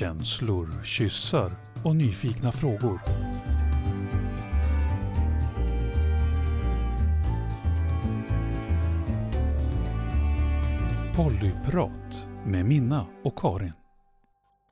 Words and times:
Känslor, 0.00 0.84
kyssar 0.84 1.52
och 1.84 1.96
nyfikna 1.96 2.52
frågor. 2.52 3.00
Pollyprat 11.16 12.26
med 12.46 12.64
Minna 12.64 13.06
och 13.24 13.38
Karin. 13.38 13.72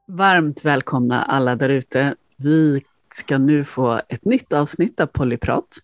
Varmt 0.08 0.64
välkomna 0.64 1.22
alla 1.22 1.56
där 1.56 1.68
ute. 1.68 2.14
Vi 2.36 2.82
ska 3.14 3.38
nu 3.38 3.64
få 3.64 4.00
ett 4.08 4.24
nytt 4.24 4.52
avsnitt 4.52 5.00
av 5.00 5.06
Pollyprat. 5.06 5.78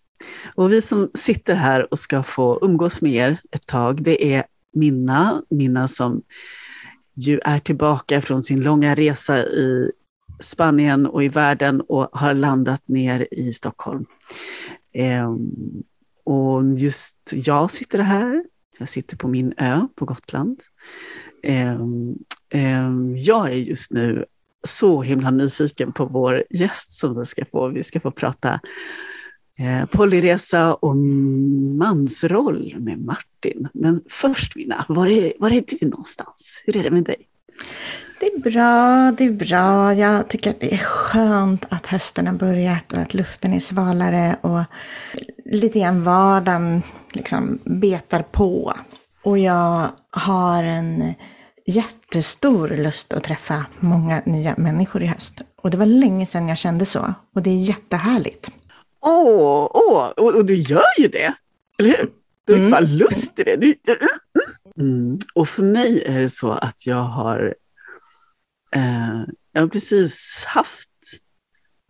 Och 0.55 0.71
vi 0.71 0.81
som 0.81 1.09
sitter 1.13 1.55
här 1.55 1.91
och 1.91 1.99
ska 1.99 2.23
få 2.23 2.59
umgås 2.61 3.01
med 3.01 3.13
er 3.13 3.37
ett 3.51 3.67
tag, 3.67 4.03
det 4.03 4.33
är 4.33 4.43
Minna, 4.73 5.43
Minna 5.49 5.87
som 5.87 6.21
ju 7.15 7.39
är 7.43 7.59
tillbaka 7.59 8.21
från 8.21 8.43
sin 8.43 8.63
långa 8.63 8.95
resa 8.95 9.37
i 9.37 9.91
Spanien 10.39 11.05
och 11.05 11.23
i 11.23 11.27
världen 11.27 11.81
och 11.81 12.09
har 12.11 12.33
landat 12.33 12.87
ner 12.87 13.27
i 13.31 13.53
Stockholm. 13.53 14.05
Ehm, 14.93 15.51
och 16.23 16.63
just 16.77 17.31
jag 17.33 17.71
sitter 17.71 17.99
här, 17.99 18.43
jag 18.77 18.89
sitter 18.89 19.17
på 19.17 19.27
min 19.27 19.53
ö 19.57 19.87
på 19.95 20.05
Gotland. 20.05 20.59
Ehm, 21.43 22.15
ehm, 22.49 23.15
jag 23.17 23.51
är 23.51 23.55
just 23.55 23.91
nu 23.91 24.25
så 24.67 25.01
himla 25.01 25.31
nyfiken 25.31 25.93
på 25.93 26.05
vår 26.05 26.43
gäst 26.49 26.91
som 26.91 27.19
vi 27.19 27.25
ska 27.25 27.45
få. 27.45 27.67
Vi 27.67 27.83
ska 27.83 27.99
få 27.99 28.11
prata 28.11 28.59
Eh, 29.59 29.85
polyresa 29.85 30.73
och 30.73 30.95
mansroll 31.77 32.75
med 32.79 32.99
Martin. 32.99 33.67
Men 33.73 34.01
först 34.09 34.55
Minna, 34.55 34.85
var 34.89 35.07
är, 35.07 35.33
var 35.39 35.51
är 35.51 35.63
du 35.67 35.89
någonstans? 35.89 36.63
Hur 36.65 36.77
är 36.77 36.83
det 36.83 36.91
med 36.91 37.03
dig? 37.03 37.27
Det 38.19 38.25
är 38.25 38.39
bra, 38.39 39.11
det 39.17 39.25
är 39.25 39.31
bra. 39.31 39.93
Jag 39.93 40.27
tycker 40.27 40.49
att 40.49 40.59
det 40.59 40.73
är 40.73 40.77
skönt 40.77 41.65
att 41.69 41.85
hösten 41.85 42.27
har 42.27 42.33
börjat 42.33 42.93
och 42.93 42.99
att 42.99 43.13
luften 43.13 43.53
är 43.53 43.59
svalare 43.59 44.37
och 44.41 44.63
lite 45.45 45.79
grann 45.79 46.03
vardagen 46.03 46.81
liksom 47.13 47.59
betar 47.63 48.21
på. 48.21 48.73
Och 49.23 49.37
jag 49.37 49.87
har 50.09 50.63
en 50.63 51.13
jättestor 51.65 52.69
lust 52.69 53.13
att 53.13 53.23
träffa 53.23 53.65
många 53.79 54.21
nya 54.25 54.55
människor 54.57 55.03
i 55.03 55.05
höst. 55.05 55.41
Och 55.61 55.71
det 55.71 55.77
var 55.77 55.85
länge 55.85 56.25
sedan 56.25 56.47
jag 56.47 56.57
kände 56.57 56.85
så. 56.85 57.13
Och 57.35 57.41
det 57.41 57.49
är 57.49 57.57
jättehärligt. 57.57 58.51
Åh, 59.07 59.69
åh, 59.73 60.07
och, 60.07 60.35
och 60.35 60.45
du 60.45 60.55
gör 60.55 60.99
ju 60.99 61.07
det, 61.07 61.33
eller 61.79 61.89
hur? 61.89 62.09
Du 62.45 62.53
har 62.53 62.59
mm. 62.59 62.71
bara 62.71 62.79
lust 62.81 63.39
i 63.39 63.43
det. 63.43 63.55
Du, 63.55 63.75
mm. 64.77 65.17
Och 65.35 65.49
för 65.49 65.63
mig 65.63 66.03
är 66.05 66.21
det 66.21 66.29
så 66.29 66.51
att 66.51 66.85
jag 66.85 67.03
har, 67.03 67.55
eh, 68.75 69.21
jag 69.51 69.61
har 69.61 69.67
precis 69.67 70.43
haft 70.47 70.89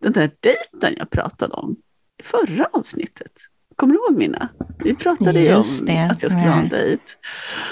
den 0.02 0.12
där 0.12 0.30
dejten 0.40 0.94
jag 0.98 1.10
pratade 1.10 1.54
om 1.54 1.76
i 2.18 2.22
förra 2.22 2.68
avsnittet. 2.72 3.32
Kommer 3.76 3.94
du 3.94 4.00
ihåg 4.00 4.16
Minna? 4.16 4.48
Vi 4.78 4.94
pratade 4.94 5.40
ju 5.40 5.54
om 5.54 5.64
det. 5.86 6.08
att 6.10 6.22
jag 6.22 6.32
skulle 6.32 6.50
ha 6.50 6.60
en 6.60 6.68
dejt. 6.68 7.02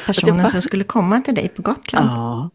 Personen 0.07 0.39
jag... 0.39 0.51
som 0.51 0.63
skulle 0.63 0.85
komma 0.85 1.21
till 1.21 1.35
dig 1.35 1.49
på 1.49 1.63
Gotland. 1.63 2.09
Ja, 2.09 2.51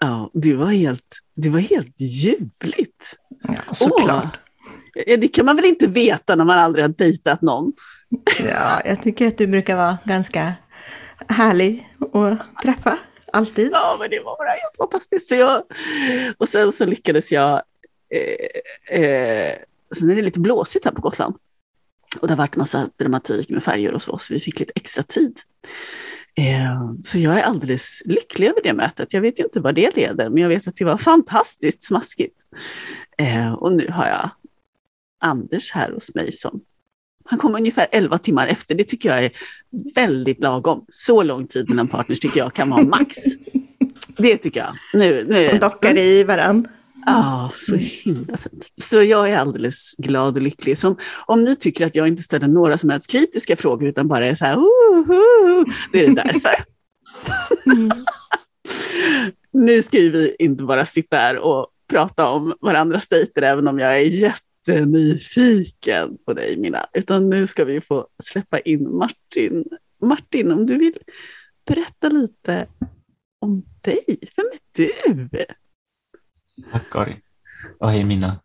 ja 0.00 0.30
det, 0.34 0.54
var 0.54 0.66
helt, 0.66 1.18
det 1.34 1.48
var 1.48 1.60
helt 1.60 2.00
ljuvligt. 2.00 3.16
Ja, 3.42 3.74
såklart. 3.74 4.38
Det 4.94 5.28
kan 5.28 5.46
man 5.46 5.56
väl 5.56 5.64
inte 5.64 5.86
veta 5.86 6.34
när 6.34 6.44
man 6.44 6.58
aldrig 6.58 6.84
har 6.84 6.88
dejtat 6.88 7.42
någon? 7.42 7.72
Ja, 8.38 8.80
jag 8.84 9.02
tycker 9.02 9.28
att 9.28 9.38
du 9.38 9.46
brukar 9.46 9.76
vara 9.76 9.98
ganska 10.04 10.52
härlig 11.28 11.88
att 12.12 12.62
träffa, 12.62 12.98
alltid. 13.32 13.70
Ja, 13.72 13.96
men 14.00 14.10
det 14.10 14.20
var 14.20 14.36
bara 14.36 14.48
helt 14.48 14.76
fantastiskt. 14.78 15.28
Så 15.28 15.34
jag, 15.34 15.62
och 16.38 16.48
sen 16.48 16.72
så 16.72 16.86
lyckades 16.86 17.32
jag, 17.32 17.62
eh, 18.14 19.00
eh, 19.00 19.54
sen 19.96 20.10
är 20.10 20.16
det 20.16 20.22
lite 20.22 20.40
blåsigt 20.40 20.84
här 20.84 20.92
på 20.92 21.00
Gotland. 21.00 21.34
Och 22.20 22.26
det 22.26 22.32
har 22.32 22.38
varit 22.38 22.56
massa 22.56 22.88
dramatik 22.96 23.50
med 23.50 23.62
färger 23.62 23.94
och 23.94 24.02
så, 24.02 24.18
så 24.18 24.34
vi 24.34 24.40
fick 24.40 24.60
lite 24.60 24.72
extra 24.76 25.02
tid. 25.02 25.40
Eh, 26.34 26.92
så 27.02 27.18
jag 27.18 27.38
är 27.38 27.42
alldeles 27.42 28.02
lycklig 28.04 28.48
över 28.48 28.62
det 28.62 28.72
mötet. 28.72 29.12
Jag 29.12 29.20
vet 29.20 29.40
ju 29.40 29.44
inte 29.44 29.60
vad 29.60 29.74
det 29.74 29.96
leder, 29.96 30.30
men 30.30 30.42
jag 30.42 30.48
vet 30.48 30.68
att 30.68 30.76
det 30.76 30.84
var 30.84 30.96
fantastiskt 30.96 31.82
smaskigt. 31.82 32.36
Eh, 33.18 33.52
och 33.52 33.72
nu 33.72 33.88
har 33.90 34.06
jag 34.06 34.30
Anders 35.22 35.72
här 35.72 35.92
hos 35.92 36.14
mig 36.14 36.32
som 36.32 36.60
han 37.24 37.38
kom 37.38 37.54
ungefär 37.54 37.86
11 37.92 38.18
timmar 38.18 38.46
efter. 38.46 38.74
Det 38.74 38.84
tycker 38.84 39.08
jag 39.08 39.24
är 39.24 39.30
väldigt 39.94 40.40
lagom. 40.40 40.84
Så 40.88 41.22
lång 41.22 41.46
tid 41.46 41.68
mellan 41.68 41.88
partners 41.88 42.20
tycker 42.20 42.40
jag 42.40 42.54
kan 42.54 42.70
vara 42.70 42.82
max. 42.82 43.16
Det 44.16 44.36
tycker 44.36 44.60
jag. 44.60 45.00
Nu, 45.00 45.26
nu. 45.28 45.48
De 45.48 45.58
dockar 45.58 45.98
i 45.98 46.24
varandra. 46.24 46.70
Ja, 47.06 47.52
så 47.54 47.76
himla 47.76 48.36
fint. 48.36 48.68
Så 48.76 49.02
jag 49.02 49.30
är 49.30 49.38
alldeles 49.38 49.94
glad 49.98 50.36
och 50.36 50.42
lycklig. 50.42 50.78
Så 50.78 50.96
om 51.26 51.44
ni 51.44 51.56
tycker 51.56 51.86
att 51.86 51.94
jag 51.94 52.08
inte 52.08 52.22
ställer 52.22 52.48
några 52.48 52.78
som 52.78 52.90
helst 52.90 53.10
kritiska 53.10 53.56
frågor 53.56 53.88
utan 53.88 54.08
bara 54.08 54.26
är 54.26 54.34
så 54.34 54.44
här, 54.44 54.56
uh, 54.56 55.10
uh, 55.10 55.64
det 55.92 56.00
är 56.00 56.08
det 56.08 56.14
därför. 56.14 56.64
Mm. 57.66 57.90
nu 59.52 59.82
ska 59.82 59.98
vi 59.98 60.36
inte 60.38 60.64
bara 60.64 60.86
sitta 60.86 61.16
här 61.16 61.38
och 61.38 61.66
prata 61.90 62.28
om 62.28 62.54
varandras 62.60 63.08
dejter, 63.08 63.42
även 63.42 63.68
om 63.68 63.78
jag 63.78 64.00
är 64.00 64.04
jättenyfiken 64.66 66.18
på 66.24 66.32
dig, 66.32 66.56
Mina. 66.56 66.86
Utan 66.92 67.30
nu 67.30 67.46
ska 67.46 67.64
vi 67.64 67.80
få 67.80 68.08
släppa 68.22 68.58
in 68.58 68.96
Martin. 68.96 69.64
Martin, 70.00 70.52
om 70.52 70.66
du 70.66 70.78
vill 70.78 70.98
berätta 71.66 72.08
lite 72.08 72.66
om 73.38 73.64
dig. 73.80 74.04
Vem 74.36 74.46
är 74.46 74.58
du? 74.72 75.28
Tack 76.72 76.90
Karin. 76.90 77.20
Och 77.78 77.90
hej 77.90 78.04
Minna. 78.04 78.40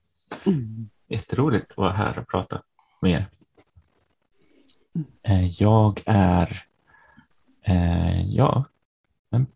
Mm. 0.46 0.90
Jätteroligt 1.08 1.72
att 1.72 1.78
vara 1.78 1.92
här 1.92 2.20
och 2.20 2.28
prata 2.28 2.62
med 3.02 3.12
er. 3.12 3.28
Eh, 5.24 5.62
jag 5.62 6.04
är 6.06 6.64
eh, 7.62 8.36
ja, 8.36 8.66
en 9.30 9.48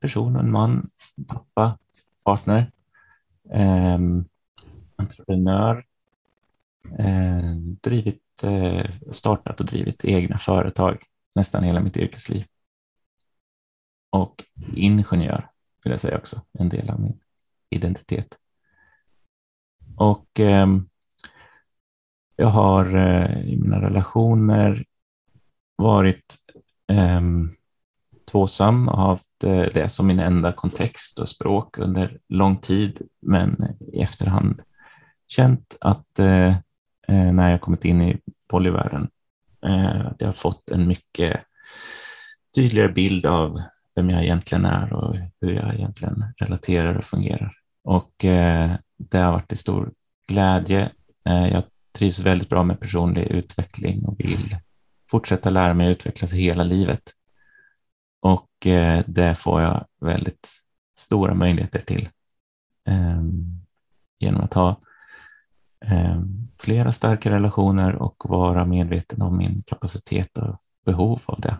person, 0.00 0.36
en 0.36 0.50
man, 0.50 0.90
pappa, 1.26 1.78
partner, 2.24 2.70
eh, 3.50 3.98
entreprenör, 4.96 5.84
eh, 6.98 7.54
drivit, 7.82 8.44
eh, 8.44 8.90
startat 9.12 9.60
och 9.60 9.66
drivit 9.66 10.04
egna 10.04 10.38
företag 10.38 11.02
nästan 11.34 11.64
hela 11.64 11.80
mitt 11.80 11.96
yrkesliv. 11.96 12.44
Och 14.10 14.44
ingenjör 14.74 15.50
vill 15.84 15.90
jag 15.90 16.00
säga 16.00 16.18
också, 16.18 16.42
en 16.58 16.68
del 16.68 16.90
av 16.90 17.00
min 17.00 17.20
identitet. 17.70 18.38
Och 19.96 20.40
eh, 20.40 20.66
jag 22.36 22.48
har 22.48 22.96
eh, 22.96 23.40
i 23.40 23.56
mina 23.56 23.80
relationer 23.82 24.84
varit 25.76 26.36
ehm, 26.92 27.50
tvåsam 28.30 28.88
och 28.88 28.98
haft 28.98 29.44
eh, 29.44 29.66
det 29.74 29.88
som 29.88 30.06
min 30.06 30.20
enda 30.20 30.52
kontext 30.52 31.18
och 31.18 31.28
språk 31.28 31.78
under 31.78 32.18
lång 32.28 32.56
tid, 32.56 33.08
men 33.20 33.76
i 33.92 34.00
efterhand 34.00 34.60
känt 35.26 35.76
att 35.80 36.18
eh, 36.18 36.56
Eh, 37.08 37.32
när 37.32 37.50
jag 37.50 37.60
kommit 37.60 37.84
in 37.84 38.02
i 38.02 38.18
polyvärlden, 38.48 39.08
eh, 39.66 40.06
att 40.06 40.20
jag 40.20 40.28
har 40.28 40.32
fått 40.32 40.70
en 40.70 40.88
mycket 40.88 41.40
tydligare 42.54 42.92
bild 42.92 43.26
av 43.26 43.60
vem 43.96 44.10
jag 44.10 44.22
egentligen 44.22 44.64
är 44.64 44.92
och 44.92 45.16
hur 45.40 45.52
jag 45.52 45.74
egentligen 45.74 46.24
relaterar 46.36 46.94
och 46.94 47.04
fungerar. 47.04 47.54
Och 47.84 48.24
eh, 48.24 48.70
det 48.96 49.18
har 49.18 49.32
varit 49.32 49.48
till 49.48 49.58
stor 49.58 49.92
glädje. 50.26 50.90
Eh, 51.24 51.48
jag 51.48 51.62
trivs 51.92 52.20
väldigt 52.20 52.48
bra 52.48 52.64
med 52.64 52.80
personlig 52.80 53.22
utveckling 53.22 54.04
och 54.04 54.20
vill 54.20 54.56
fortsätta 55.10 55.50
lära 55.50 55.74
mig 55.74 55.86
att 55.86 55.96
utvecklas 55.96 56.32
hela 56.32 56.64
livet. 56.64 57.02
Och 58.20 58.66
eh, 58.66 59.04
det 59.06 59.34
får 59.34 59.62
jag 59.62 59.84
väldigt 60.00 60.50
stora 60.98 61.34
möjligheter 61.34 61.80
till 61.80 62.08
ehm, 62.88 63.60
genom 64.18 64.40
att 64.40 64.54
ha 64.54 64.80
ehm, 65.86 66.47
flera 66.60 66.92
starka 66.92 67.30
relationer 67.30 67.94
och 67.94 68.24
vara 68.28 68.64
medveten 68.64 69.22
om 69.22 69.36
min 69.36 69.62
kapacitet 69.66 70.38
och 70.38 70.56
behov 70.84 71.20
av 71.24 71.40
det. 71.40 71.56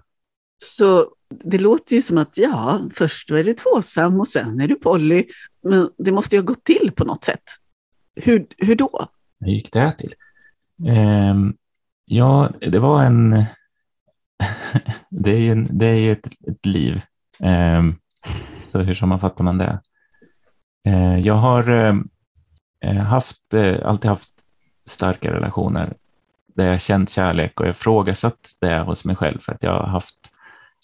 Så 0.58 1.06
det 1.44 1.58
låter 1.58 1.94
ju 1.94 2.02
som 2.02 2.18
att 2.18 2.38
ja, 2.38 2.88
först 2.94 3.30
är 3.30 3.44
du 3.44 3.54
tvåsam 3.54 4.20
och 4.20 4.28
sen 4.28 4.60
är 4.60 4.68
du 4.68 4.74
poly, 4.74 5.24
men 5.62 5.90
det 5.98 6.12
måste 6.12 6.36
ju 6.36 6.42
ha 6.42 6.46
gått 6.46 6.64
till 6.64 6.92
på 6.96 7.04
något 7.04 7.24
sätt. 7.24 7.42
Hur, 8.16 8.46
hur 8.56 8.76
då? 8.76 9.08
Hur 9.40 9.52
gick 9.52 9.72
det 9.72 9.92
till? 9.92 10.14
Um, 11.30 11.56
ja, 12.04 12.50
det 12.60 12.78
var 12.78 13.04
en... 13.04 13.30
det 15.10 15.32
är 15.32 15.38
ju, 15.38 15.50
en, 15.50 15.78
det 15.78 15.86
är 15.86 15.98
ju 15.98 16.12
ett, 16.12 16.26
ett 16.26 16.66
liv. 16.66 17.02
Um, 17.40 17.98
så 18.66 18.78
hur 18.78 18.94
sammanfattar 18.94 19.44
man 19.44 19.58
det? 19.58 19.80
Uh, 20.88 21.20
jag 21.20 21.34
har 21.34 21.70
uh, 21.70 21.94
haft, 23.02 23.54
uh, 23.54 23.76
alltid 23.84 24.10
haft 24.10 24.38
starka 24.88 25.32
relationer 25.32 25.94
där 26.55 26.67
jag 26.67 26.81
känt 26.81 27.11
kärlek 27.11 27.61
och 27.61 27.67
ifrågasatt 27.67 28.50
det 28.61 28.79
hos 28.79 29.05
mig 29.05 29.17
själv 29.17 29.38
för 29.40 29.52
att 29.52 29.62
jag 29.62 29.73
har 29.73 29.87
haft 29.87 30.17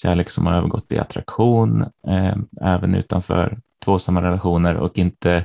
kärlek 0.02 0.30
som 0.30 0.46
har 0.46 0.54
övergått 0.54 0.92
i 0.92 0.98
attraktion, 0.98 1.82
eh, 1.82 2.36
även 2.60 2.94
utanför 2.94 3.58
tvåsamma 3.84 4.22
relationer 4.22 4.76
och 4.76 4.98
inte 4.98 5.44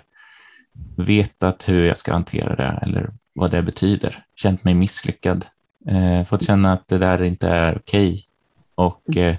vetat 0.95 1.69
hur 1.69 1.85
jag 1.85 1.97
ska 1.97 2.13
hantera 2.13 2.55
det 2.55 2.79
eller 2.81 3.09
vad 3.33 3.51
det 3.51 3.61
betyder. 3.61 4.23
Känt 4.35 4.63
mig 4.63 4.73
misslyckad. 4.73 5.45
Eh, 5.87 6.25
fått 6.25 6.45
känna 6.45 6.73
att 6.73 6.87
det 6.87 6.97
där 6.97 7.23
inte 7.23 7.47
är 7.47 7.77
okej. 7.77 8.09
Okay. 8.09 8.23
Och 8.75 9.17
eh, 9.17 9.35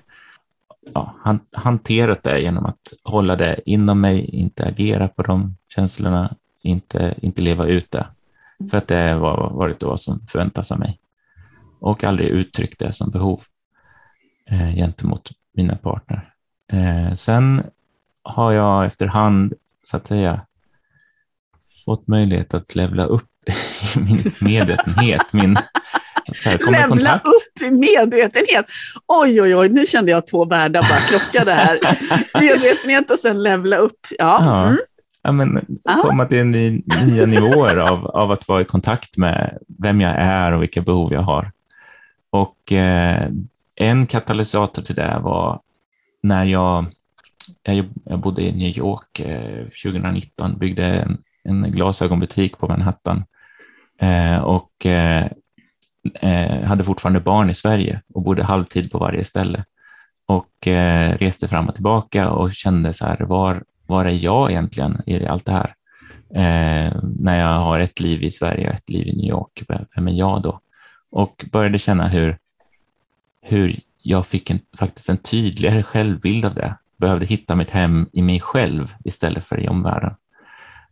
ja, 0.94 1.14
han, 1.20 1.40
hanterat 1.52 2.22
det 2.22 2.40
genom 2.40 2.66
att 2.66 2.94
hålla 3.04 3.36
det 3.36 3.60
inom 3.66 4.00
mig, 4.00 4.24
inte 4.24 4.66
agera 4.66 5.08
på 5.08 5.22
de 5.22 5.56
känslorna, 5.74 6.34
inte, 6.62 7.14
inte 7.20 7.42
leva 7.42 7.66
ut 7.66 7.90
det. 7.90 8.06
För 8.70 8.78
att 8.78 8.88
det 8.88 9.14
var 9.14 9.50
varit 9.50 9.82
vad 9.82 10.00
som 10.00 10.26
förväntas 10.26 10.72
av 10.72 10.78
mig. 10.78 10.98
Och 11.80 12.04
aldrig 12.04 12.28
uttryckt 12.28 12.78
det 12.78 12.92
som 12.92 13.10
behov 13.10 13.42
eh, 14.50 14.74
gentemot 14.74 15.30
mina 15.54 15.76
partner. 15.76 16.32
Eh, 16.72 17.14
sen 17.14 17.62
har 18.22 18.52
jag 18.52 18.86
efterhand, 18.86 19.54
så 19.82 19.96
att 19.96 20.06
säga, 20.06 20.40
fått 21.84 22.08
möjlighet 22.08 22.54
att 22.54 22.74
levla 22.74 23.04
upp 23.04 23.28
i 23.96 24.00
min 24.00 24.32
medvetenhet, 24.40 25.32
min 25.32 25.58
här, 26.44 26.70
Levla 26.70 27.16
upp 27.16 27.62
i 27.62 27.70
medvetenhet. 27.70 28.66
Oj, 29.06 29.42
oj, 29.42 29.56
oj, 29.56 29.68
nu 29.68 29.86
kände 29.86 30.10
jag 30.10 30.26
två 30.26 30.44
världar 30.44 30.82
bara 30.82 31.00
krockade 31.00 31.52
här. 31.52 31.78
medvetenhet 32.40 33.10
och 33.10 33.18
sen 33.18 33.42
levla 33.42 33.76
upp. 33.76 34.06
Ja. 34.18 34.44
ja. 34.44 34.66
Mm. 34.66 34.78
Ja, 35.22 35.32
men 35.32 35.66
komma 36.02 36.24
till 36.24 36.46
ny, 36.46 36.82
nya 37.06 37.26
nivåer 37.26 37.76
av, 37.76 38.06
av 38.06 38.30
att 38.30 38.48
vara 38.48 38.60
i 38.60 38.64
kontakt 38.64 39.16
med 39.16 39.58
vem 39.78 40.00
jag 40.00 40.14
är 40.16 40.52
och 40.52 40.62
vilka 40.62 40.80
behov 40.80 41.12
jag 41.12 41.22
har. 41.22 41.52
Och 42.30 42.72
eh, 42.72 43.28
en 43.74 44.06
katalysator 44.06 44.82
till 44.82 44.94
det 44.94 45.18
var 45.22 45.60
när 46.22 46.44
jag, 46.44 46.84
jag, 47.62 47.88
jag 48.04 48.18
bodde 48.18 48.42
i 48.42 48.52
New 48.52 48.78
York 48.78 49.20
eh, 49.20 49.64
2019, 49.64 50.58
byggde 50.58 50.84
en, 50.84 51.18
en 51.44 51.72
glasögonbutik 51.72 52.58
på 52.58 52.68
Manhattan 52.68 53.24
eh, 54.00 54.38
och 54.38 54.86
eh, 54.86 55.26
eh, 56.20 56.62
hade 56.62 56.84
fortfarande 56.84 57.20
barn 57.20 57.50
i 57.50 57.54
Sverige 57.54 58.00
och 58.14 58.22
bodde 58.22 58.44
halvtid 58.44 58.92
på 58.92 58.98
varje 58.98 59.24
ställe 59.24 59.64
och 60.26 60.66
eh, 60.66 61.16
reste 61.18 61.48
fram 61.48 61.68
och 61.68 61.74
tillbaka 61.74 62.30
och 62.30 62.52
kände 62.52 62.92
så 62.92 63.06
här, 63.06 63.20
var, 63.20 63.62
var 63.90 64.04
är 64.04 64.24
jag 64.24 64.50
egentligen 64.50 65.02
i 65.06 65.26
allt 65.26 65.44
det 65.44 65.52
här? 65.52 65.74
Eh, 66.34 66.92
när 67.02 67.38
jag 67.38 67.58
har 67.58 67.80
ett 67.80 68.00
liv 68.00 68.22
i 68.22 68.30
Sverige 68.30 68.68
och 68.68 68.74
ett 68.74 68.90
liv 68.90 69.08
i 69.08 69.16
New 69.16 69.30
York, 69.30 69.62
vem 69.94 70.08
är 70.08 70.12
jag 70.12 70.42
då? 70.42 70.60
Och 71.10 71.44
började 71.52 71.78
känna 71.78 72.08
hur, 72.08 72.38
hur 73.42 73.80
jag 74.02 74.26
fick 74.26 74.50
en, 74.50 74.60
faktiskt 74.78 75.08
en 75.08 75.16
tydligare 75.16 75.82
självbild 75.82 76.44
av 76.44 76.54
det. 76.54 76.74
Behövde 76.96 77.26
hitta 77.26 77.54
mitt 77.54 77.70
hem 77.70 78.08
i 78.12 78.22
mig 78.22 78.40
själv 78.40 78.94
istället 79.04 79.44
för 79.44 79.60
i 79.60 79.68
omvärlden. 79.68 80.14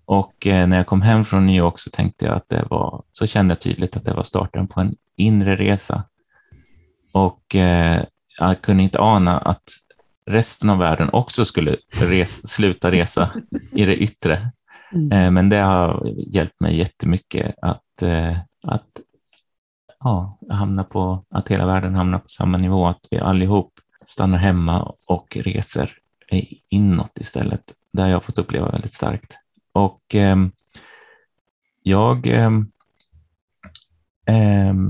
Och 0.05 0.47
eh, 0.47 0.67
när 0.67 0.77
jag 0.77 0.87
kom 0.87 1.03
hem 1.03 1.25
från 1.25 1.47
New 1.47 1.57
York 1.57 1.79
så 1.79 1.91
tänkte 1.91 2.25
jag 2.25 2.35
att 2.35 2.49
det 2.49 2.65
var, 2.71 3.03
så 3.13 3.27
kände 3.27 3.53
jag 3.53 3.61
tydligt 3.61 3.97
att 3.97 4.05
det 4.05 4.15
var 4.15 4.23
starten 4.23 4.67
på 4.67 4.81
en 4.81 4.95
inre 5.17 5.57
resa. 5.57 6.03
Och 7.13 7.55
eh, 7.57 8.03
jag 8.39 8.63
kunde 8.63 8.83
inte 8.83 8.99
ana 8.99 9.39
att 9.39 9.63
resten 10.29 10.71
av 10.71 10.79
världen 10.79 11.09
också 11.13 11.45
skulle 11.45 11.77
res, 12.01 12.53
sluta 12.53 12.91
resa 12.91 13.31
i 13.73 13.85
det 13.85 13.97
yttre. 13.97 14.51
Mm. 14.93 15.13
Eh, 15.13 15.31
men 15.31 15.49
det 15.49 15.57
har 15.57 16.13
hjälpt 16.17 16.61
mig 16.61 16.77
jättemycket 16.77 17.55
att, 17.63 18.03
eh, 18.03 18.39
att 18.67 19.01
ja, 20.01 20.39
hamna 20.51 20.85
på, 20.85 21.25
att 21.31 21.49
hela 21.49 21.67
världen 21.67 21.95
hamnar 21.95 22.19
på 22.19 22.29
samma 22.29 22.59
nivå, 22.59 22.87
att 22.87 23.09
vi 23.11 23.19
allihop 23.19 23.73
stannar 24.05 24.39
hemma 24.39 24.95
och 25.07 25.37
reser 25.37 25.93
inåt 26.69 27.19
istället. 27.21 27.63
Det 27.93 28.03
har 28.03 28.09
jag 28.09 28.23
fått 28.23 28.39
uppleva 28.39 28.71
väldigt 28.71 28.95
starkt. 28.95 29.39
Och 29.73 30.15
eh, 30.15 30.37
jag 31.83 32.27
eh, 32.27 32.51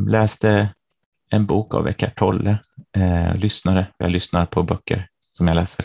läste 0.08 0.68
en 1.30 1.46
bok 1.46 1.74
av 1.74 1.88
Eckart 1.88 2.18
Tolle, 2.18 2.58
eh, 2.96 3.36
lyssnare, 3.36 3.86
jag 3.98 4.10
lyssnar 4.10 4.46
på 4.46 4.62
böcker 4.62 5.08
som 5.38 5.48
jag 5.48 5.54
läser, 5.54 5.84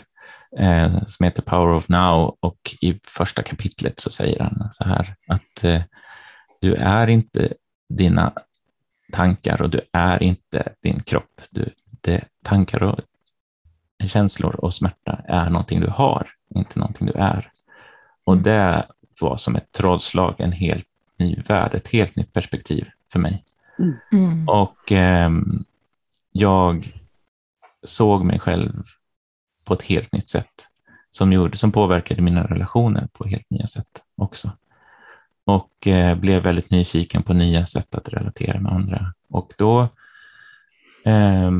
eh, 0.58 1.04
som 1.06 1.24
heter 1.24 1.42
Power 1.42 1.74
of 1.74 1.88
Now 1.88 2.36
och 2.40 2.76
i 2.80 3.00
första 3.04 3.42
kapitlet 3.42 4.00
så 4.00 4.10
säger 4.10 4.40
han 4.40 4.68
så 4.72 4.88
här 4.88 5.14
att 5.26 5.64
eh, 5.64 5.82
du 6.60 6.74
är 6.74 7.06
inte 7.06 7.52
dina 7.88 8.32
tankar 9.12 9.62
och 9.62 9.70
du 9.70 9.80
är 9.92 10.22
inte 10.22 10.72
din 10.82 11.00
kropp. 11.00 11.40
Du, 11.50 11.70
det, 12.00 12.24
tankar 12.42 12.82
och 12.82 13.00
känslor 14.06 14.54
och 14.54 14.74
smärta 14.74 15.20
är 15.28 15.50
någonting 15.50 15.80
du 15.80 15.88
har, 15.88 16.28
inte 16.54 16.78
någonting 16.78 17.06
du 17.06 17.12
är. 17.12 17.50
Och 18.24 18.36
det 18.38 18.86
var 19.20 19.36
som 19.36 19.56
ett 19.56 19.72
trollslag, 19.72 20.34
en 20.38 20.52
helt 20.52 20.86
ny 21.18 21.42
värld, 21.46 21.74
ett 21.74 21.88
helt 21.88 22.16
nytt 22.16 22.32
perspektiv 22.32 22.88
för 23.12 23.18
mig. 23.18 23.44
Mm. 23.78 23.94
mm. 24.12 24.48
Och 24.48 24.92
eh, 24.92 25.30
jag 26.32 26.92
såg 27.84 28.24
mig 28.24 28.38
själv 28.38 28.82
på 29.64 29.74
ett 29.74 29.82
helt 29.82 30.12
nytt 30.12 30.30
sätt 30.30 30.68
som, 31.10 31.32
gjorde, 31.32 31.56
som 31.56 31.72
påverkade 31.72 32.22
mina 32.22 32.46
relationer 32.46 33.08
på 33.12 33.26
helt 33.26 33.50
nya 33.50 33.66
sätt 33.66 34.02
också. 34.16 34.50
Och 35.44 35.86
eh, 35.86 36.18
blev 36.18 36.42
väldigt 36.42 36.70
nyfiken 36.70 37.22
på 37.22 37.32
nya 37.32 37.66
sätt 37.66 37.94
att 37.94 38.08
relatera 38.08 38.60
med 38.60 38.72
andra. 38.72 39.14
Och 39.30 39.52
då 39.58 39.80
eh, 41.04 41.50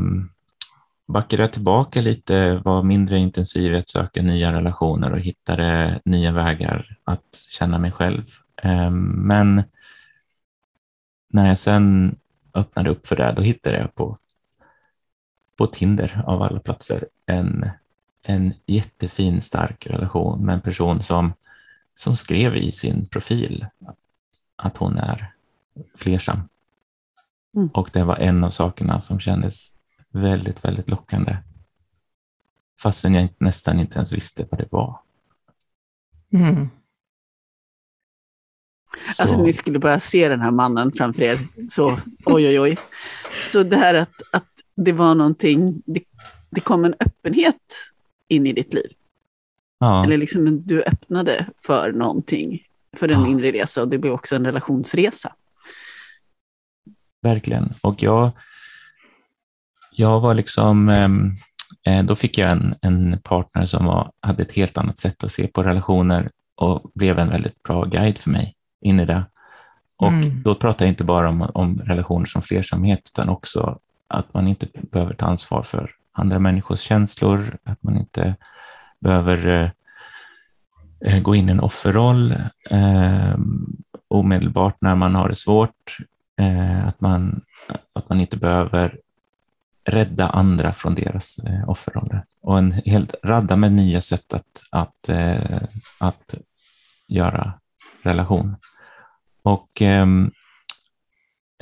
backade 1.06 1.42
jag 1.42 1.52
tillbaka 1.52 2.00
lite, 2.00 2.56
var 2.64 2.82
mindre 2.82 3.18
intensiv 3.18 3.74
i 3.74 3.76
att 3.76 3.88
söka 3.88 4.22
nya 4.22 4.52
relationer 4.52 5.12
och 5.12 5.20
hittade 5.20 6.00
nya 6.04 6.32
vägar 6.32 6.98
att 7.04 7.46
känna 7.50 7.78
mig 7.78 7.92
själv. 7.92 8.24
Eh, 8.62 8.90
men 8.90 9.62
när 11.28 11.48
jag 11.48 11.58
sen 11.58 12.16
öppnade 12.54 12.90
upp 12.90 13.06
för 13.06 13.16
det, 13.16 13.32
då 13.36 13.42
hittade 13.42 13.78
jag 13.78 13.94
på, 13.94 14.16
på 15.58 15.66
Tinder 15.66 16.22
av 16.26 16.42
alla 16.42 16.60
platser 16.60 17.08
en, 17.26 17.70
en 18.26 18.54
jättefin, 18.66 19.40
stark 19.40 19.86
relation 19.86 20.44
med 20.44 20.54
en 20.54 20.60
person 20.60 21.02
som, 21.02 21.32
som 21.94 22.16
skrev 22.16 22.56
i 22.56 22.72
sin 22.72 23.06
profil 23.06 23.66
att 24.56 24.76
hon 24.76 24.98
är 24.98 25.32
flersam. 25.94 26.40
Mm. 27.56 27.68
Och 27.68 27.90
det 27.92 28.04
var 28.04 28.16
en 28.16 28.44
av 28.44 28.50
sakerna 28.50 29.00
som 29.00 29.20
kändes 29.20 29.72
väldigt, 30.10 30.64
väldigt 30.64 30.88
lockande. 30.88 31.36
Fastän 32.82 33.14
jag 33.14 33.28
nästan 33.38 33.80
inte 33.80 33.94
ens 33.94 34.12
visste 34.12 34.46
vad 34.50 34.60
det 34.60 34.72
var. 34.72 35.00
Mm. 36.32 36.68
Alltså 39.18 39.42
ni 39.42 39.52
skulle 39.52 39.78
bara 39.78 40.00
se 40.00 40.28
den 40.28 40.40
här 40.40 40.50
mannen 40.50 40.90
framför 40.90 41.22
er. 41.22 41.38
Så 41.70 41.98
oj, 42.24 42.48
oj, 42.48 42.60
oj. 42.60 42.78
Så 43.52 43.62
det 43.62 43.76
här 43.76 43.94
att, 43.94 44.22
att 44.32 44.48
det 44.74 44.92
var 44.92 45.14
någonting, 45.14 45.82
det, 45.86 46.02
det 46.50 46.60
kom 46.60 46.84
en 46.84 46.94
öppenhet 47.00 47.93
in 48.28 48.46
i 48.46 48.52
ditt 48.52 48.74
liv. 48.74 48.92
Ja. 49.78 50.04
Eller 50.04 50.18
liksom 50.18 50.62
du 50.66 50.82
öppnade 50.82 51.46
för 51.58 51.92
någonting, 51.92 52.62
för 52.96 53.08
en 53.08 53.20
ja. 53.20 53.28
inre 53.28 53.52
resa 53.52 53.82
och 53.82 53.88
det 53.88 53.98
blev 53.98 54.12
också 54.12 54.36
en 54.36 54.44
relationsresa. 54.44 55.32
Verkligen. 57.22 57.74
Och 57.82 58.02
jag, 58.02 58.30
jag 59.92 60.20
var 60.20 60.34
liksom, 60.34 60.88
ehm, 60.88 61.32
eh, 61.86 62.04
då 62.04 62.16
fick 62.16 62.38
jag 62.38 62.50
en, 62.50 62.74
en 62.82 63.18
partner 63.22 63.64
som 63.64 63.84
var, 63.84 64.10
hade 64.20 64.42
ett 64.42 64.52
helt 64.52 64.78
annat 64.78 64.98
sätt 64.98 65.24
att 65.24 65.32
se 65.32 65.46
på 65.46 65.62
relationer 65.62 66.30
och 66.54 66.90
blev 66.94 67.18
en 67.18 67.28
väldigt 67.28 67.62
bra 67.62 67.84
guide 67.84 68.18
för 68.18 68.30
mig 68.30 68.54
in 68.80 69.00
i 69.00 69.04
det. 69.04 69.24
Och 69.96 70.08
mm. 70.08 70.42
då 70.42 70.54
pratar 70.54 70.84
jag 70.84 70.92
inte 70.92 71.04
bara 71.04 71.28
om, 71.28 71.50
om 71.54 71.80
relationer 71.84 72.26
som 72.26 72.42
flersamhet, 72.42 73.00
utan 73.04 73.28
också 73.28 73.78
att 74.08 74.34
man 74.34 74.48
inte 74.48 74.66
behöver 74.72 75.14
ta 75.14 75.26
ansvar 75.26 75.62
för 75.62 75.90
andra 76.14 76.38
människors 76.38 76.80
känslor, 76.80 77.58
att 77.64 77.82
man 77.82 77.96
inte 77.96 78.36
behöver 79.00 79.46
eh, 79.46 79.70
eh, 81.12 81.22
gå 81.22 81.34
in 81.34 81.48
i 81.48 81.52
en 81.52 81.60
offerroll 81.60 82.32
eh, 82.70 83.34
omedelbart 84.08 84.76
när 84.80 84.94
man 84.94 85.14
har 85.14 85.28
det 85.28 85.34
svårt, 85.34 85.96
eh, 86.40 86.86
att, 86.86 87.00
man, 87.00 87.40
att 87.92 88.08
man 88.08 88.20
inte 88.20 88.36
behöver 88.36 88.98
rädda 89.84 90.28
andra 90.28 90.72
från 90.72 90.94
deras 90.94 91.38
eh, 91.38 91.68
offerroller. 91.68 92.24
Och 92.40 92.58
en 92.58 92.72
helt 92.72 93.14
radda 93.24 93.56
med 93.56 93.72
nya 93.72 94.00
sätt 94.00 94.32
att, 94.32 94.62
att, 94.70 95.08
eh, 95.08 95.62
att 96.00 96.34
göra 97.06 97.52
relation. 98.02 98.56
Och 99.42 99.82
ehm, 99.82 100.30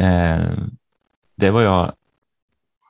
eh, 0.01 0.53
det 1.37 1.51
var 1.51 1.63
jag 1.63 1.93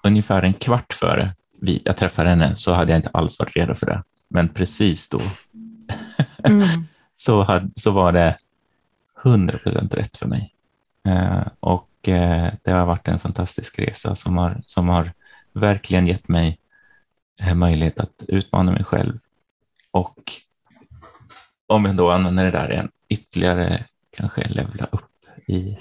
ungefär 0.02 0.42
en 0.42 0.54
kvart 0.54 0.92
före 0.92 1.34
vi, 1.62 1.82
jag 1.84 1.96
träffade 1.96 2.28
henne 2.28 2.56
så 2.56 2.72
hade 2.72 2.92
jag 2.92 2.98
inte 2.98 3.10
alls 3.12 3.38
varit 3.38 3.56
redo 3.56 3.74
för 3.74 3.86
det. 3.86 4.02
Men 4.28 4.48
precis 4.48 5.08
då 5.08 5.20
mm. 6.44 6.68
så, 7.14 7.42
hade, 7.42 7.70
så 7.74 7.90
var 7.90 8.12
det 8.12 8.36
100 9.24 9.58
procent 9.58 9.94
rätt 9.94 10.16
för 10.16 10.26
mig. 10.26 10.54
Eh, 11.08 11.42
och 11.60 12.08
eh, 12.08 12.52
det 12.62 12.70
har 12.70 12.86
varit 12.86 13.08
en 13.08 13.18
fantastisk 13.18 13.78
resa 13.78 14.16
som 14.16 14.36
har, 14.36 14.62
som 14.66 14.88
har 14.88 15.12
verkligen 15.52 16.06
gett 16.06 16.28
mig 16.28 16.58
eh, 17.40 17.54
möjlighet 17.54 18.00
att 18.00 18.24
utmana 18.28 18.72
mig 18.72 18.84
själv 18.84 19.18
och 19.90 20.32
om 21.66 21.84
jag 21.84 21.96
då 21.96 22.10
använder 22.10 22.44
det 22.44 22.50
där 22.50 22.72
igen, 22.72 22.90
ytterligare 23.08 23.84
kanske 24.16 24.48
levla 24.48 24.84
upp 24.84 25.10
i 25.46 25.78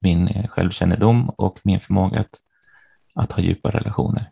min 0.00 0.28
eh, 0.28 0.46
självkännedom 0.46 1.28
och 1.28 1.58
min 1.62 1.80
förmåga 1.80 2.20
att, 2.20 2.40
att 3.14 3.32
ha 3.32 3.42
djupa 3.42 3.70
relationer, 3.70 4.30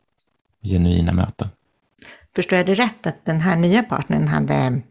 genuina 0.63 1.13
möten. 1.13 1.49
Förstår 2.35 2.57
jag 2.57 2.67
det 2.67 2.75
rätt 2.75 3.07
att 3.07 3.25
den 3.25 3.41
här 3.41 3.57
nya 3.57 3.83
partnern 3.83 4.29
hade 4.29 4.83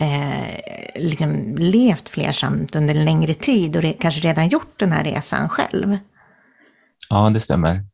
eh, 0.00 0.60
liksom 0.94 1.54
levt 1.58 2.08
flersamt 2.08 2.76
under 2.76 2.94
en 2.94 3.04
längre 3.04 3.34
tid 3.34 3.76
och 3.76 3.82
re 3.82 3.92
kanske 3.92 4.20
redan 4.20 4.48
gjort 4.48 4.78
den 4.78 4.92
här 4.92 5.04
resan 5.04 5.48
själv? 5.48 5.98
Ja, 7.08 7.30
det 7.30 7.40
stämmer. 7.40 7.84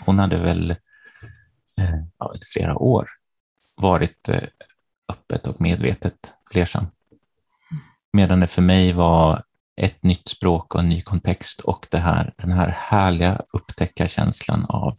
Hon 0.00 0.18
hade 0.18 0.36
väl 0.36 0.70
eh, 0.70 2.04
ja, 2.18 2.34
flera 2.52 2.78
år 2.78 3.08
varit 3.76 4.28
eh, 4.28 4.42
öppet 5.08 5.46
och 5.46 5.60
medvetet 5.60 6.34
flersam. 6.52 6.86
Medan 8.12 8.40
det 8.40 8.46
för 8.46 8.62
mig 8.62 8.92
var 8.92 9.42
ett 9.76 10.02
nytt 10.02 10.28
språk 10.28 10.74
och 10.74 10.80
en 10.80 10.88
ny 10.88 11.02
kontext 11.02 11.60
och 11.60 11.86
det 11.90 11.98
här, 11.98 12.34
den 12.36 12.52
här 12.52 12.76
härliga 12.78 13.42
upptäckarkänslan 13.52 14.64
av 14.68 14.94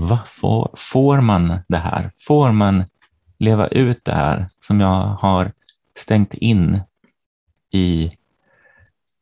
Va, 0.00 0.20
får, 0.26 0.70
får 0.76 1.20
man 1.20 1.58
det 1.68 1.76
här? 1.76 2.10
Får 2.16 2.52
man 2.52 2.84
leva 3.38 3.66
ut 3.66 4.04
det 4.04 4.14
här 4.14 4.48
som 4.58 4.80
jag 4.80 5.04
har 5.04 5.52
stängt 5.96 6.34
in 6.34 6.80
i 7.70 8.12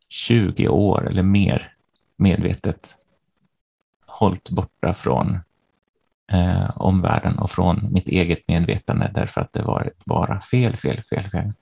20 0.09 0.69
år 0.69 1.09
eller 1.09 1.23
mer 1.23 1.73
medvetet 2.17 2.97
hållit 4.07 4.50
borta 4.50 4.95
från 4.95 5.39
eh, 6.33 6.71
omvärlden 6.81 7.39
och 7.39 7.50
från 7.50 7.93
mitt 7.93 8.09
eget 8.09 8.49
medvetande 8.49 9.11
därför 9.15 9.41
att 9.41 9.53
det 9.53 9.62
var 9.62 9.93
bara 10.05 10.41
fel, 10.41 10.77
fel, 10.77 11.03
fel, 11.03 11.29
fel. 11.29 11.53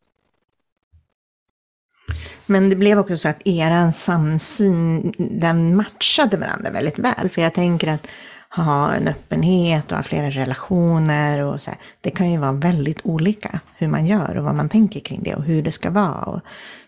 Men 2.46 2.70
det 2.70 2.76
blev 2.76 2.98
också 2.98 3.16
så 3.16 3.28
att 3.28 3.42
er 3.44 3.90
samsyn, 3.90 5.12
den 5.18 5.76
matchade 5.76 6.36
varandra 6.36 6.70
väldigt 6.70 6.98
väl. 6.98 7.28
För 7.28 7.42
jag 7.42 7.54
tänker 7.54 7.88
att 7.88 8.08
ha 8.56 8.92
en 8.94 9.08
öppenhet 9.08 9.90
och 9.90 9.96
ha 9.96 10.02
flera 10.02 10.30
relationer 10.30 11.44
och 11.44 11.62
så 11.62 11.70
här, 11.70 11.80
det 12.00 12.10
kan 12.10 12.30
ju 12.30 12.38
vara 12.38 12.52
väldigt 12.52 13.00
olika 13.04 13.60
hur 13.76 13.88
man 13.88 14.06
gör 14.06 14.36
och 14.36 14.44
vad 14.44 14.54
man 14.54 14.68
tänker 14.68 15.00
kring 15.00 15.22
det 15.22 15.34
och 15.34 15.44
hur 15.44 15.62
det 15.62 15.72
ska 15.72 15.90
vara 15.90 16.24
och 16.24 16.40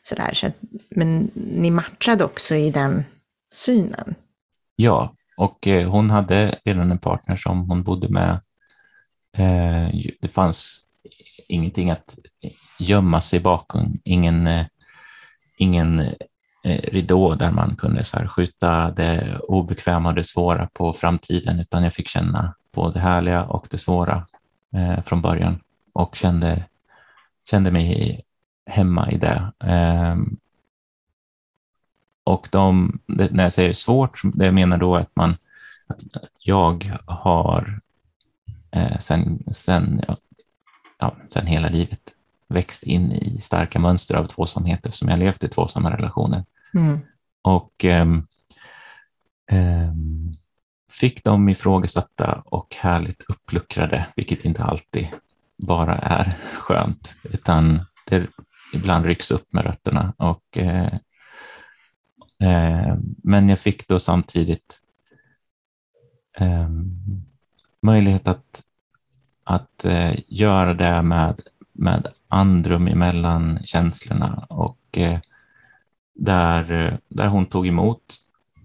sådär. 0.02 0.30
Så 0.34 0.46
men 0.90 1.30
ni 1.34 1.70
matchade 1.70 2.24
också 2.24 2.54
i 2.54 2.70
den 2.70 3.04
synen. 3.52 4.14
Ja, 4.76 5.14
och 5.36 5.66
eh, 5.66 5.90
hon 5.90 6.10
hade 6.10 6.58
redan 6.64 6.90
en 6.90 6.98
partner 6.98 7.36
som 7.36 7.70
hon 7.70 7.82
bodde 7.82 8.08
med. 8.08 8.40
Eh, 9.36 9.94
det 10.20 10.28
fanns 10.28 10.86
ingenting 11.48 11.90
att 11.90 12.18
gömma 12.78 13.20
sig 13.20 13.40
bakom, 13.40 14.00
ingen, 14.04 14.46
eh, 14.46 14.66
ingen 15.58 16.14
Eh, 16.62 16.80
ridå 16.92 17.34
där 17.34 17.50
man 17.50 17.76
kunde 17.76 18.04
så 18.04 18.18
här 18.18 18.26
skjuta 18.26 18.90
det 18.90 19.38
obekväma 19.38 20.08
och 20.08 20.14
det 20.14 20.24
svåra 20.24 20.68
på 20.72 20.92
framtiden, 20.92 21.60
utan 21.60 21.84
jag 21.84 21.94
fick 21.94 22.08
känna 22.08 22.54
på 22.72 22.90
det 22.90 23.00
härliga 23.00 23.44
och 23.44 23.66
det 23.70 23.78
svåra 23.78 24.26
eh, 24.74 25.02
från 25.02 25.22
början 25.22 25.60
och 25.92 26.16
kände, 26.16 26.64
kände 27.50 27.70
mig 27.70 28.20
hemma 28.66 29.10
i 29.10 29.16
det. 29.16 29.52
Eh, 29.64 30.16
och 32.24 32.48
de, 32.52 32.98
när 33.06 33.42
jag 33.42 33.52
säger 33.52 33.72
svårt, 33.72 34.20
det 34.34 34.52
menar 34.52 34.78
då 34.78 34.96
att 34.96 35.16
man, 35.16 35.36
att 35.86 36.02
jag 36.38 36.96
har 37.06 37.80
eh, 38.70 38.98
sen, 38.98 39.44
sen, 39.52 40.02
ja, 40.98 41.16
sen 41.28 41.46
hela 41.46 41.68
livet 41.68 42.00
växt 42.50 42.82
in 42.82 43.12
i 43.12 43.38
starka 43.40 43.78
mönster 43.78 44.14
av 44.14 44.26
tvåsamhet 44.26 44.86
eftersom 44.86 45.08
jag 45.08 45.18
levt 45.18 45.44
i 45.44 45.48
tvåsamma 45.48 45.96
relationer. 45.96 46.44
Mm. 46.74 46.98
Och 47.42 47.84
um, 47.84 48.26
um, 49.52 50.32
fick 50.90 51.24
dem 51.24 51.48
ifrågasatta 51.48 52.42
och 52.44 52.76
härligt 52.78 53.22
uppluckrade, 53.28 54.06
vilket 54.16 54.44
inte 54.44 54.64
alltid 54.64 55.08
bara 55.56 55.94
är 55.94 56.36
skönt, 56.52 57.16
utan 57.22 57.80
det 58.06 58.26
ibland 58.72 59.04
rycks 59.04 59.30
upp 59.30 59.52
med 59.52 59.64
rötterna. 59.64 60.14
Och, 60.16 60.58
eh, 60.58 60.92
eh, 62.42 62.96
men 63.22 63.48
jag 63.48 63.58
fick 63.58 63.88
då 63.88 63.98
samtidigt 63.98 64.80
eh, 66.40 66.68
möjlighet 67.82 68.28
att, 68.28 68.62
att 69.44 69.84
eh, 69.84 70.14
göra 70.26 70.74
det 70.74 71.02
med, 71.02 71.40
med 71.72 72.08
andrum 72.30 72.86
emellan 72.88 73.58
känslorna 73.64 74.46
och 74.48 74.98
eh, 74.98 75.18
där, 76.14 76.98
där 77.08 77.26
hon 77.26 77.46
tog 77.46 77.66
emot 77.66 78.16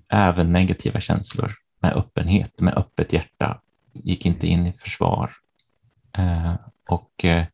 även 0.10 0.54
negativa 0.54 1.00
känslor 1.00 1.56
med 1.80 1.94
öppenhet, 1.94 2.60
med 2.60 2.78
öppet 2.78 3.14
hjärta, 3.14 3.62
gick 3.94 4.26
inte 4.26 4.48
in 4.48 4.68
i 4.68 4.74
försvar 4.74 5.32
eh, 6.18 6.56
och 6.90 7.26
eh, 7.26 7.46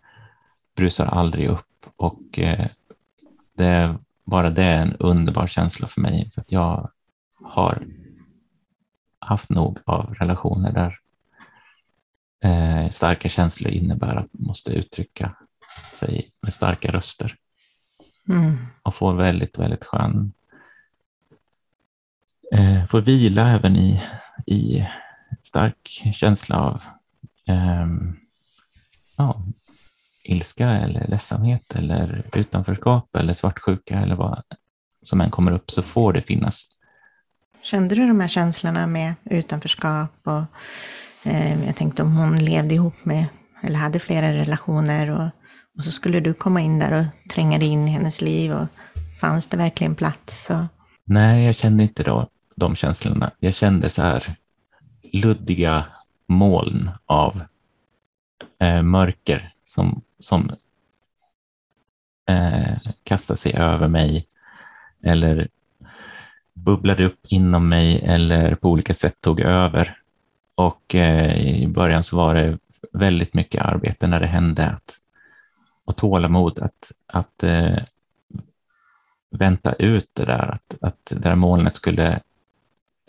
brusar 0.75 1.05
aldrig 1.05 1.49
upp. 1.49 1.85
Och 1.95 2.39
det, 3.53 3.95
bara 4.23 4.49
det 4.49 4.63
är 4.63 4.81
en 4.81 4.95
underbar 4.99 5.47
känsla 5.47 5.87
för 5.87 6.01
mig, 6.01 6.31
för 6.33 6.41
att 6.41 6.51
jag 6.51 6.89
har 7.43 7.87
haft 9.19 9.49
nog 9.49 9.79
av 9.85 10.13
relationer 10.13 10.71
där 10.71 10.97
starka 12.91 13.29
känslor 13.29 13.71
innebär 13.71 14.15
att 14.15 14.33
man 14.33 14.47
måste 14.47 14.71
uttrycka 14.71 15.35
sig 15.93 16.31
med 16.41 16.53
starka 16.53 16.91
röster. 16.91 17.35
Mm. 18.29 18.57
Och 18.83 18.95
får 18.95 19.13
väldigt, 19.13 19.59
väldigt 19.59 19.85
skön... 19.85 20.33
Eh, 22.53 22.85
får 22.85 23.01
vila 23.01 23.49
även 23.49 23.75
i, 23.75 24.03
i 24.45 24.87
stark 25.41 26.01
känsla 26.13 26.59
av 26.59 26.83
eh, 27.47 27.87
ja, 29.17 29.43
ilska 30.23 30.69
eller 30.69 31.07
ledsamhet 31.07 31.75
eller 31.75 32.29
utanförskap 32.33 33.15
eller 33.15 33.33
svartsjuka 33.33 33.99
eller 33.99 34.15
vad 34.15 34.43
som 35.01 35.21
än 35.21 35.31
kommer 35.31 35.51
upp 35.51 35.71
så 35.71 35.81
får 35.81 36.13
det 36.13 36.21
finnas. 36.21 36.67
Kände 37.61 37.95
du 37.95 38.07
de 38.07 38.19
här 38.19 38.27
känslorna 38.27 38.87
med 38.87 39.13
utanförskap 39.23 40.11
och 40.23 40.43
eh, 41.23 41.65
jag 41.65 41.75
tänkte 41.75 42.01
om 42.03 42.15
hon 42.15 42.45
levde 42.45 42.73
ihop 42.73 43.05
med 43.05 43.25
eller 43.61 43.79
hade 43.79 43.99
flera 43.99 44.33
relationer 44.33 45.09
och 45.09 45.29
och 45.77 45.83
så 45.83 45.91
skulle 45.91 46.19
du 46.19 46.33
komma 46.33 46.61
in 46.61 46.79
där 46.79 46.99
och 46.99 47.31
tränga 47.31 47.59
dig 47.59 47.67
in 47.67 47.87
i 47.87 47.91
hennes 47.91 48.21
liv 48.21 48.53
och 48.53 48.67
fanns 49.19 49.47
det 49.47 49.57
verkligen 49.57 49.95
plats? 49.95 50.49
Och... 50.49 50.63
Nej, 51.03 51.45
jag 51.45 51.55
kände 51.55 51.83
inte 51.83 52.03
då, 52.03 52.27
de 52.55 52.75
känslorna. 52.75 53.31
Jag 53.39 53.53
kände 53.53 53.89
så 53.89 54.01
här 54.01 54.35
luddiga 55.13 55.85
moln 56.27 56.91
av 57.05 57.43
eh, 58.61 58.81
mörker 58.81 59.53
som, 59.63 60.01
som 60.19 60.51
eh, 62.29 62.77
kastade 63.03 63.37
sig 63.37 63.53
över 63.53 63.87
mig 63.87 64.25
eller 65.03 65.47
bubblade 66.53 67.05
upp 67.05 67.19
inom 67.27 67.69
mig 67.69 68.01
eller 68.05 68.55
på 68.55 68.69
olika 68.69 68.93
sätt 68.93 69.21
tog 69.21 69.39
över. 69.39 69.97
Och 70.55 70.95
eh, 70.95 71.61
i 71.61 71.67
början 71.67 72.03
så 72.03 72.17
var 72.17 72.35
det 72.35 72.57
väldigt 72.93 73.33
mycket 73.33 73.61
arbete 73.61 74.07
när 74.07 74.19
det 74.19 74.27
hände 74.27 74.67
att 74.67 75.00
och 75.91 75.97
tålamod 75.97 76.59
att, 76.59 76.91
att 77.07 77.43
eh, 77.43 77.77
vänta 79.31 79.73
ut 79.73 80.09
det 80.13 80.25
där, 80.25 80.51
att, 80.51 80.75
att 80.81 81.05
det 81.05 81.19
där 81.19 81.35
molnet 81.35 81.75
skulle 81.75 82.21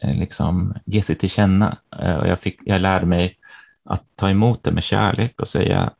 eh, 0.02 0.14
liksom 0.14 0.74
ge 0.84 1.02
sig 1.02 1.16
till 1.16 1.30
känna. 1.30 1.78
Eh, 1.98 2.14
och 2.14 2.28
jag, 2.28 2.40
fick, 2.40 2.60
jag 2.64 2.80
lärde 2.80 3.06
mig 3.06 3.38
att 3.84 4.04
ta 4.14 4.30
emot 4.30 4.62
det 4.64 4.72
med 4.72 4.84
kärlek 4.84 5.40
och 5.40 5.48
säga, 5.48 5.92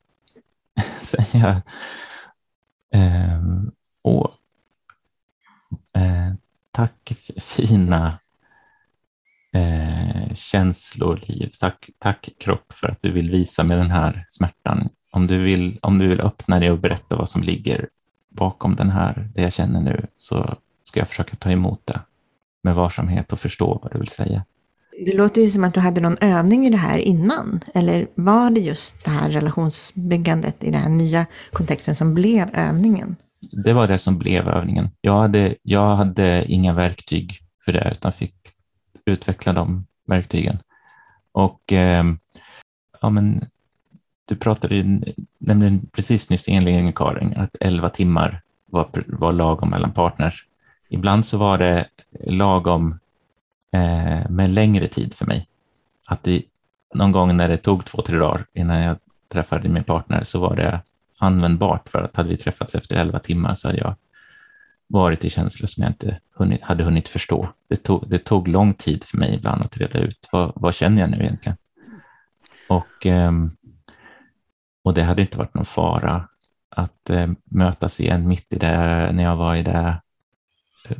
säga 1.00 1.62
eh, 2.94 3.42
åh, 4.02 4.30
eh, 5.94 6.34
tack 6.70 7.12
fina 7.36 8.18
eh, 9.52 10.34
känslor, 10.34 11.20
liv. 11.22 11.50
Tack, 11.60 11.90
tack 11.98 12.28
kropp 12.38 12.72
för 12.72 12.88
att 12.88 13.02
du 13.02 13.12
vill 13.12 13.30
visa 13.30 13.64
mig 13.64 13.76
den 13.76 13.90
här 13.90 14.24
smärtan 14.28 14.88
om 15.12 15.26
du, 15.26 15.38
vill, 15.38 15.78
om 15.82 15.98
du 15.98 16.08
vill 16.08 16.20
öppna 16.20 16.60
det 16.60 16.70
och 16.70 16.78
berätta 16.78 17.16
vad 17.16 17.28
som 17.28 17.42
ligger 17.42 17.88
bakom 18.30 18.76
den 18.76 18.90
här, 18.90 19.30
det 19.34 19.42
jag 19.42 19.52
känner 19.52 19.80
nu, 19.80 20.06
så 20.16 20.54
ska 20.84 21.00
jag 21.00 21.08
försöka 21.08 21.36
ta 21.36 21.50
emot 21.50 21.80
det 21.84 22.00
med 22.62 22.74
varsamhet 22.74 23.32
och 23.32 23.40
förstå 23.40 23.80
vad 23.82 23.92
du 23.92 23.98
vill 23.98 24.08
säga. 24.08 24.44
Det 25.04 25.16
låter 25.16 25.40
ju 25.40 25.50
som 25.50 25.64
att 25.64 25.74
du 25.74 25.80
hade 25.80 26.00
någon 26.00 26.18
övning 26.20 26.66
i 26.66 26.70
det 26.70 26.76
här 26.76 26.98
innan. 26.98 27.60
Eller 27.74 28.06
var 28.14 28.50
det 28.50 28.60
just 28.60 29.04
det 29.04 29.10
här 29.10 29.30
relationsbyggandet 29.30 30.64
i 30.64 30.70
den 30.70 30.80
här 30.80 30.88
nya 30.88 31.26
kontexten 31.52 31.94
som 31.94 32.14
blev 32.14 32.48
övningen? 32.54 33.16
Det 33.64 33.72
var 33.72 33.88
det 33.88 33.98
som 33.98 34.18
blev 34.18 34.48
övningen. 34.48 34.90
Jag 35.00 35.20
hade, 35.20 35.54
jag 35.62 35.96
hade 35.96 36.44
inga 36.48 36.72
verktyg 36.72 37.38
för 37.64 37.72
det, 37.72 37.88
utan 37.92 38.12
fick 38.12 38.34
utveckla 39.06 39.52
de 39.52 39.86
verktygen. 40.06 40.58
Och 41.32 41.72
eh, 41.72 42.04
ja, 43.00 43.10
men 43.10 43.44
du 44.32 44.36
pratade 44.36 45.00
nämligen 45.38 45.86
precis 45.92 46.30
nyss 46.30 46.48
i 46.48 46.50
inledningen 46.50 46.92
Karin, 46.92 47.36
att 47.36 47.56
11 47.60 47.88
timmar 47.88 48.40
var, 48.66 48.88
var 49.06 49.32
lagom 49.32 49.70
mellan 49.70 49.92
partners. 49.92 50.46
Ibland 50.88 51.26
så 51.26 51.38
var 51.38 51.58
det 51.58 51.86
lagom 52.26 52.98
eh, 53.74 54.30
med 54.30 54.50
längre 54.50 54.88
tid 54.88 55.14
för 55.14 55.26
mig. 55.26 55.48
Att 56.06 56.22
det, 56.22 56.42
någon 56.94 57.12
gång 57.12 57.36
när 57.36 57.48
det 57.48 57.56
tog 57.56 57.84
två, 57.84 58.02
tre 58.02 58.18
dagar 58.18 58.44
innan 58.54 58.80
jag 58.80 58.98
träffade 59.32 59.68
min 59.68 59.84
partner 59.84 60.24
så 60.24 60.40
var 60.40 60.56
det 60.56 60.80
användbart 61.18 61.88
för 61.88 62.02
att 62.02 62.16
hade 62.16 62.28
vi 62.28 62.36
träffats 62.36 62.74
efter 62.74 62.96
11 62.96 63.18
timmar 63.18 63.54
så 63.54 63.68
hade 63.68 63.78
jag 63.78 63.94
varit 64.86 65.24
i 65.24 65.30
känslor 65.30 65.66
som 65.66 65.82
jag 65.82 65.90
inte 65.90 66.20
hunnit, 66.34 66.62
hade 66.62 66.84
hunnit 66.84 67.08
förstå. 67.08 67.48
Det 67.68 67.76
tog, 67.76 68.08
det 68.08 68.18
tog 68.18 68.48
lång 68.48 68.74
tid 68.74 69.04
för 69.04 69.18
mig 69.18 69.34
ibland 69.34 69.62
att 69.62 69.76
reda 69.76 69.98
ut 69.98 70.28
vad, 70.32 70.52
vad 70.54 70.74
känner 70.74 71.00
jag 71.00 71.10
nu 71.10 71.16
egentligen? 71.16 71.56
Och, 72.68 73.06
ehm, 73.06 73.56
och 74.82 74.94
det 74.94 75.02
hade 75.02 75.22
inte 75.22 75.38
varit 75.38 75.54
någon 75.54 75.64
fara 75.64 76.28
att 76.68 77.10
eh, 77.10 77.30
mötas 77.44 78.00
igen 78.00 78.28
mitt 78.28 78.52
i 78.52 78.58
det, 78.58 79.10
när 79.12 79.22
jag 79.22 79.36
var 79.36 79.56
i 79.56 79.62
det, 79.62 80.00
eh, 80.88 80.96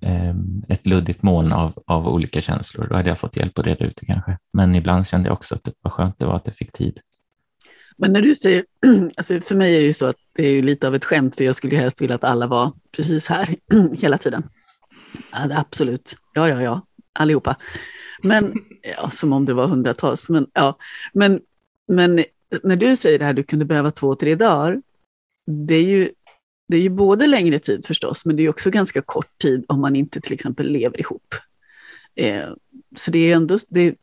eh, 0.00 0.34
ett 0.68 0.86
luddigt 0.86 1.22
moln 1.22 1.52
av, 1.52 1.82
av 1.86 2.08
olika 2.08 2.40
känslor. 2.40 2.86
Då 2.86 2.96
hade 2.96 3.08
jag 3.08 3.18
fått 3.18 3.36
hjälp 3.36 3.58
att 3.58 3.66
reda 3.66 3.84
ut 3.84 3.96
det 3.96 4.06
kanske. 4.06 4.38
Men 4.52 4.74
ibland 4.74 5.06
kände 5.06 5.28
jag 5.28 5.34
också 5.34 5.54
att 5.54 5.64
det 5.64 5.72
var 5.80 5.90
skönt 5.90 6.18
det 6.18 6.26
var 6.26 6.36
att 6.36 6.44
det 6.44 6.52
fick 6.52 6.72
tid. 6.72 7.00
Men 7.96 8.12
när 8.12 8.22
du 8.22 8.34
säger, 8.34 8.64
alltså 9.16 9.40
för 9.40 9.54
mig 9.54 9.74
är 9.74 9.80
det 9.80 9.86
ju 9.86 9.92
så 9.92 10.06
att 10.06 10.16
det 10.32 10.46
är 10.46 10.62
lite 10.62 10.86
av 10.86 10.94
ett 10.94 11.04
skämt, 11.04 11.36
för 11.36 11.44
jag 11.44 11.54
skulle 11.54 11.76
helst 11.76 12.02
vilja 12.02 12.14
att 12.14 12.24
alla 12.24 12.46
var 12.46 12.72
precis 12.96 13.28
här 13.28 13.56
hela 13.98 14.18
tiden. 14.18 14.48
Ja, 15.32 15.48
absolut, 15.50 16.16
ja, 16.34 16.48
ja, 16.48 16.62
ja, 16.62 16.86
allihopa. 17.12 17.56
Men, 18.22 18.54
ja, 18.96 19.10
som 19.10 19.32
om 19.32 19.44
det 19.44 19.54
var 19.54 19.66
hundratals, 19.66 20.28
men 20.28 20.46
ja. 20.52 20.78
Men, 21.12 21.40
men 21.88 22.24
när 22.62 22.76
du 22.76 22.96
säger 22.96 23.18
det 23.18 23.24
här, 23.24 23.32
du 23.32 23.42
kunde 23.42 23.64
behöva 23.64 23.90
två, 23.90 24.14
tre 24.14 24.34
dagar, 24.34 24.82
det 25.46 25.74
är 25.74 25.82
ju, 25.82 26.08
det 26.68 26.76
är 26.76 26.80
ju 26.80 26.88
både 26.88 27.26
längre 27.26 27.58
tid 27.58 27.86
förstås, 27.86 28.24
men 28.24 28.36
det 28.36 28.42
är 28.42 28.48
också 28.48 28.70
ganska 28.70 29.02
kort 29.02 29.38
tid 29.38 29.64
om 29.68 29.80
man 29.80 29.96
inte 29.96 30.20
till 30.20 30.32
exempel 30.32 30.68
lever 30.68 31.00
ihop. 31.00 31.34
Eh, 32.14 32.48
så 32.96 33.10
det 33.10 33.32
är 33.32 33.36
ändå, 33.36 33.58
det, 33.68 33.94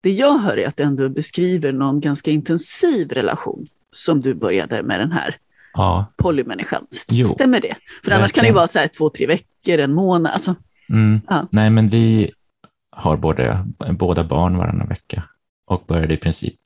det 0.00 0.10
jag 0.10 0.38
hör 0.38 0.58
är 0.58 0.68
att 0.68 0.76
du 0.76 0.82
ändå 0.82 1.08
beskriver 1.08 1.72
någon 1.72 2.00
ganska 2.00 2.30
intensiv 2.30 3.08
relation 3.08 3.66
som 3.92 4.20
du 4.20 4.34
började 4.34 4.82
med 4.82 5.00
den 5.00 5.12
här 5.12 5.38
ja. 5.74 6.06
polymänniskan. 6.16 6.86
Stämmer 7.34 7.60
det? 7.60 7.76
För 8.04 8.12
annars 8.12 8.32
kan 8.32 8.42
det 8.42 8.48
ju 8.48 8.54
vara 8.54 8.68
så 8.68 8.78
här 8.78 8.88
två, 8.88 9.08
tre 9.08 9.26
veckor, 9.26 9.78
en 9.78 9.92
månad. 9.92 10.32
Alltså, 10.32 10.54
mm. 10.88 11.20
ja. 11.28 11.46
Nej, 11.52 11.70
men 11.70 11.88
vi 11.88 12.32
har 12.90 13.16
både, 13.16 13.66
båda 13.98 14.24
barn 14.24 14.56
varannan 14.56 14.88
vecka 14.88 15.22
och 15.66 15.84
började 15.86 16.14
i 16.14 16.16
princip 16.16 16.60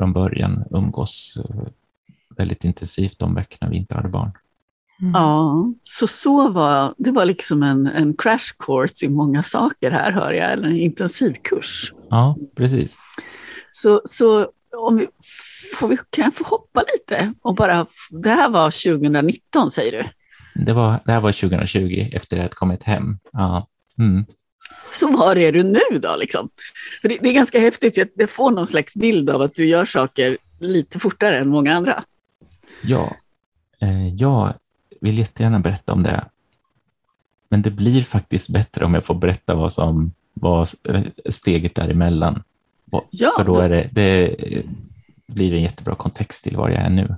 från 0.00 0.12
början 0.12 0.64
umgås 0.70 1.38
eh, 1.44 1.62
väldigt 2.36 2.64
intensivt 2.64 3.18
de 3.18 3.34
veckorna 3.34 3.70
vi 3.70 3.76
inte 3.76 3.94
hade 3.94 4.08
barn. 4.08 4.32
Mm. 5.00 5.12
Ja, 5.14 5.72
så 5.82 6.06
så 6.06 6.48
var 6.48 6.94
det 6.98 7.10
var 7.10 7.24
liksom 7.24 7.62
en, 7.62 7.86
en 7.86 8.14
crash 8.14 8.54
course 8.58 9.06
i 9.06 9.08
många 9.08 9.42
saker 9.42 9.90
här 9.90 10.12
hör 10.12 10.32
jag, 10.32 10.52
eller 10.52 10.68
en 10.68 10.76
intensivkurs. 10.76 11.92
Ja, 12.10 12.36
precis. 12.56 12.96
Så, 13.70 14.02
så 14.04 14.48
om 14.76 14.96
vi, 14.96 15.06
får 15.74 15.88
vi, 15.88 15.96
kan 16.10 16.24
jag 16.24 16.34
få 16.34 16.44
hoppa 16.44 16.84
lite? 16.94 17.34
Och 17.42 17.54
bara, 17.54 17.86
det 18.10 18.30
här 18.30 18.48
var 18.48 18.94
2019 18.94 19.70
säger 19.70 19.92
du? 19.92 20.08
Det, 20.64 20.72
var, 20.72 21.00
det 21.04 21.12
här 21.12 21.20
var 21.20 21.32
2020 21.32 22.08
efter 22.12 22.36
att 22.36 22.42
jag 22.42 22.50
kommit 22.50 22.82
hem. 22.82 23.18
Ja. 23.32 23.68
Mm. 23.98 24.24
Så 24.92 25.16
var 25.16 25.36
är 25.36 25.52
du 25.52 25.62
nu 25.62 25.98
då? 25.98 26.16
Liksom? 26.16 26.50
För 27.00 27.08
det, 27.08 27.18
det, 27.20 27.28
är 27.28 27.32
ganska 27.32 27.60
häftigt, 27.60 27.96
jag 28.14 28.30
får 28.30 28.50
någon 28.50 28.66
slags 28.66 28.96
bild 28.96 29.30
av 29.30 29.42
att 29.42 29.54
du 29.54 29.66
gör 29.66 29.84
saker 29.84 30.38
lite 30.58 30.98
fortare 30.98 31.38
än 31.38 31.48
många 31.48 31.74
andra. 31.74 32.04
Ja, 32.82 33.16
eh, 33.80 34.08
jag 34.14 34.54
vill 35.00 35.18
jättegärna 35.18 35.60
berätta 35.60 35.92
om 35.92 36.02
det. 36.02 36.24
Men 37.48 37.62
det 37.62 37.70
blir 37.70 38.02
faktiskt 38.02 38.48
bättre 38.48 38.84
om 38.84 38.94
jag 38.94 39.04
får 39.04 39.14
berätta 39.14 39.54
vad 39.54 39.72
som 39.72 40.12
var 40.34 40.68
steget 41.30 41.74
däremellan. 41.74 42.42
Ja, 43.10 43.32
För 43.36 43.44
då, 43.44 43.60
är 43.60 43.68
det, 43.68 43.88
det 43.92 44.36
blir 45.26 45.52
en 45.52 45.62
jättebra 45.62 45.94
kontext 45.94 46.44
till 46.44 46.56
var 46.56 46.68
jag 46.68 46.80
är 46.80 46.90
nu. 46.90 47.16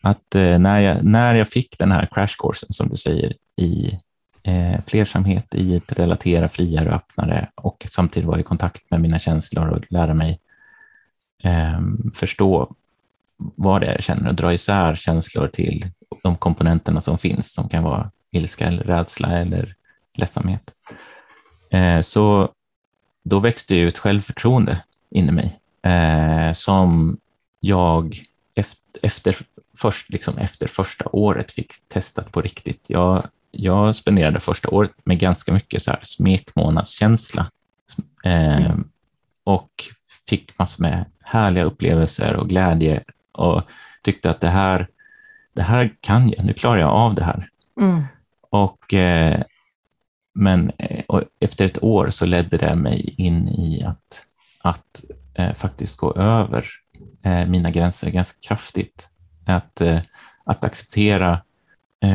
Att 0.00 0.34
eh, 0.34 0.58
när, 0.58 0.80
jag, 0.80 1.04
när 1.04 1.34
jag 1.34 1.48
fick 1.48 1.78
den 1.78 1.92
här 1.92 2.08
crashkursen, 2.12 2.72
som 2.72 2.88
du 2.88 2.96
säger, 2.96 3.34
i 3.56 3.98
eh, 4.46 4.80
flersamhet, 4.86 5.54
i 5.54 5.76
att 5.76 5.92
relatera 5.92 6.48
friare 6.48 6.88
och 6.88 6.94
öppnare 6.94 7.50
och 7.54 7.86
samtidigt 7.90 8.28
vara 8.28 8.40
i 8.40 8.42
kontakt 8.42 8.90
med 8.90 9.00
mina 9.00 9.18
känslor 9.18 9.68
och 9.68 9.92
lära 9.92 10.14
mig 10.14 10.40
eh, 11.42 11.80
förstå 12.14 12.74
vad 13.36 13.80
det 13.80 13.86
är 13.86 13.92
jag 13.92 14.02
känner 14.02 14.28
och 14.28 14.34
dra 14.34 14.52
isär 14.52 14.94
känslor 14.94 15.48
till 15.48 15.86
de 16.22 16.36
komponenterna 16.36 17.00
som 17.00 17.18
finns, 17.18 17.54
som 17.54 17.68
kan 17.68 17.82
vara 17.84 18.10
ilska 18.30 18.66
eller 18.66 18.84
rädsla 18.84 19.38
eller 19.38 19.74
ledsamhet. 20.14 20.70
Eh, 21.70 22.00
så 22.00 22.48
då 23.24 23.38
växte 23.38 23.74
ju 23.74 23.88
ett 23.88 23.98
självförtroende 23.98 24.82
in 25.10 25.28
i 25.28 25.32
mig 25.32 25.58
eh, 25.82 26.52
som 26.52 27.18
jag 27.60 28.22
efter, 28.54 29.00
efter, 29.02 29.36
först, 29.76 30.10
liksom 30.10 30.38
efter 30.38 30.68
första 30.68 31.08
året 31.12 31.52
fick 31.52 31.72
testat 31.88 32.32
på 32.32 32.40
riktigt. 32.40 32.84
Jag, 32.88 33.28
jag 33.58 33.96
spenderade 33.96 34.40
första 34.40 34.68
året 34.68 34.92
med 35.04 35.18
ganska 35.18 35.52
mycket 35.52 35.82
så 35.82 35.90
här 35.90 36.00
smekmånadskänsla 36.02 37.50
eh, 38.24 38.66
mm. 38.66 38.88
och 39.44 39.70
fick 40.28 40.58
massor 40.58 40.82
med 40.82 41.04
härliga 41.24 41.64
upplevelser 41.64 42.36
och 42.36 42.48
glädje 42.48 43.02
och 43.32 43.62
tyckte 44.02 44.30
att 44.30 44.40
det 44.40 44.48
här, 44.48 44.88
det 45.52 45.62
här 45.62 45.94
kan 46.00 46.30
jag, 46.30 46.44
nu 46.44 46.52
klarar 46.52 46.80
jag 46.80 46.90
av 46.90 47.14
det 47.14 47.24
här. 47.24 47.48
Mm. 47.80 48.02
Och, 48.50 48.94
eh, 48.94 49.42
men 50.34 50.72
eh, 50.78 51.04
och 51.08 51.22
efter 51.40 51.64
ett 51.64 51.82
år 51.82 52.10
så 52.10 52.26
ledde 52.26 52.56
det 52.56 52.74
mig 52.74 53.14
in 53.18 53.48
i 53.48 53.82
att, 53.82 54.22
att 54.62 55.04
eh, 55.34 55.54
faktiskt 55.54 55.96
gå 55.96 56.14
över 56.14 56.68
eh, 57.22 57.46
mina 57.46 57.70
gränser 57.70 58.10
ganska 58.10 58.38
kraftigt. 58.48 59.08
Att, 59.46 59.80
eh, 59.80 60.00
att 60.44 60.64
acceptera 60.64 61.40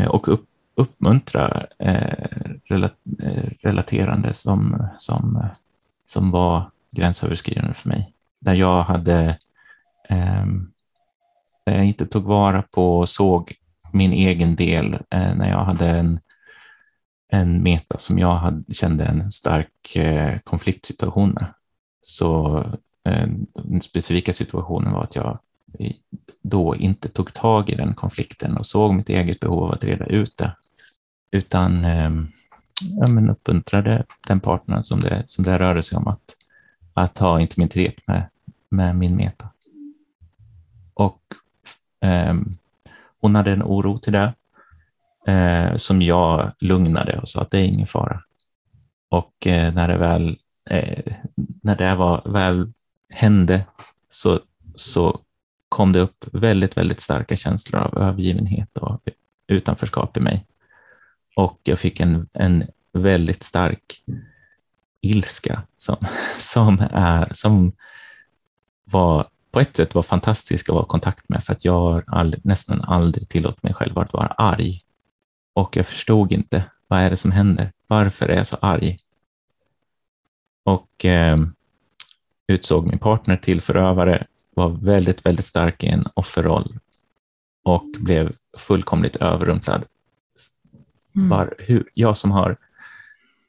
och 0.09 0.27
upp, 0.27 0.45
uppmuntra 0.75 1.65
eh, 1.79 2.25
eh, 2.69 3.49
relaterande 3.61 4.33
som, 4.33 4.87
som, 4.97 5.45
som 6.05 6.31
var 6.31 6.71
gränsöverskridande 6.91 7.73
för 7.73 7.89
mig. 7.89 8.13
Där 8.39 8.53
jag 8.53 8.83
hade 8.83 9.37
ehm, 10.09 10.71
där 11.65 11.75
jag 11.75 11.85
inte 11.85 12.05
tog 12.05 12.23
vara 12.23 12.61
på 12.61 12.99
och 12.99 13.09
såg 13.09 13.53
min 13.93 14.11
egen 14.11 14.55
del 14.55 14.93
eh, 14.93 15.35
när 15.35 15.49
jag 15.49 15.63
hade 15.63 15.87
en, 15.87 16.19
en 17.31 17.63
meta 17.63 17.97
som 17.97 18.19
jag 18.19 18.35
hade, 18.35 18.73
kände 18.73 19.05
en 19.05 19.31
stark 19.31 19.97
konfliktsituation 20.43 21.29
med. 21.29 21.45
Så 22.01 22.63
den 23.53 23.81
specifika 23.81 24.33
situationen 24.33 24.93
var 24.93 25.03
att 25.03 25.15
jag 25.15 25.39
då 26.41 26.75
inte 26.75 27.09
tog 27.09 27.33
tag 27.33 27.69
i 27.69 27.75
den 27.75 27.93
konflikten 27.93 28.57
och 28.57 28.65
såg 28.65 28.93
mitt 28.93 29.09
eget 29.09 29.39
behov 29.39 29.63
av 29.63 29.71
att 29.71 29.83
reda 29.83 30.05
ut 30.05 30.37
det, 30.37 30.55
utan 31.31 31.85
eh, 31.85 32.11
ja, 32.81 33.07
men 33.07 33.29
uppmuntrade 33.29 34.05
den 34.27 34.39
partnern 34.39 34.83
som 34.83 34.99
det, 34.99 35.23
som 35.27 35.43
det 35.43 35.59
rörde 35.59 35.83
sig 35.83 35.97
om 35.97 36.07
att, 36.07 36.35
att 36.93 37.17
ha 37.17 37.39
intimitet 37.39 38.07
med, 38.07 38.23
med 38.69 38.95
min 38.95 39.15
meta. 39.15 39.49
Och 40.93 41.21
eh, 42.01 42.35
hon 43.21 43.35
hade 43.35 43.51
en 43.51 43.63
oro 43.63 43.97
till 43.97 44.13
det 44.13 44.33
eh, 45.27 45.77
som 45.77 46.01
jag 46.01 46.51
lugnade 46.59 47.19
och 47.19 47.29
sa 47.29 47.41
att 47.41 47.51
det 47.51 47.59
är 47.59 47.65
ingen 47.65 47.87
fara. 47.87 48.23
Och 49.09 49.47
eh, 49.47 49.73
när 49.73 49.87
det 49.87 49.97
väl, 49.97 50.37
eh, 50.69 51.13
när 51.61 51.75
det 51.75 51.95
var, 51.95 52.21
väl 52.25 52.71
hände 53.09 53.65
så, 54.09 54.39
så 54.75 55.19
kom 55.69 55.91
det 55.91 55.99
upp 55.99 56.25
väldigt, 56.33 56.77
väldigt 56.77 57.01
starka 57.01 57.35
känslor 57.35 57.81
av 57.81 57.97
övergivenhet 57.97 58.77
och 58.77 59.01
utanförskap 59.47 60.17
i 60.17 60.19
mig. 60.19 60.45
Och 61.35 61.59
jag 61.63 61.79
fick 61.79 61.99
en, 61.99 62.29
en 62.33 62.63
väldigt 62.93 63.43
stark 63.43 64.03
ilska 65.01 65.63
som, 65.77 65.97
som, 66.37 66.79
är, 66.91 67.29
som 67.33 67.71
var 68.83 69.27
på 69.51 69.59
ett 69.59 69.77
sätt 69.77 69.95
var 69.95 70.03
fantastisk 70.03 70.69
att 70.69 70.73
vara 70.73 70.85
i 70.85 70.87
kontakt 70.87 71.29
med 71.29 71.43
för 71.43 71.53
att 71.53 71.65
jag 71.65 71.73
har 71.73 72.03
aldrig, 72.07 72.45
nästan 72.45 72.81
aldrig 72.81 73.29
tillåtit 73.29 73.63
mig 73.63 73.73
själv 73.73 73.97
att 73.97 74.13
vara 74.13 74.27
arg. 74.27 74.81
Och 75.53 75.77
jag 75.77 75.85
förstod 75.85 76.31
inte, 76.31 76.63
vad 76.87 76.99
är 76.99 77.09
det 77.09 77.17
som 77.17 77.31
händer? 77.31 77.71
Varför 77.87 78.29
är 78.29 78.37
jag 78.37 78.47
så 78.47 78.57
arg? 78.61 78.99
Och 80.63 81.05
eh, 81.05 81.37
utsåg 82.47 82.87
min 82.87 82.99
partner 82.99 83.37
till 83.37 83.61
förövare, 83.61 84.27
var 84.55 84.69
väldigt, 84.69 85.25
väldigt 85.25 85.45
stark 85.45 85.83
i 85.83 85.87
en 85.87 86.07
offerroll 86.13 86.79
och 87.63 87.85
blev 87.99 88.33
fullkomligt 88.57 89.15
överrumplad. 89.15 89.83
Mm. 91.15 91.29
Var, 91.29 91.53
hur, 91.57 91.89
jag 91.93 92.17
som 92.17 92.31
har, 92.31 92.57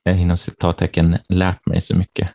eh, 0.05 0.23
inom 0.23 0.37
citattecken, 0.37 1.19
lärt 1.29 1.67
mig 1.67 1.81
så 1.81 1.97
mycket. 1.97 2.31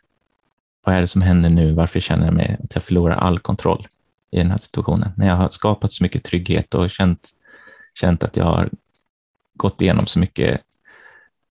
vad 0.84 0.94
är 0.94 1.00
det 1.00 1.06
som 1.06 1.22
händer 1.22 1.50
nu? 1.50 1.72
Varför 1.72 2.00
känner 2.00 2.24
jag 2.24 2.34
mig 2.34 2.56
att 2.64 2.74
jag 2.74 2.84
förlorar 2.84 3.16
all 3.16 3.38
kontroll 3.38 3.88
i 4.30 4.38
den 4.38 4.50
här 4.50 4.58
situationen? 4.58 5.12
När 5.16 5.26
jag 5.26 5.36
har 5.36 5.48
skapat 5.50 5.92
så 5.92 6.02
mycket 6.02 6.24
trygghet 6.24 6.74
och 6.74 6.90
känt, 6.90 7.28
känt 7.94 8.22
att 8.22 8.36
jag 8.36 8.44
har 8.44 8.70
gått 9.54 9.82
igenom 9.82 10.06
så 10.06 10.18
mycket 10.18 10.60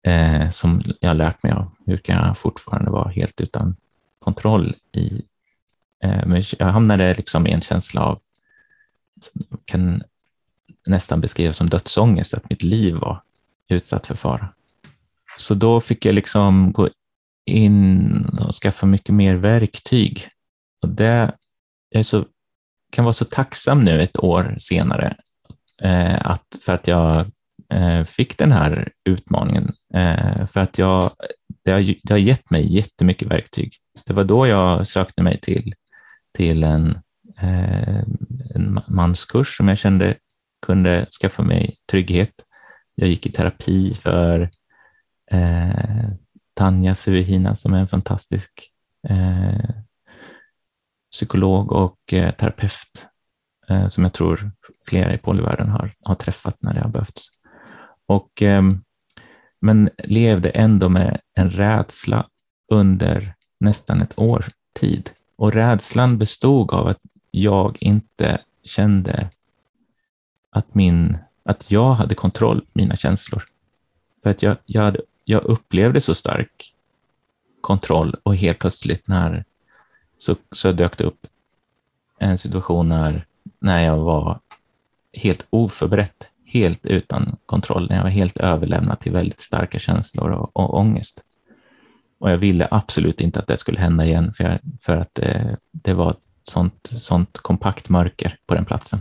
eh, 0.03 0.49
som 0.49 0.81
jag 0.99 1.09
har 1.09 1.15
lärt 1.15 1.43
mig 1.43 1.51
av. 1.51 1.71
Hur 1.85 1.97
kan 1.97 2.15
jag 2.15 2.37
fortfarande 2.37 2.91
vara 2.91 3.09
helt 3.09 3.41
utan 3.41 3.75
kontroll 4.19 4.75
i... 4.91 5.21
Eh, 6.03 6.25
men 6.25 6.43
jag 6.59 6.67
hamnade 6.67 7.13
liksom 7.13 7.47
i 7.47 7.51
en 7.51 7.61
känsla 7.61 8.01
av, 8.01 8.19
kan 9.65 10.03
nästan 10.85 11.21
beskrivas 11.21 11.57
som 11.57 11.69
dödsångest, 11.69 12.33
att 12.33 12.49
mitt 12.49 12.63
liv 12.63 12.95
var 12.95 13.21
utsatt 13.69 14.07
för 14.07 14.15
fara. 14.15 14.49
Så 15.37 15.53
då 15.53 15.81
fick 15.81 16.05
jag 16.05 16.15
liksom 16.15 16.71
gå 16.71 16.89
in 17.45 18.25
och 18.39 18.53
skaffa 18.53 18.85
mycket 18.85 19.15
mer 19.15 19.35
verktyg. 19.35 20.27
Och 20.81 20.89
det 20.89 21.31
jag 21.89 22.05
så, 22.05 22.25
kan 22.91 23.05
vara 23.05 23.13
så 23.13 23.25
tacksam 23.25 23.83
nu 23.83 24.01
ett 24.01 24.19
år 24.19 24.55
senare 24.59 25.17
eh, 25.81 26.27
att, 26.27 26.55
för 26.65 26.73
att 26.73 26.87
jag 26.87 27.25
eh, 27.73 28.03
fick 28.03 28.37
den 28.37 28.51
här 28.51 28.91
utmaningen. 29.09 29.73
Eh, 29.93 30.47
för 30.47 30.59
att 30.59 30.77
jag, 30.77 31.11
det, 31.63 31.71
har, 31.71 31.95
det 32.03 32.13
har 32.13 32.17
gett 32.17 32.49
mig 32.49 32.75
jättemycket 32.75 33.27
verktyg. 33.27 33.73
Det 34.05 34.13
var 34.13 34.23
då 34.23 34.47
jag 34.47 34.87
sökte 34.87 35.23
mig 35.23 35.39
till, 35.39 35.73
till 36.37 36.63
en, 36.63 36.99
eh, 37.39 37.99
en 38.55 38.79
manskurs 38.87 39.57
som 39.57 39.67
jag 39.67 39.77
kände 39.77 40.17
kunde 40.65 41.07
skaffa 41.21 41.43
mig 41.43 41.75
trygghet. 41.91 42.33
Jag 42.99 43.09
gick 43.09 43.25
i 43.25 43.31
terapi 43.31 43.93
för 43.93 44.49
eh, 45.31 46.09
Tanja 46.53 46.95
Suvihina 46.95 47.55
som 47.55 47.73
är 47.73 47.79
en 47.79 47.87
fantastisk 47.87 48.71
eh, 49.09 49.69
psykolog 51.11 51.71
och 51.71 52.13
eh, 52.13 52.31
terapeut 52.31 53.07
eh, 53.69 53.87
som 53.87 54.03
jag 54.03 54.13
tror 54.13 54.51
flera 54.87 55.13
i 55.13 55.17
polyvärlden 55.17 55.69
har, 55.69 55.91
har 56.03 56.15
träffat 56.15 56.57
när 56.59 56.73
det 56.73 56.79
har 56.79 56.89
behövts. 56.89 57.29
Och, 58.05 58.41
eh, 58.41 58.63
men 59.61 59.89
levde 59.97 60.49
ändå 60.49 60.89
med 60.89 61.21
en 61.33 61.49
rädsla 61.49 62.27
under 62.71 63.33
nästan 63.59 64.01
ett 64.01 64.19
års 64.19 64.49
tid. 64.79 65.09
Och 65.35 65.53
rädslan 65.53 66.17
bestod 66.17 66.71
av 66.71 66.87
att 66.87 67.01
jag 67.31 67.77
inte 67.79 68.41
kände 68.63 69.29
att, 70.51 70.75
min, 70.75 71.17
att 71.47 71.71
jag 71.71 71.93
hade 71.93 72.15
kontroll 72.15 72.61
på 72.61 72.67
mina 72.73 72.95
känslor. 72.95 73.43
För 74.23 74.29
att 74.29 74.43
jag, 74.43 74.57
jag, 74.65 74.81
hade, 74.81 75.01
jag 75.25 75.43
upplevde 75.43 76.01
så 76.01 76.15
stark 76.15 76.73
kontroll 77.61 78.15
och 78.23 78.35
helt 78.35 78.59
plötsligt 78.59 79.07
när 79.07 79.45
så, 80.17 80.35
så 80.51 80.71
dök 80.71 80.97
det 80.97 81.03
upp 81.03 81.27
en 82.19 82.37
situation 82.37 82.89
när, 82.89 83.25
när 83.59 83.85
jag 83.85 83.97
var 83.97 84.39
helt 85.13 85.47
oförberett, 85.49 86.29
helt 86.45 86.85
utan 86.85 87.37
kontroll, 87.45 87.89
när 87.89 87.95
jag 87.95 88.03
var 88.03 88.09
helt 88.09 88.37
överlämnad 88.37 88.99
till 88.99 89.11
väldigt 89.11 89.39
starka 89.39 89.79
känslor 89.79 90.31
och, 90.31 90.57
och 90.57 90.77
ångest. 90.77 91.23
Och 92.19 92.31
jag 92.31 92.37
ville 92.37 92.67
absolut 92.71 93.21
inte 93.21 93.39
att 93.39 93.47
det 93.47 93.57
skulle 93.57 93.79
hända 93.79 94.05
igen, 94.05 94.33
för, 94.33 94.43
jag, 94.43 94.59
för 94.81 94.97
att 94.97 95.15
det, 95.15 95.57
det 95.71 95.93
var 95.93 96.11
ett 96.11 96.17
sånt, 96.43 96.91
sånt 96.97 97.37
kompakt 97.37 97.89
mörker 97.89 98.37
på 98.45 98.55
den 98.55 98.65
platsen. 98.65 98.99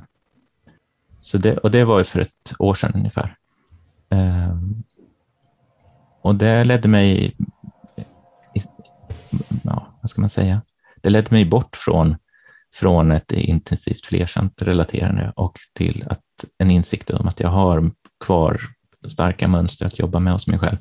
Så 1.27 1.39
det, 1.39 1.57
och 1.59 1.71
det 1.71 1.85
var 1.85 1.99
ju 1.99 2.05
för 2.05 2.21
ett 2.21 2.53
år 2.59 2.75
sedan 2.75 2.93
ungefär. 2.95 3.37
Um, 4.11 4.83
och 6.23 6.35
det 6.35 6.65
ledde 6.65 6.89
mig, 6.89 7.37
ja, 9.63 9.99
vad 10.03 10.11
ska 10.11 10.21
man 10.21 10.29
säga? 10.29 10.63
Det 11.03 11.11
ledde 11.11 11.29
mig 11.31 11.45
bort 11.45 11.77
från, 11.77 12.17
från 12.75 13.13
ett 13.13 13.33
intensivt 13.33 14.07
flersamt 14.07 14.63
relaterande 14.63 15.33
och 15.37 15.59
till 15.73 16.05
att, 16.11 16.23
en 16.59 16.71
insikt 16.71 17.11
om 17.11 17.29
att 17.29 17.41
jag 17.41 17.49
har 17.49 17.91
kvar 18.25 18.61
starka 19.09 19.49
mönster 19.49 19.87
att 19.87 19.99
jobba 19.99 20.19
med 20.19 20.33
hos 20.33 20.47
mig 20.47 20.59
själv. 20.59 20.79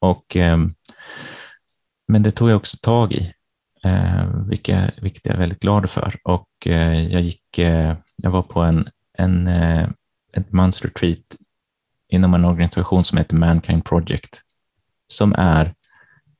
Och, 0.00 0.36
um, 0.36 0.74
men 2.08 2.22
det 2.22 2.30
tog 2.30 2.50
jag 2.50 2.56
också 2.56 2.76
tag 2.82 3.12
i, 3.12 3.32
eh, 3.84 4.44
vilket, 4.48 4.94
vilket 5.02 5.26
jag 5.26 5.34
är 5.34 5.40
väldigt 5.40 5.60
glad 5.60 5.90
för. 5.90 6.16
Och 6.24 6.48
eh, 6.66 7.12
jag, 7.12 7.22
gick, 7.22 7.58
eh, 7.58 7.96
jag 8.16 8.30
var 8.30 8.42
på 8.42 8.60
en 8.60 8.88
en, 9.18 9.48
eh, 9.48 9.88
ett 10.32 10.52
mansretreat 10.52 11.36
inom 12.08 12.34
en 12.34 12.44
organisation 12.44 13.04
som 13.04 13.18
heter 13.18 13.36
Mankind 13.36 13.84
Project, 13.84 14.40
som 15.08 15.34
är 15.38 15.74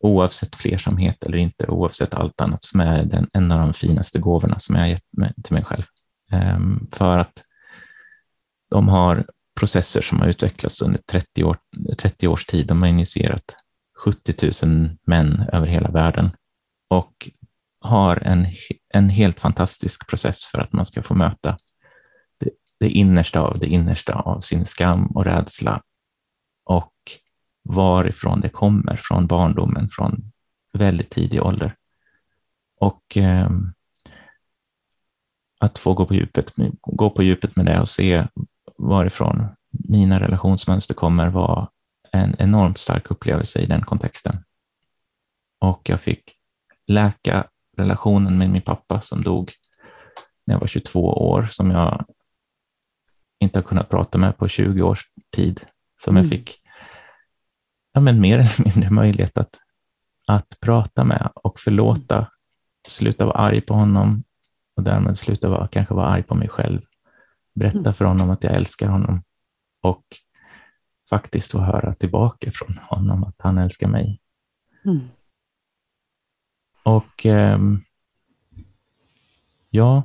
oavsett 0.01 0.57
flersamhet 0.57 1.25
eller 1.25 1.39
inte, 1.39 1.67
oavsett 1.67 2.15
allt 2.15 2.41
annat, 2.41 2.65
som 2.65 2.81
är 2.81 3.05
den, 3.05 3.29
en 3.33 3.53
av 3.53 3.61
de 3.61 3.73
finaste 3.75 4.19
gåvorna 4.19 4.59
som 4.59 4.75
jag 4.75 4.83
har 4.83 4.89
gett 4.89 5.13
mig, 5.13 5.33
till 5.45 5.55
mig 5.55 5.65
själv. 5.65 5.85
Um, 6.33 6.89
för 6.93 7.19
att 7.19 7.43
de 8.71 8.89
har 8.89 9.27
processer 9.59 10.03
som 10.03 10.21
har 10.21 10.27
utvecklats 10.27 10.83
under 10.83 11.01
30, 11.11 11.45
år, 11.45 11.57
30 11.99 12.29
års 12.29 12.47
tid. 12.47 12.67
De 12.67 12.83
har 12.83 12.89
initierat 12.89 13.57
70 14.05 14.67
000 14.67 14.91
män 15.07 15.45
över 15.53 15.67
hela 15.67 15.91
världen 15.91 16.31
och 16.91 17.29
har 17.81 18.17
en, 18.17 18.47
en 18.95 19.09
helt 19.09 19.41
fantastisk 19.41 20.09
process 20.09 20.47
för 20.47 20.59
att 20.59 20.73
man 20.73 20.87
ska 20.87 21.03
få 21.03 21.15
möta 21.15 21.59
det 22.81 22.89
innersta 22.89 23.41
av 23.41 23.59
det 23.59 23.67
innersta 23.67 24.15
av 24.15 24.41
sin 24.41 24.65
skam 24.65 25.07
och 25.07 25.25
rädsla 25.25 25.83
och 26.65 26.95
varifrån 27.65 28.41
det 28.41 28.49
kommer, 28.49 28.97
från 28.97 29.27
barndomen, 29.27 29.89
från 29.89 30.33
väldigt 30.73 31.11
tidig 31.11 31.43
ålder. 31.43 31.75
Och 32.81 33.17
eh, 33.17 33.51
att 35.61 35.79
få 35.79 35.95
gå 35.95 36.07
på, 36.07 36.15
djupet, 36.15 36.53
gå 36.81 37.11
på 37.11 37.23
djupet 37.23 37.57
med 37.57 37.67
det 37.67 37.81
och 37.81 37.89
se 37.89 38.27
varifrån 38.79 39.49
mina 39.71 40.21
relationsmönster 40.21 40.95
kommer 40.95 41.29
var 41.29 41.69
en 42.13 42.37
enormt 42.39 42.79
stark 42.79 43.11
upplevelse 43.11 43.61
i 43.61 43.67
den 43.67 43.83
kontexten. 43.83 44.45
Och 45.61 45.89
jag 45.89 46.01
fick 46.01 46.35
läka 46.87 47.47
relationen 47.77 48.39
med 48.39 48.51
min 48.51 48.63
pappa 48.63 49.01
som 49.01 49.23
dog 49.23 49.53
när 50.45 50.55
jag 50.55 50.61
var 50.61 50.67
22 50.67 51.01
år, 51.05 51.43
som 51.43 51.71
jag 51.71 52.05
inte 53.41 53.59
har 53.59 53.63
kunnat 53.63 53.89
prata 53.89 54.19
med 54.19 54.37
på 54.37 54.49
20 54.49 54.83
års 54.83 55.03
tid, 55.37 55.61
som 56.03 56.17
mm. 56.17 56.23
jag 56.23 56.31
fick 56.31 56.63
ja, 57.93 58.01
men 58.01 58.21
mer 58.21 58.39
eller 58.39 58.75
mindre 58.75 58.91
möjlighet 58.91 59.39
att, 59.39 59.59
att 60.27 60.61
prata 60.61 61.05
med 61.05 61.31
och 61.35 61.61
förlåta, 61.61 62.31
sluta 62.89 63.27
vara 63.27 63.39
arg 63.39 63.61
på 63.61 63.75
honom 63.75 64.25
och 64.77 64.83
därmed 64.83 65.19
sluta 65.19 65.49
vara, 65.49 65.69
kanske 65.69 65.95
vara 65.95 66.07
arg 66.07 66.23
på 66.23 66.35
mig 66.35 66.49
själv. 66.49 66.81
Berätta 67.55 67.79
mm. 67.79 67.93
för 67.93 68.05
honom 68.05 68.31
att 68.31 68.45
jag 68.45 68.55
älskar 68.55 68.89
honom 68.89 69.23
och 69.83 70.05
faktiskt 71.11 71.53
få 71.53 71.61
höra 71.61 71.95
tillbaka 71.95 72.51
från 72.51 72.79
honom 72.79 73.25
att 73.25 73.35
han 73.39 73.59
älskar 73.59 73.89
mig. 73.89 74.21
Mm. 74.85 75.09
Och 76.83 77.27
eh, 77.27 77.59
ja, 79.71 80.03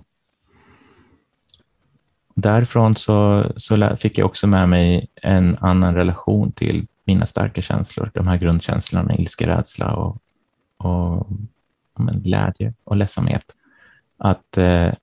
därifrån 2.35 2.95
så, 2.95 3.45
så 3.55 3.95
fick 3.97 4.17
jag 4.17 4.25
också 4.25 4.47
med 4.47 4.69
mig 4.69 5.07
en 5.21 5.57
annan 5.59 5.95
relation 5.95 6.51
till 6.51 6.87
mina 7.05 7.25
starka 7.25 7.61
känslor, 7.61 8.11
de 8.13 8.27
här 8.27 8.37
grundkänslorna, 8.37 9.15
ilska, 9.15 9.47
rädsla 9.47 9.95
och, 9.95 10.17
och 10.77 11.27
men, 11.97 12.21
glädje 12.21 12.73
och 12.83 12.97
ledsamhet. 12.97 13.45
Att 14.17 14.57
eh, 14.57 14.93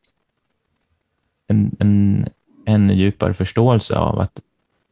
en, 1.49 1.77
en 1.79 2.29
ännu 2.67 2.95
djupare 2.95 3.35
förståelse 3.35 3.97
av 3.99 4.21
att 4.21 4.41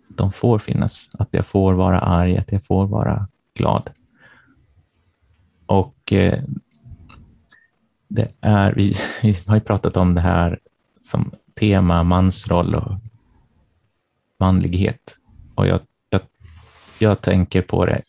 de 0.08 0.32
får 0.32 0.58
finnas, 0.58 1.10
att 1.18 1.28
jag 1.30 1.46
får 1.46 1.74
vara 1.74 1.98
arg, 1.98 2.38
att 2.38 2.52
jag 2.52 2.64
får 2.64 2.86
vara 2.86 3.28
glad. 3.54 3.90
Och 5.66 6.12
eh, 6.12 6.42
det 8.08 8.32
är, 8.40 8.74
vi, 8.74 8.94
vi 9.22 9.36
har 9.46 9.54
ju 9.54 9.60
pratat 9.60 9.96
om 9.96 10.14
det 10.14 10.20
här 10.20 10.58
som 11.02 11.30
tema 11.58 12.02
mansroll 12.02 12.74
och 12.74 12.92
manlighet. 14.40 15.18
Och 15.54 15.66
jag, 15.66 15.80
jag, 16.10 16.20
jag 16.98 17.20
tänker 17.20 17.62
på 17.62 17.86
det 17.86 18.02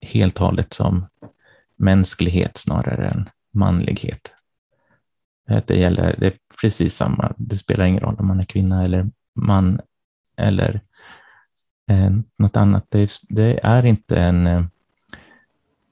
helt 0.00 0.40
och 0.40 0.46
hållet 0.46 0.72
som 0.72 1.06
mänsklighet 1.76 2.56
snarare 2.56 3.08
än 3.08 3.28
manlighet. 3.52 4.32
Det, 5.66 5.76
gäller, 5.76 6.16
det 6.18 6.26
är 6.26 6.34
precis 6.60 6.96
samma, 6.96 7.32
det 7.36 7.56
spelar 7.56 7.84
ingen 7.84 8.00
roll 8.00 8.16
om 8.18 8.26
man 8.26 8.40
är 8.40 8.44
kvinna 8.44 8.84
eller 8.84 9.10
man 9.34 9.80
eller 10.36 10.80
eh, 11.90 12.10
något 12.36 12.56
annat. 12.56 12.86
Det 12.88 12.98
är, 13.00 13.10
det 13.28 13.60
är 13.62 13.86
inte 13.86 14.16
en, 14.16 14.46
eh, 14.46 14.64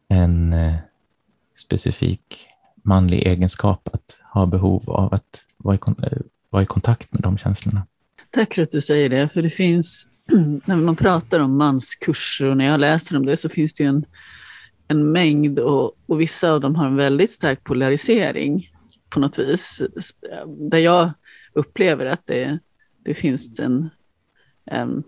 en 0.08 0.52
eh, 0.52 0.74
specifik 1.64 2.48
manlig 2.84 3.26
egenskap 3.26 3.88
att 3.92 4.18
ha 4.32 4.46
behov 4.46 4.90
av 4.90 5.14
att 5.14 5.46
vara 5.62 5.74
i, 5.74 5.78
eh, 6.02 6.18
vara 6.50 6.62
i 6.62 6.66
kontakt 6.66 7.12
med 7.12 7.22
de 7.22 7.38
känslorna. 7.38 7.86
Tack 8.30 8.54
för 8.54 8.62
att 8.62 8.70
du 8.70 8.80
säger 8.80 9.08
det, 9.08 9.28
för 9.28 9.42
det 9.42 9.50
finns, 9.50 10.08
när 10.64 10.76
man 10.76 10.96
pratar 10.96 11.40
om 11.40 11.56
manskurser 11.56 12.48
och 12.48 12.56
när 12.56 12.64
jag 12.64 12.80
läser 12.80 13.16
om 13.16 13.26
det 13.26 13.36
så 13.36 13.48
finns 13.48 13.72
det 13.72 13.82
ju 13.82 13.88
en, 13.88 14.04
en 14.88 15.12
mängd 15.12 15.58
och, 15.58 15.96
och 16.06 16.20
vissa 16.20 16.52
av 16.52 16.60
dem 16.60 16.74
har 16.74 16.86
en 16.86 16.96
väldigt 16.96 17.30
stark 17.30 17.64
polarisering 17.64 18.68
på 19.08 19.20
något 19.20 19.38
vis. 19.38 19.82
Där 20.46 20.78
jag 20.78 21.10
upplever 21.52 22.06
att 22.06 22.26
det, 22.26 22.58
det 23.04 23.14
finns 23.14 23.60
en, 23.60 23.90
um, 24.72 25.02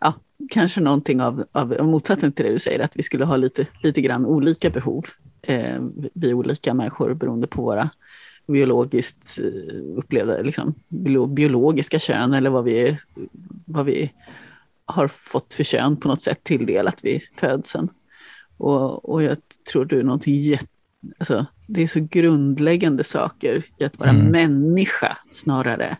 ja, 0.00 0.14
kanske 0.50 0.80
någonting 0.80 1.20
av, 1.20 1.44
av 1.52 1.86
motsatsen 1.86 2.32
till 2.32 2.44
det 2.44 2.52
du 2.52 2.58
säger, 2.58 2.80
att 2.80 2.96
vi 2.96 3.02
skulle 3.02 3.24
ha 3.24 3.36
lite, 3.36 3.66
lite 3.82 4.00
grann 4.00 4.26
olika 4.26 4.70
behov, 4.70 5.04
eh, 5.42 5.82
vi 6.14 6.34
olika 6.34 6.74
människor 6.74 7.14
beroende 7.14 7.46
på 7.46 7.62
våra 7.62 7.90
biologiskt 8.46 9.38
eh, 9.38 9.96
upplevda, 9.96 10.42
liksom, 10.42 10.74
biologiska 11.34 11.98
kön 11.98 12.34
eller 12.34 12.50
vad 12.50 12.64
vi, 12.64 12.98
vad 13.64 13.86
vi 13.86 14.12
har 14.84 15.08
fått 15.08 15.54
för 15.54 15.64
kön 15.64 15.96
på 15.96 16.08
något 16.08 16.22
sätt 16.22 16.44
tilldelat 16.44 17.04
vid 17.04 17.22
födseln. 17.36 17.88
Och, 18.56 19.10
och 19.10 19.22
jag 19.22 19.36
tror 19.72 19.84
du 19.84 20.02
någonting 20.02 20.40
jätte, 20.40 20.66
alltså, 21.18 21.46
det 21.66 21.82
är 21.82 21.86
så 21.86 22.08
grundläggande 22.10 23.04
saker 23.04 23.64
i 23.78 23.84
att 23.84 23.98
vara 23.98 24.10
mm. 24.10 24.26
människa 24.26 25.18
snarare 25.30 25.96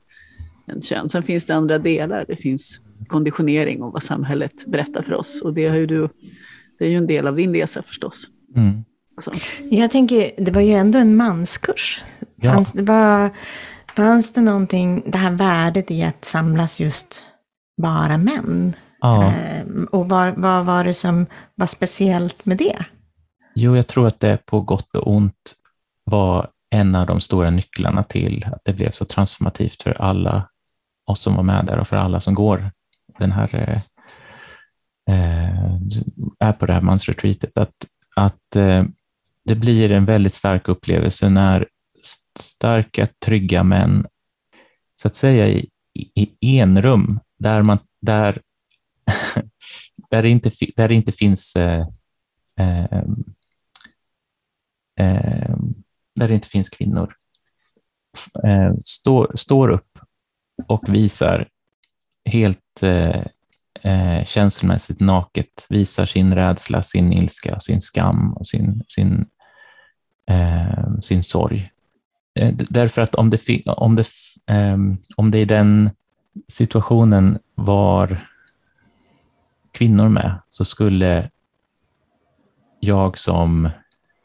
än 0.66 0.80
kön. 0.80 1.08
Sen 1.08 1.22
finns 1.22 1.44
det 1.44 1.54
andra 1.54 1.78
delar, 1.78 2.24
det 2.28 2.36
finns 2.36 2.80
konditionering 3.08 3.82
och 3.82 3.92
vad 3.92 4.02
samhället 4.02 4.66
berättar 4.66 5.02
för 5.02 5.14
oss. 5.14 5.42
Och 5.42 5.54
det, 5.54 5.68
har 5.68 5.76
ju 5.76 5.86
du, 5.86 6.08
det 6.78 6.84
är 6.84 6.88
ju 6.88 6.96
en 6.96 7.06
del 7.06 7.26
av 7.26 7.36
din 7.36 7.54
resa 7.54 7.82
förstås. 7.82 8.30
Mm. 8.56 8.84
Alltså. 9.16 9.32
Jag 9.70 9.90
tänker, 9.90 10.30
det 10.36 10.52
var 10.52 10.60
ju 10.60 10.72
ändå 10.72 10.98
en 10.98 11.16
manskurs. 11.16 12.02
Ja. 12.44 12.52
Fanns, 12.52 12.72
det 12.72 12.82
var, 12.82 13.30
fanns 13.96 14.32
det 14.32 14.40
någonting, 14.40 15.02
det 15.06 15.18
här 15.18 15.30
värdet 15.30 15.90
i 15.90 16.02
att 16.02 16.24
samlas 16.24 16.80
just 16.80 17.22
bara 17.82 18.18
män? 18.18 18.72
Ja. 19.00 19.24
Ehm, 19.24 19.88
och 19.92 20.08
vad, 20.08 20.34
vad 20.36 20.64
var 20.64 20.84
det 20.84 20.94
som 20.94 21.26
var 21.54 21.66
speciellt 21.66 22.44
med 22.44 22.58
det? 22.58 22.84
Jo, 23.54 23.76
jag 23.76 23.86
tror 23.86 24.06
att 24.06 24.20
det 24.20 24.46
på 24.46 24.60
gott 24.60 24.96
och 24.96 25.12
ont 25.12 25.54
var 26.04 26.48
en 26.70 26.94
av 26.94 27.06
de 27.06 27.20
stora 27.20 27.50
nycklarna 27.50 28.02
till 28.02 28.46
att 28.52 28.60
det 28.64 28.72
blev 28.72 28.90
så 28.90 29.04
transformativt 29.04 29.82
för 29.82 30.02
alla 30.02 30.48
oss 31.06 31.20
som 31.20 31.34
var 31.34 31.42
med 31.42 31.66
där 31.66 31.78
och 31.78 31.88
för 31.88 31.96
alla 31.96 32.20
som 32.20 32.34
går 32.34 32.70
den 33.18 33.32
här 33.32 33.54
eh, 33.54 33.80
eh 35.14 35.78
är 36.38 36.52
på 36.52 36.66
det 36.66 36.72
här 36.72 36.80
mansretreatet. 36.80 37.58
Att, 37.58 37.74
att 38.16 38.56
eh, 38.56 38.84
det 39.44 39.54
blir 39.54 39.90
en 39.90 40.04
väldigt 40.04 40.34
stark 40.34 40.68
upplevelse 40.68 41.28
när 41.28 41.66
starka, 42.38 43.08
trygga 43.24 43.62
män, 43.62 44.06
så 44.94 45.08
att 45.08 45.14
säga 45.14 45.48
i, 45.48 45.70
i 46.14 46.58
enrum, 46.58 47.20
där, 47.38 47.62
man, 47.62 47.78
där, 48.00 48.42
där, 50.10 50.22
det, 50.22 50.28
inte, 50.28 50.50
där 50.76 50.88
det 50.88 50.94
inte 50.94 51.12
finns 51.12 51.56
eh, 51.56 51.86
eh, 52.60 53.02
eh, 55.00 55.56
där 56.14 56.28
det 56.28 56.34
inte 56.34 56.48
finns 56.48 56.68
kvinnor, 56.68 57.14
eh, 58.44 58.74
står, 58.84 59.32
står 59.34 59.68
upp 59.68 59.98
och 60.66 60.94
visar 60.94 61.48
helt 62.30 62.82
eh, 62.82 63.24
eh, 63.82 64.24
känslomässigt 64.24 65.00
naket, 65.00 65.66
visar 65.68 66.06
sin 66.06 66.34
rädsla, 66.34 66.82
sin 66.82 67.12
ilska, 67.12 67.60
sin 67.60 67.80
skam 67.80 68.32
och 68.32 68.46
sin, 68.46 68.82
sin 68.88 69.26
eh, 70.30 71.00
sin 71.02 71.22
sorg. 71.22 71.70
Eh, 72.34 72.54
därför 72.54 73.02
att 73.02 73.14
om 73.14 73.30
det, 73.30 73.62
om, 73.66 73.96
det, 73.96 74.08
ehm, 74.46 74.96
om 75.16 75.30
det 75.30 75.38
i 75.38 75.44
den 75.44 75.90
situationen 76.48 77.38
var 77.54 78.28
kvinnor 79.72 80.08
med, 80.08 80.34
så 80.50 80.64
skulle 80.64 81.30
jag 82.80 83.18
som, 83.18 83.70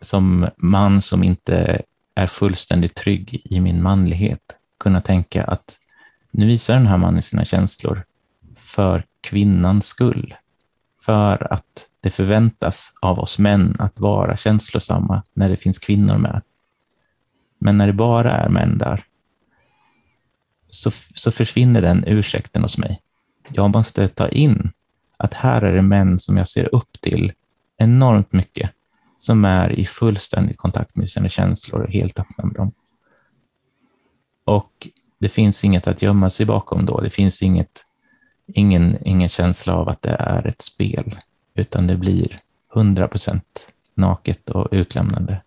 som 0.02 0.50
man 0.58 1.02
som 1.02 1.24
inte 1.24 1.82
är 2.16 2.28
fullständigt 2.28 2.96
trygg 2.96 3.42
i 3.44 3.60
min 3.60 3.84
manlighet 3.84 4.56
kunna 4.80 5.02
tänka 5.02 5.44
att 5.44 5.78
nu 6.32 6.46
visar 6.46 6.74
den 6.74 6.88
här 6.88 6.98
mannen 6.98 7.22
sina 7.22 7.46
känslor 7.46 8.04
för 8.58 9.06
kvinnans 9.22 9.86
skull. 9.86 10.36
För 11.00 11.54
att 11.54 11.86
det 12.02 12.10
förväntas 12.10 12.94
av 13.02 13.20
oss 13.20 13.40
män 13.40 13.76
att 13.80 14.00
vara 14.00 14.38
känslosamma 14.38 15.24
när 15.34 15.50
det 15.50 15.58
finns 15.58 15.80
kvinnor 15.80 16.18
med. 16.18 16.42
Men 17.60 17.78
när 17.78 17.88
det 17.88 17.94
bara 17.94 18.32
är 18.32 18.50
män 18.50 18.78
där, 18.78 19.06
så, 20.70 20.92
så 20.92 21.32
försvinner 21.32 21.82
den 21.82 22.04
ursäkten 22.08 22.62
hos 22.62 22.78
mig. 22.78 23.02
Jag 23.50 23.70
måste 23.76 24.08
ta 24.08 24.30
in 24.30 24.72
att 25.18 25.34
här 25.34 25.62
är 25.62 25.76
det 25.76 25.82
män 25.82 26.20
som 26.20 26.38
jag 26.38 26.48
ser 26.48 26.76
upp 26.76 27.02
till 27.02 27.34
enormt 27.78 28.32
mycket, 28.32 28.72
som 29.20 29.46
är 29.46 29.72
i 29.72 29.86
fullständig 29.86 30.58
kontakt 30.58 30.96
med 30.96 31.10
sina 31.10 31.30
känslor 31.30 31.82
och 31.82 31.92
helt 31.92 32.20
öppna 32.20 32.46
med 32.46 32.56
dem. 32.56 32.72
Och 34.46 34.88
det 35.20 35.30
finns 35.30 35.64
inget 35.64 35.88
att 35.88 36.02
gömma 36.02 36.30
sig 36.30 36.46
bakom 36.46 36.86
då. 36.86 37.02
Det 37.02 37.10
finns 37.10 37.42
inget, 37.42 37.86
ingen, 38.48 38.98
ingen 39.08 39.30
känsla 39.30 39.74
av 39.74 39.90
att 39.90 40.02
det 40.02 40.16
är 40.20 40.48
ett 40.48 40.62
spel 40.62 41.20
utan 41.56 41.88
det 41.88 41.98
blir 41.98 42.40
100 42.76 43.08
procent 43.08 43.72
naket 43.96 44.50
och 44.50 44.68
utlämnande. 44.72 45.42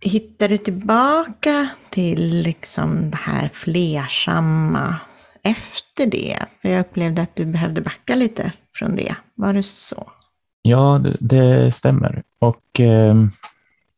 Hittar 0.00 0.48
du 0.48 0.58
tillbaka 0.58 1.68
till 1.90 2.42
liksom 2.42 3.10
det 3.10 3.16
här 3.16 3.48
flersamma 3.48 4.96
efter 5.42 6.06
det? 6.06 6.38
För 6.62 6.68
jag 6.68 6.80
upplevde 6.80 7.22
att 7.22 7.36
du 7.36 7.44
behövde 7.44 7.80
backa 7.80 8.14
lite 8.14 8.52
från 8.74 8.96
det. 8.96 9.14
Var 9.34 9.52
det 9.52 9.62
så? 9.62 10.10
Ja, 10.62 10.98
det, 10.98 11.16
det 11.20 11.72
stämmer. 11.72 12.22
Och 12.38 12.80
eh, 12.80 13.14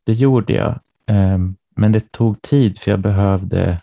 det 0.07 0.13
gjorde 0.13 0.53
jag. 0.53 0.81
Eh, 1.07 1.39
men 1.77 1.93
det 1.93 2.13
tog 2.13 2.43
tid 2.43 2.79
för 2.79 2.91
jag 2.91 3.01
behövde 3.01 3.81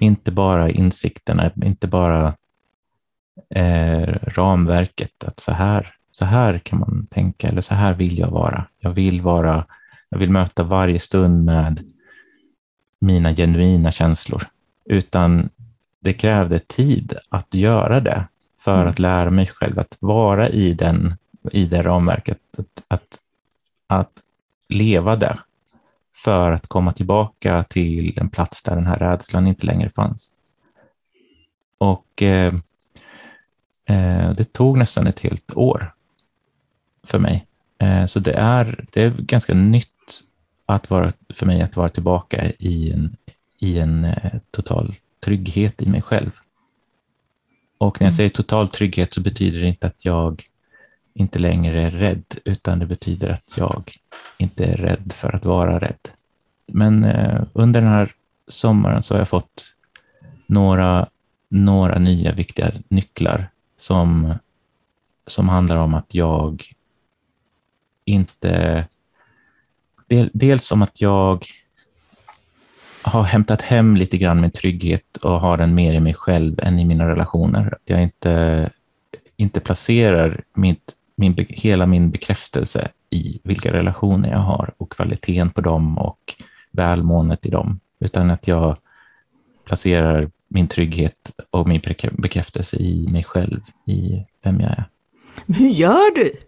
inte 0.00 0.32
bara 0.32 0.70
insikterna, 0.70 1.50
inte 1.64 1.86
bara 1.86 2.34
eh, 3.54 4.14
ramverket, 4.22 5.24
att 5.24 5.40
så 5.40 5.52
här 5.52 5.98
så 6.18 6.24
här 6.24 6.58
kan 6.58 6.78
man 6.78 7.06
tänka 7.10 7.48
eller 7.48 7.60
så 7.60 7.74
här 7.74 7.94
vill 7.94 8.18
jag 8.18 8.30
vara. 8.30 8.64
Jag 8.78 8.90
vill 8.90 9.20
vara, 9.20 9.64
jag 10.08 10.18
vill 10.18 10.30
möta 10.30 10.62
varje 10.62 11.00
stund 11.00 11.44
med 11.44 11.84
mina 13.00 13.34
genuina 13.34 13.92
känslor, 13.92 14.42
utan 14.84 15.48
det 16.00 16.12
krävde 16.12 16.58
tid 16.58 17.14
att 17.28 17.54
göra 17.54 18.00
det 18.00 18.24
för 18.58 18.80
mm. 18.80 18.88
att 18.88 18.98
lära 18.98 19.30
mig 19.30 19.46
själv 19.46 19.78
att 19.78 19.96
vara 20.00 20.48
i, 20.48 20.74
den, 20.74 21.14
i 21.52 21.64
det 21.64 21.82
ramverket, 21.82 22.38
att, 22.58 22.84
att, 22.88 23.18
att 23.86 24.12
leva 24.68 25.16
där 25.16 25.40
för 26.14 26.50
att 26.50 26.66
komma 26.66 26.92
tillbaka 26.92 27.62
till 27.62 28.18
en 28.18 28.30
plats 28.30 28.62
där 28.62 28.74
den 28.74 28.86
här 28.86 28.98
rädslan 28.98 29.46
inte 29.46 29.66
längre 29.66 29.90
fanns. 29.90 30.34
Och 31.78 32.22
eh, 32.22 32.54
eh 33.88 34.30
det 34.30 34.52
tog 34.52 34.78
nästan 34.78 35.06
ett 35.06 35.20
helt 35.20 35.56
år 35.56 35.94
för 37.06 37.18
mig. 37.18 37.46
Eh, 37.78 38.06
så 38.06 38.20
det 38.20 38.32
är, 38.32 38.84
det 38.92 39.02
är 39.02 39.10
ganska 39.10 39.54
nytt 39.54 39.97
att 40.68 40.90
vara, 40.90 41.12
för 41.34 41.46
mig 41.46 41.62
att 41.62 41.76
vara 41.76 41.88
tillbaka 41.88 42.52
i 42.58 42.92
en, 42.92 43.16
i 43.58 43.78
en 43.78 44.04
eh, 44.04 44.32
total 44.50 44.94
trygghet 45.24 45.82
i 45.82 45.86
mig 45.86 46.02
själv. 46.02 46.30
Och 47.78 48.00
när 48.00 48.06
jag 48.06 48.12
mm. 48.12 48.16
säger 48.16 48.30
total 48.30 48.68
trygghet 48.68 49.14
så 49.14 49.20
betyder 49.20 49.60
det 49.60 49.66
inte 49.66 49.86
att 49.86 50.04
jag 50.04 50.42
inte 51.14 51.38
längre 51.38 51.82
är 51.82 51.90
rädd, 51.90 52.24
utan 52.44 52.78
det 52.78 52.86
betyder 52.86 53.28
att 53.30 53.52
jag 53.56 53.92
inte 54.38 54.64
är 54.64 54.76
rädd 54.76 55.12
för 55.12 55.34
att 55.34 55.44
vara 55.44 55.78
rädd. 55.78 56.08
Men 56.66 57.04
eh, 57.04 57.42
under 57.52 57.80
den 57.80 57.90
här 57.90 58.12
sommaren 58.48 59.02
så 59.02 59.14
har 59.14 59.18
jag 59.18 59.28
fått 59.28 59.74
några, 60.46 61.08
några 61.48 61.98
nya 61.98 62.32
viktiga 62.32 62.72
nycklar 62.88 63.48
som, 63.76 64.34
som 65.26 65.48
handlar 65.48 65.76
om 65.76 65.94
att 65.94 66.14
jag 66.14 66.72
inte... 68.04 68.86
Del, 70.08 70.30
dels 70.32 70.72
om 70.72 70.82
att 70.82 71.00
jag 71.00 71.46
har 73.02 73.22
hämtat 73.22 73.62
hem 73.62 73.96
lite 73.96 74.18
grann 74.18 74.40
min 74.40 74.50
trygghet 74.50 75.16
och 75.16 75.40
har 75.40 75.56
den 75.56 75.74
mer 75.74 75.92
i 75.92 76.00
mig 76.00 76.14
själv 76.14 76.60
än 76.62 76.78
i 76.78 76.84
mina 76.84 77.08
relationer. 77.08 77.74
Att 77.74 77.90
jag 77.90 78.02
inte, 78.02 78.70
inte 79.36 79.60
placerar 79.60 80.42
mitt, 80.54 80.94
min, 81.16 81.46
hela 81.48 81.86
min 81.86 82.10
bekräftelse 82.10 82.88
i 83.10 83.40
vilka 83.44 83.72
relationer 83.72 84.30
jag 84.30 84.38
har 84.38 84.70
och 84.76 84.92
kvaliteten 84.92 85.50
på 85.50 85.60
dem 85.60 85.98
och 85.98 86.34
välmåendet 86.70 87.46
i 87.46 87.50
dem, 87.50 87.80
utan 88.00 88.30
att 88.30 88.48
jag 88.48 88.76
placerar 89.66 90.30
min 90.48 90.68
trygghet 90.68 91.32
och 91.50 91.68
min 91.68 91.80
bekräftelse 92.12 92.76
i 92.76 93.08
mig 93.12 93.24
själv, 93.24 93.60
i 93.86 94.24
vem 94.44 94.60
jag 94.60 94.70
är. 94.70 94.84
hur 95.46 95.68
gör 95.68 96.14
du? 96.14 96.47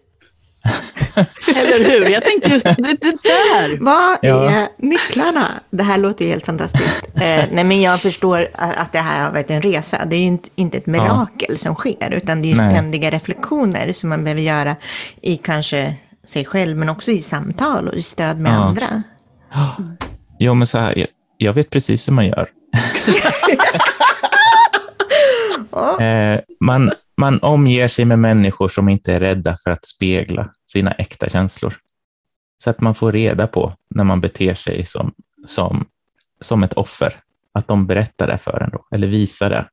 Eller 1.47 1.89
hur? 1.89 2.09
Jag 2.09 2.23
tänkte 2.23 2.49
just 2.49 2.65
det, 2.65 2.97
det 3.01 3.17
där. 3.23 3.77
Vad 3.81 4.17
är 4.21 4.51
ja. 4.51 4.67
nycklarna? 4.77 5.47
Det 5.69 5.83
här 5.83 5.97
låter 5.97 6.27
helt 6.27 6.45
fantastiskt. 6.45 7.03
Eh, 7.15 7.45
nej, 7.51 7.63
men 7.63 7.81
jag 7.81 8.01
förstår 8.01 8.47
att 8.53 8.91
det 8.91 8.99
här 8.99 9.23
har 9.23 9.31
varit 9.31 9.51
en 9.51 9.61
resa. 9.61 10.05
Det 10.05 10.15
är 10.15 10.19
ju 10.19 10.25
inte, 10.25 10.49
inte 10.55 10.77
ett 10.77 10.85
mirakel 10.85 11.47
ja. 11.49 11.57
som 11.57 11.75
sker, 11.75 12.11
utan 12.11 12.41
det 12.41 12.47
är 12.47 12.49
ju 12.49 12.55
ständiga 12.55 13.11
reflektioner 13.11 13.93
som 13.93 14.09
man 14.09 14.23
behöver 14.23 14.41
göra 14.41 14.75
i 15.21 15.37
kanske 15.37 15.95
sig 16.25 16.45
själv, 16.45 16.77
men 16.77 16.89
också 16.89 17.11
i 17.11 17.21
samtal 17.21 17.87
och 17.87 17.95
i 17.95 18.01
stöd 18.01 18.39
med 18.39 18.51
Ja. 18.51 18.55
andra. 18.55 19.03
Jo, 20.43 20.53
men 20.53 20.67
så 20.67 20.77
här, 20.77 20.97
jag, 20.97 21.07
jag 21.37 21.53
vet 21.53 21.69
precis 21.69 22.07
hur 22.07 22.13
man 22.13 22.27
gör. 22.27 22.49
eh, 26.01 26.39
man, 26.59 26.91
man 27.21 27.39
omger 27.41 27.87
sig 27.87 28.05
med 28.05 28.19
människor 28.19 28.69
som 28.69 28.89
inte 28.89 29.13
är 29.13 29.19
rädda 29.19 29.57
för 29.63 29.71
att 29.71 29.85
spegla 29.85 30.49
sina 30.65 30.91
äkta 30.91 31.29
känslor. 31.29 31.73
Så 32.63 32.69
att 32.69 32.81
man 32.81 32.95
får 32.95 33.11
reda 33.11 33.47
på 33.47 33.73
när 33.89 34.03
man 34.03 34.21
beter 34.21 34.53
sig 34.53 34.85
som, 34.85 35.13
som, 35.45 35.85
som 36.41 36.63
ett 36.63 36.73
offer, 36.73 37.13
att 37.53 37.67
de 37.67 37.87
berättar 37.87 38.27
det 38.27 38.37
för 38.37 38.63
en 38.63 38.69
då, 38.69 38.85
eller 38.91 39.07
visar 39.07 39.49
det. 39.49 39.65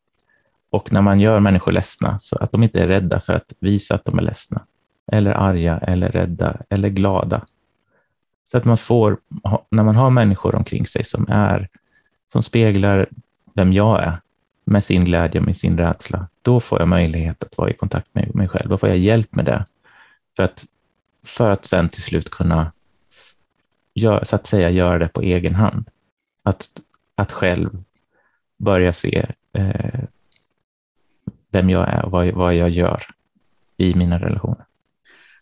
Och 0.70 0.92
när 0.92 1.02
man 1.02 1.20
gör 1.20 1.40
människor 1.40 1.72
ledsna, 1.72 2.18
så 2.18 2.36
att 2.36 2.52
de 2.52 2.62
inte 2.62 2.80
är 2.82 2.88
rädda 2.88 3.20
för 3.20 3.32
att 3.32 3.52
visa 3.60 3.94
att 3.94 4.04
de 4.04 4.18
är 4.18 4.22
ledsna, 4.22 4.66
eller 5.12 5.30
arga, 5.30 5.78
eller 5.78 6.08
rädda, 6.08 6.56
eller 6.70 6.88
glada. 6.88 7.46
Så 8.50 8.56
att 8.56 8.64
man 8.64 8.78
får, 8.78 9.18
när 9.70 9.84
man 9.84 9.96
har 9.96 10.10
människor 10.10 10.54
omkring 10.54 10.86
sig 10.86 11.04
som, 11.04 11.26
är, 11.28 11.68
som 12.32 12.42
speglar 12.42 13.08
vem 13.54 13.72
jag 13.72 14.02
är, 14.02 14.20
med 14.68 14.84
sin 14.84 15.04
glädje 15.04 15.40
och 15.40 15.46
med 15.46 15.56
sin 15.56 15.78
rädsla, 15.78 16.28
då 16.42 16.60
får 16.60 16.78
jag 16.78 16.88
möjlighet 16.88 17.44
att 17.44 17.58
vara 17.58 17.70
i 17.70 17.74
kontakt 17.74 18.06
med 18.12 18.34
mig 18.34 18.48
själv. 18.48 18.68
Då 18.68 18.78
får 18.78 18.88
jag 18.88 18.98
hjälp 18.98 19.34
med 19.34 19.44
det. 19.44 19.64
För 20.36 20.42
att, 20.42 20.64
för 21.26 21.50
att 21.50 21.66
sen 21.66 21.88
till 21.88 22.02
slut 22.02 22.30
kunna, 22.30 22.72
gör, 23.94 24.24
så 24.24 24.36
att 24.36 24.46
säga, 24.46 24.70
göra 24.70 24.98
det 24.98 25.08
på 25.08 25.22
egen 25.22 25.54
hand. 25.54 25.88
Att, 26.42 26.68
att 27.14 27.32
själv 27.32 27.82
börja 28.58 28.92
se 28.92 29.26
eh, 29.52 30.00
vem 31.50 31.70
jag 31.70 31.88
är 31.88 32.04
och 32.04 32.10
vad, 32.10 32.28
vad 32.28 32.54
jag 32.54 32.70
gör 32.70 33.02
i 33.76 33.94
mina 33.94 34.18
relationer. 34.20 34.64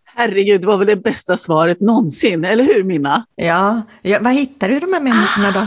Herregud, 0.04 0.60
det 0.60 0.66
var 0.66 0.76
väl 0.76 0.86
det 0.86 0.96
bästa 0.96 1.36
svaret 1.36 1.80
någonsin, 1.80 2.44
eller 2.44 2.64
hur 2.64 2.82
Minna? 2.82 3.26
Ja, 3.34 3.82
ja 4.02 4.18
vad 4.22 4.32
hittar 4.32 4.68
du 4.68 4.80
de 4.80 4.92
här 4.92 5.00
människorna 5.00 5.50
då? 5.50 5.66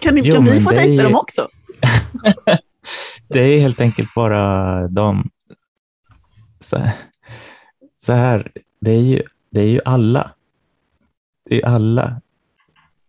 Kan, 0.00 0.14
ni, 0.14 0.20
Jo, 0.24 0.34
kan 0.34 0.44
vi 0.44 0.60
få 0.60 0.70
är 0.70 0.74
dejta 0.74 1.02
ju- 1.02 1.02
dem 1.02 1.14
också? 1.14 1.48
Det 3.28 3.40
är 3.40 3.60
helt 3.60 3.80
enkelt 3.80 4.14
bara 4.14 4.88
de... 4.88 5.30
Så, 6.60 6.82
så 7.96 8.12
här, 8.12 8.52
det 8.80 8.90
är, 8.90 9.00
ju, 9.00 9.22
det 9.50 9.60
är 9.60 9.68
ju 9.68 9.80
alla. 9.84 10.30
Det 11.48 11.62
är 11.62 11.66
alla 11.66 12.20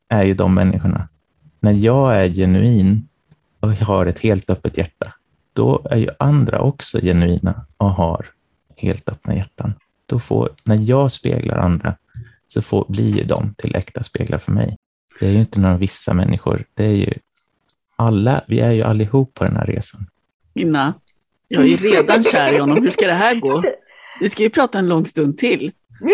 är 0.09 0.23
ju 0.23 0.33
de 0.33 0.53
människorna. 0.53 1.09
När 1.59 1.73
jag 1.73 2.23
är 2.23 2.29
genuin 2.29 3.07
och 3.59 3.71
har 3.73 4.05
ett 4.05 4.19
helt 4.19 4.49
öppet 4.49 4.77
hjärta, 4.77 5.13
då 5.53 5.87
är 5.89 5.97
ju 5.97 6.09
andra 6.19 6.61
också 6.61 6.99
genuina 6.99 7.65
och 7.77 7.89
har 7.89 8.25
helt 8.77 9.09
öppna 9.09 9.35
hjärtan. 9.35 9.73
Då 10.05 10.19
får, 10.19 10.49
när 10.63 10.75
jag 10.75 11.11
speglar 11.11 11.57
andra 11.57 11.95
så 12.47 12.61
får, 12.61 12.85
blir 12.89 13.17
ju 13.17 13.23
de 13.23 13.53
till 13.57 13.75
äkta 13.75 14.03
speglar 14.03 14.37
för 14.37 14.51
mig. 14.51 14.77
Det 15.19 15.27
är 15.27 15.31
ju 15.31 15.39
inte 15.39 15.59
några 15.59 15.77
vissa 15.77 16.13
människor, 16.13 16.63
det 16.73 16.85
är 16.85 16.95
ju 16.95 17.13
alla, 17.99 18.41
vi 18.47 18.59
är 18.59 18.71
ju 18.71 18.83
allihop 18.83 19.33
på 19.33 19.43
den 19.43 19.55
här 19.55 19.65
resan. 19.65 20.07
Minna, 20.53 20.93
jag 21.47 21.63
är 21.63 21.67
ju 21.67 21.77
redan 21.77 22.23
kär 22.23 22.53
i 22.53 22.57
honom. 22.57 22.83
Hur 22.83 22.89
ska 22.89 23.07
det 23.07 23.13
här 23.13 23.35
gå? 23.35 23.63
Vi 24.19 24.29
ska 24.29 24.43
ju 24.43 24.49
prata 24.49 24.79
en 24.79 24.87
lång 24.87 25.05
stund 25.05 25.37
till. 25.37 25.71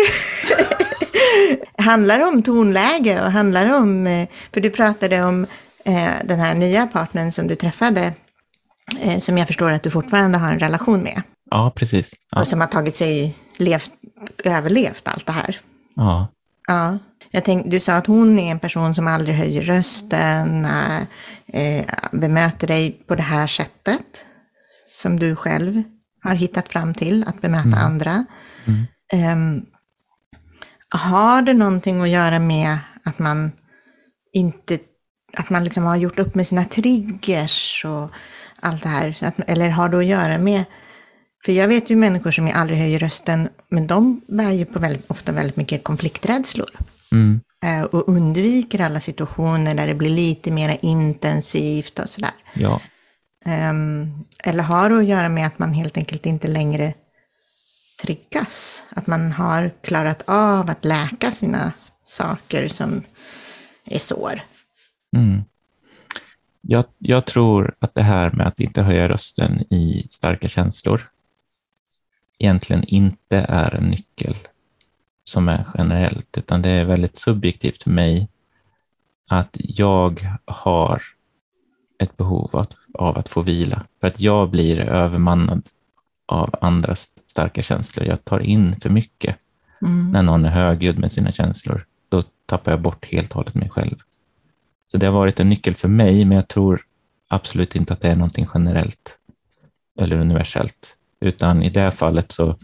handlar 1.78 2.18
det 2.18 2.24
om 2.24 2.42
tonläge 2.42 3.24
och 3.24 3.32
handlar 3.32 3.76
om, 3.76 4.06
eh, 4.06 4.28
för 4.52 4.60
du 4.60 4.70
pratade 4.70 5.22
om 5.24 5.46
eh, 5.84 6.10
den 6.24 6.40
här 6.40 6.54
nya 6.54 6.86
partnern 6.86 7.32
som 7.32 7.46
du 7.46 7.54
träffade, 7.54 8.12
eh, 9.00 9.20
som 9.20 9.38
jag 9.38 9.46
förstår 9.46 9.70
att 9.70 9.82
du 9.82 9.90
fortfarande 9.90 10.38
har 10.38 10.52
en 10.52 10.58
relation 10.58 11.02
med, 11.02 11.22
Ja, 11.50 11.72
precis. 11.76 12.14
Ja, 12.30 12.40
och 12.40 12.48
som 12.48 12.60
har 12.60 12.68
tagit 12.68 12.94
sig, 12.94 13.34
levt, 13.56 13.90
överlevt 14.44 15.08
allt 15.08 15.26
det 15.26 15.32
här. 15.32 15.60
ja. 15.94 16.28
Ja, 16.68 16.98
jag 17.36 17.44
tänkte, 17.44 17.70
du 17.70 17.80
sa 17.80 17.92
att 17.92 18.06
hon 18.06 18.38
är 18.38 18.50
en 18.50 18.58
person 18.58 18.94
som 18.94 19.06
aldrig 19.06 19.36
höjer 19.36 19.62
rösten, 19.62 20.64
eh, 21.46 21.84
bemöter 22.12 22.66
dig 22.66 23.04
på 23.06 23.14
det 23.14 23.22
här 23.22 23.46
sättet, 23.46 24.24
som 25.02 25.18
du 25.18 25.36
själv 25.36 25.82
har 26.22 26.34
hittat 26.34 26.68
fram 26.68 26.94
till, 26.94 27.24
att 27.26 27.40
bemöta 27.40 27.76
andra. 27.76 28.24
Ehm, 29.12 29.66
har 30.88 31.42
det 31.42 31.54
någonting 31.54 32.00
att 32.00 32.08
göra 32.08 32.38
med 32.38 32.78
att 33.04 33.18
man 33.18 33.52
inte, 34.32 34.78
att 35.36 35.50
man 35.50 35.64
liksom 35.64 35.84
har 35.84 35.96
gjort 35.96 36.18
upp 36.18 36.34
med 36.34 36.46
sina 36.46 36.64
triggers 36.64 37.84
och 37.84 38.10
allt 38.60 38.82
det 38.82 38.88
här? 38.88 39.16
Att, 39.20 39.34
eller 39.46 39.68
har 39.70 39.88
det 39.88 39.98
att 39.98 40.06
göra 40.06 40.38
med, 40.38 40.64
för 41.44 41.52
jag 41.52 41.68
vet 41.68 41.90
ju 41.90 41.96
människor 41.96 42.30
som 42.30 42.50
aldrig 42.54 42.78
höjer 42.78 42.98
rösten, 42.98 43.48
men 43.70 43.86
de 43.86 44.20
bär 44.28 44.50
ju 44.50 44.64
på 44.64 44.78
väldigt, 44.78 45.10
ofta 45.10 45.32
väldigt 45.32 45.56
mycket 45.56 45.84
konflikträdslor. 45.84 46.70
Mm. 47.16 47.40
Eh, 47.62 47.84
och 47.84 48.08
undviker 48.08 48.80
alla 48.80 49.00
situationer 49.00 49.74
där 49.74 49.86
det 49.86 49.94
blir 49.94 50.10
lite 50.10 50.50
mer 50.50 50.78
intensivt 50.82 51.98
och 51.98 52.08
sådär. 52.08 52.34
ja. 52.54 52.80
Ehm, 53.44 54.24
eller 54.44 54.62
har 54.62 54.90
det 54.90 54.98
att 54.98 55.06
göra 55.06 55.28
med 55.28 55.46
att 55.46 55.58
man 55.58 55.72
helt 55.72 55.96
enkelt 55.96 56.26
inte 56.26 56.48
längre 56.48 56.94
triggas? 58.02 58.84
Att 58.88 59.06
man 59.06 59.32
har 59.32 59.74
klarat 59.82 60.22
av 60.26 60.70
att 60.70 60.84
läka 60.84 61.30
sina 61.30 61.72
saker 62.04 62.68
som 62.68 63.02
är 63.84 63.98
sår. 63.98 64.40
Mm. 65.16 65.44
Jag, 66.60 66.84
jag 66.98 67.24
tror 67.24 67.74
att 67.78 67.94
det 67.94 68.02
här 68.02 68.30
med 68.30 68.46
att 68.46 68.60
inte 68.60 68.82
höja 68.82 69.08
rösten 69.08 69.60
i 69.70 70.06
starka 70.10 70.48
känslor 70.48 71.02
egentligen 72.38 72.84
inte 72.84 73.46
är 73.48 73.74
en 73.74 73.84
nyckel 73.84 74.36
som 75.28 75.48
är 75.48 75.64
generellt, 75.78 76.38
utan 76.38 76.62
det 76.62 76.68
är 76.68 76.84
väldigt 76.84 77.16
subjektivt 77.16 77.82
för 77.82 77.90
mig 77.90 78.28
att 79.28 79.56
jag 79.58 80.36
har 80.44 81.02
ett 81.98 82.16
behov 82.16 82.50
av 82.52 82.60
att, 82.60 82.76
av 82.94 83.18
att 83.18 83.28
få 83.28 83.42
vila, 83.42 83.86
för 84.00 84.06
att 84.06 84.20
jag 84.20 84.50
blir 84.50 84.80
övermannad 84.80 85.62
av 86.26 86.54
andras 86.60 87.12
starka 87.26 87.62
känslor. 87.62 88.06
Jag 88.06 88.24
tar 88.24 88.40
in 88.40 88.80
för 88.80 88.90
mycket. 88.90 89.36
När 90.12 90.22
någon 90.22 90.44
är 90.44 90.50
högljudd 90.50 90.98
med 90.98 91.12
sina 91.12 91.32
känslor, 91.32 91.86
då 92.08 92.22
tappar 92.46 92.72
jag 92.72 92.80
bort 92.80 93.04
helt 93.04 93.30
och 93.30 93.36
hållet 93.36 93.54
mig 93.54 93.70
själv. 93.70 93.96
Så 94.92 94.98
det 94.98 95.06
har 95.06 95.12
varit 95.12 95.40
en 95.40 95.48
nyckel 95.48 95.74
för 95.74 95.88
mig, 95.88 96.24
men 96.24 96.36
jag 96.36 96.48
tror 96.48 96.80
absolut 97.28 97.76
inte 97.76 97.92
att 97.92 98.00
det 98.00 98.08
är 98.08 98.16
någonting 98.16 98.48
generellt 98.54 99.18
eller 100.00 100.16
universellt, 100.16 100.96
utan 101.20 101.62
i 101.62 101.70
det 101.70 101.80
här 101.80 101.90
fallet 101.90 102.32
så, 102.32 102.58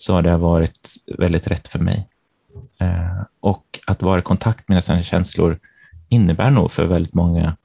så 0.00 0.14
har 0.14 0.22
det 0.22 0.36
varit 0.36 0.94
väldigt 1.18 1.46
rätt 1.46 1.68
för 1.68 1.78
mig. 1.78 2.08
Eh, 2.80 3.22
och 3.40 3.80
att 3.86 4.02
vara 4.02 4.18
i 4.18 4.22
kontakt 4.22 4.68
med 4.68 4.84
sina 4.84 5.02
känslor 5.02 5.58
innebär 6.08 6.50
nog 6.50 6.70
för 6.70 6.86
väldigt 6.86 7.14
många 7.14 7.56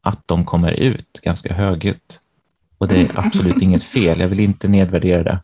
att 0.00 0.28
de 0.28 0.44
kommer 0.44 0.72
ut 0.72 1.20
ganska 1.22 1.54
högljutt. 1.54 2.20
Och 2.78 2.88
det 2.88 3.00
är 3.00 3.10
absolut 3.26 3.62
inget 3.62 3.82
fel, 3.82 4.20
jag 4.20 4.28
vill 4.28 4.40
inte 4.40 4.68
nedvärdera 4.68 5.22
det, 5.22 5.40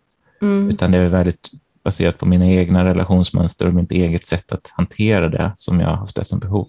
utan 0.68 0.90
det 0.90 0.98
är 0.98 1.08
väldigt 1.08 1.50
baserat 1.84 2.18
på 2.18 2.26
mina 2.26 2.46
egna 2.46 2.84
relationsmönster 2.84 3.66
och 3.66 3.74
mitt 3.74 3.92
eget 3.92 4.26
sätt 4.26 4.52
att 4.52 4.72
hantera 4.76 5.28
det 5.28 5.52
som 5.56 5.80
jag 5.80 5.88
har 5.88 5.96
haft 5.96 6.16
det 6.16 6.24
som 6.24 6.38
behov. 6.38 6.68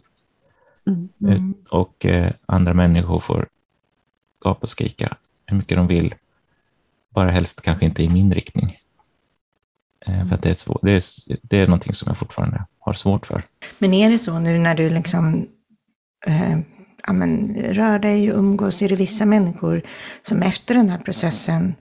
Mm. 0.87 1.09
Ut- 1.49 1.67
Och 1.69 2.05
eh, 2.05 2.31
andra 2.45 2.73
människor 2.73 3.19
får 3.19 3.47
gapa 4.43 4.59
och 4.61 4.69
skrika 4.69 5.17
hur 5.45 5.57
mycket 5.57 5.77
de 5.77 5.87
vill, 5.87 6.15
bara 7.09 7.31
helst 7.31 7.61
kanske 7.61 7.85
inte 7.85 8.03
i 8.03 8.09
min 8.09 8.33
riktning. 8.33 8.75
Eh, 10.07 10.25
för 10.25 10.35
att 10.35 10.43
det 10.43 10.49
är, 10.49 10.53
svår, 10.53 10.79
det, 10.81 10.91
är, 10.91 11.03
det 11.41 11.57
är 11.57 11.67
någonting 11.67 11.93
som 11.93 12.05
jag 12.07 12.17
fortfarande 12.17 12.65
har 12.79 12.93
svårt 12.93 13.25
för. 13.25 13.43
Men 13.79 13.93
är 13.93 14.09
det 14.09 14.19
så 14.19 14.39
nu 14.39 14.57
när 14.57 14.75
du 14.75 14.89
liksom 14.89 15.47
eh, 16.27 16.59
ja, 17.07 17.13
men, 17.13 17.55
rör 17.55 17.99
dig 17.99 18.31
och 18.31 18.39
umgås, 18.39 18.81
är 18.81 18.89
det 18.89 18.95
vissa 18.95 19.25
människor 19.25 19.81
som 20.21 20.41
efter 20.41 20.75
den 20.75 20.89
här 20.89 20.97
processen 20.97 21.75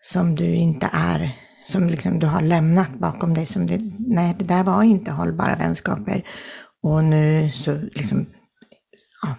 som 0.00 0.34
du 0.34 0.54
inte 0.54 0.90
är, 0.92 1.36
som 1.66 1.86
liksom 1.86 2.18
du 2.18 2.26
har 2.26 2.42
lämnat 2.42 2.98
bakom 2.98 3.34
dig, 3.34 3.46
som 3.46 3.66
det, 3.66 3.80
nej 3.98 4.36
det 4.38 4.44
där 4.44 4.64
var 4.64 4.82
inte 4.82 5.10
hållbara 5.10 5.56
vänskaper 5.56 6.22
och 6.82 7.04
nu 7.04 7.50
så 7.54 7.72
liksom 7.72 8.26
ja, 9.22 9.36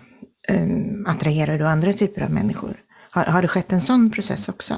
eh, 0.54 0.68
attraherar 1.06 1.58
du 1.58 1.68
andra 1.68 1.94
typer 1.94 2.22
av 2.22 2.32
människor. 2.32 2.78
Har, 3.12 3.24
har 3.24 3.42
det 3.42 3.48
skett 3.48 3.72
en 3.72 3.82
sån 3.82 4.12
process 4.12 4.50
också? 4.50 4.78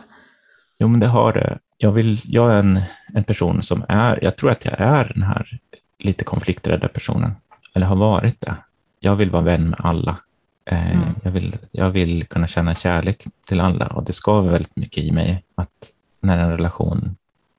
Jo, 0.79 0.87
men 0.87 0.99
det 0.99 1.07
har 1.07 1.33
det. 1.33 1.59
Jag, 1.77 1.91
vill, 1.91 2.21
jag 2.23 2.53
är 2.53 2.59
en, 2.59 2.79
en 3.13 3.23
person 3.23 3.63
som 3.63 3.85
är, 3.89 4.19
jag 4.23 4.35
tror 4.35 4.51
att 4.51 4.65
jag 4.65 4.79
är 4.79 5.11
den 5.13 5.23
här 5.23 5.59
lite 5.99 6.23
konflikträdda 6.23 6.87
personen, 6.87 7.35
eller 7.73 7.85
har 7.85 7.95
varit 7.95 8.41
det. 8.41 8.55
Jag 8.99 9.15
vill 9.15 9.29
vara 9.29 9.43
vän 9.43 9.69
med 9.69 9.79
alla. 9.83 10.17
Eh, 10.65 10.91
Mm. 10.91 11.15
jag, 11.23 11.31
vill, 11.31 11.57
jag 11.71 11.91
vill 11.91 12.25
kunna 12.25 12.47
känna 12.47 12.75
kärlek 12.75 13.25
till 13.45 13.59
alla 13.59 13.87
och 13.87 14.03
det 14.03 14.13
skaver 14.13 14.51
väldigt 14.51 14.75
mycket 14.75 15.03
i 15.03 15.11
mig 15.11 15.43
att 15.55 15.91
när 16.21 16.37
en 16.37 16.51
relation 16.51 17.15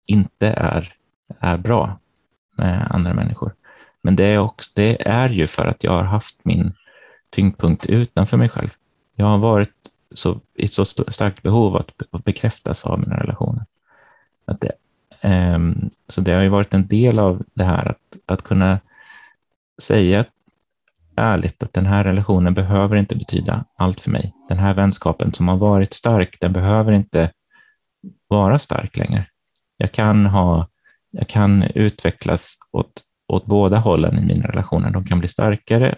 inte 0.06 0.48
är, 0.48 0.92
är 1.40 1.56
bra 1.56 1.98
med 2.56 2.86
andra 2.90 3.14
människor. 3.14 3.52
Men 4.02 4.16
det 4.16 4.26
är, 4.26 4.38
också, 4.38 4.70
det 4.74 5.08
är 5.08 5.28
ju 5.28 5.46
för 5.46 5.66
att 5.66 5.84
jag 5.84 5.92
har 5.92 6.02
haft 6.04 6.36
min 6.42 6.72
tyngdpunkt 7.30 7.86
utanför 7.86 8.36
mig 8.36 8.48
själv. 8.48 8.70
Jag 9.16 9.26
har 9.26 9.38
varit 9.38 9.74
så, 10.14 10.40
i 10.54 10.68
så 10.68 10.82
st- 10.82 11.12
starkt 11.12 11.42
behov 11.42 11.76
att 11.76 11.90
att 12.10 12.24
bekräftas 12.24 12.86
av 12.86 13.00
mina 13.00 13.16
relationer. 13.16 13.64
Att 14.44 14.60
det 14.60 14.72
um, 15.54 15.90
så 16.08 16.20
det 16.20 16.32
har 16.32 16.42
ju 16.42 16.48
varit 16.48 16.74
en 16.74 16.86
del 16.86 17.18
av 17.18 17.42
det 17.54 17.64
här 17.64 17.88
att, 17.88 18.16
att 18.26 18.42
kunna 18.42 18.78
säga 19.82 20.24
ärligt 21.16 21.62
att 21.62 21.72
den 21.72 21.86
här 21.86 22.04
relationen 22.04 22.54
behöver 22.54 22.96
inte 22.96 23.16
betyda 23.16 23.64
allt 23.76 24.00
för 24.00 24.10
mig. 24.10 24.32
Den 24.48 24.58
här 24.58 24.74
vänskapen 24.74 25.32
som 25.32 25.48
har 25.48 25.56
varit 25.56 25.94
stark, 25.94 26.36
den 26.40 26.52
behöver 26.52 26.92
inte 26.92 27.30
vara 28.28 28.58
stark 28.58 28.96
längre. 28.96 29.26
Jag 29.76 29.92
kan, 29.92 30.26
ha, 30.26 30.68
jag 31.10 31.28
kan 31.28 31.62
utvecklas 31.62 32.54
åt, 32.72 33.02
åt 33.28 33.46
båda 33.46 33.78
hållen 33.78 34.18
i 34.18 34.24
mina 34.24 34.48
relationer. 34.48 34.90
De 34.90 35.04
kan 35.04 35.18
bli 35.18 35.28
starkare 35.28 35.94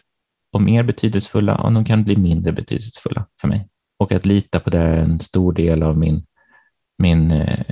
och 0.53 0.63
mer 0.63 0.83
betydelsefulla 0.83 1.57
och 1.57 1.73
de 1.73 1.85
kan 1.85 2.05
bli 2.05 2.17
mindre 2.17 2.53
betydelsefulla 2.53 3.27
för 3.41 3.49
mig. 3.49 3.69
Och 4.03 4.13
att 4.13 4.27
lita 4.27 4.61
på 4.61 4.71
det 4.71 4.79
är 4.79 4.97
en 4.97 5.21
stor 5.21 5.53
del 5.53 5.83
av 5.83 5.99
min, 5.99 6.23
min, 6.99 7.31
eh, 7.31 7.65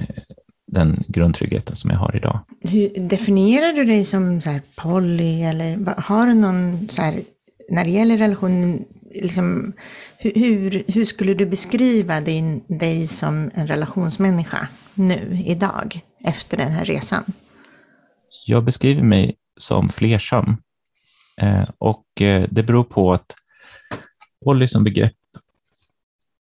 den 0.66 1.04
grundtryggheten 1.08 1.76
som 1.76 1.90
jag 1.90 1.98
har 1.98 2.16
idag. 2.16 2.40
Hur 2.60 3.08
definierar 3.08 3.72
du 3.72 3.84
dig 3.84 4.04
som 4.04 4.40
så 4.40 4.50
här 4.50 4.62
poly 4.76 5.42
eller 5.42 5.94
har 6.00 6.26
du 6.26 6.34
någon 6.34 6.88
så 6.88 7.02
här, 7.02 7.20
när 7.70 7.84
det 7.84 7.90
gäller 7.90 8.18
relationen, 8.18 8.84
liksom, 9.14 9.72
hur, 10.18 10.84
hur 10.88 11.04
skulle 11.04 11.34
du 11.34 11.46
beskriva 11.46 12.20
din, 12.20 12.64
dig 12.68 13.08
som 13.08 13.50
en 13.54 13.66
relationsmänniska 13.66 14.68
nu, 14.94 15.42
idag, 15.46 16.00
efter 16.24 16.56
den 16.56 16.72
här 16.72 16.84
resan? 16.84 17.24
Jag 18.46 18.64
beskriver 18.64 19.02
mig 19.02 19.36
som 19.56 19.88
flersam 19.88 20.56
eh, 21.40 21.68
och 21.78 22.22
eh, 22.22 22.46
det 22.50 22.62
beror 22.62 22.84
på 22.84 23.12
att 23.12 23.34
poly 24.44 24.68
som 24.68 24.84
begrepp 24.84 25.12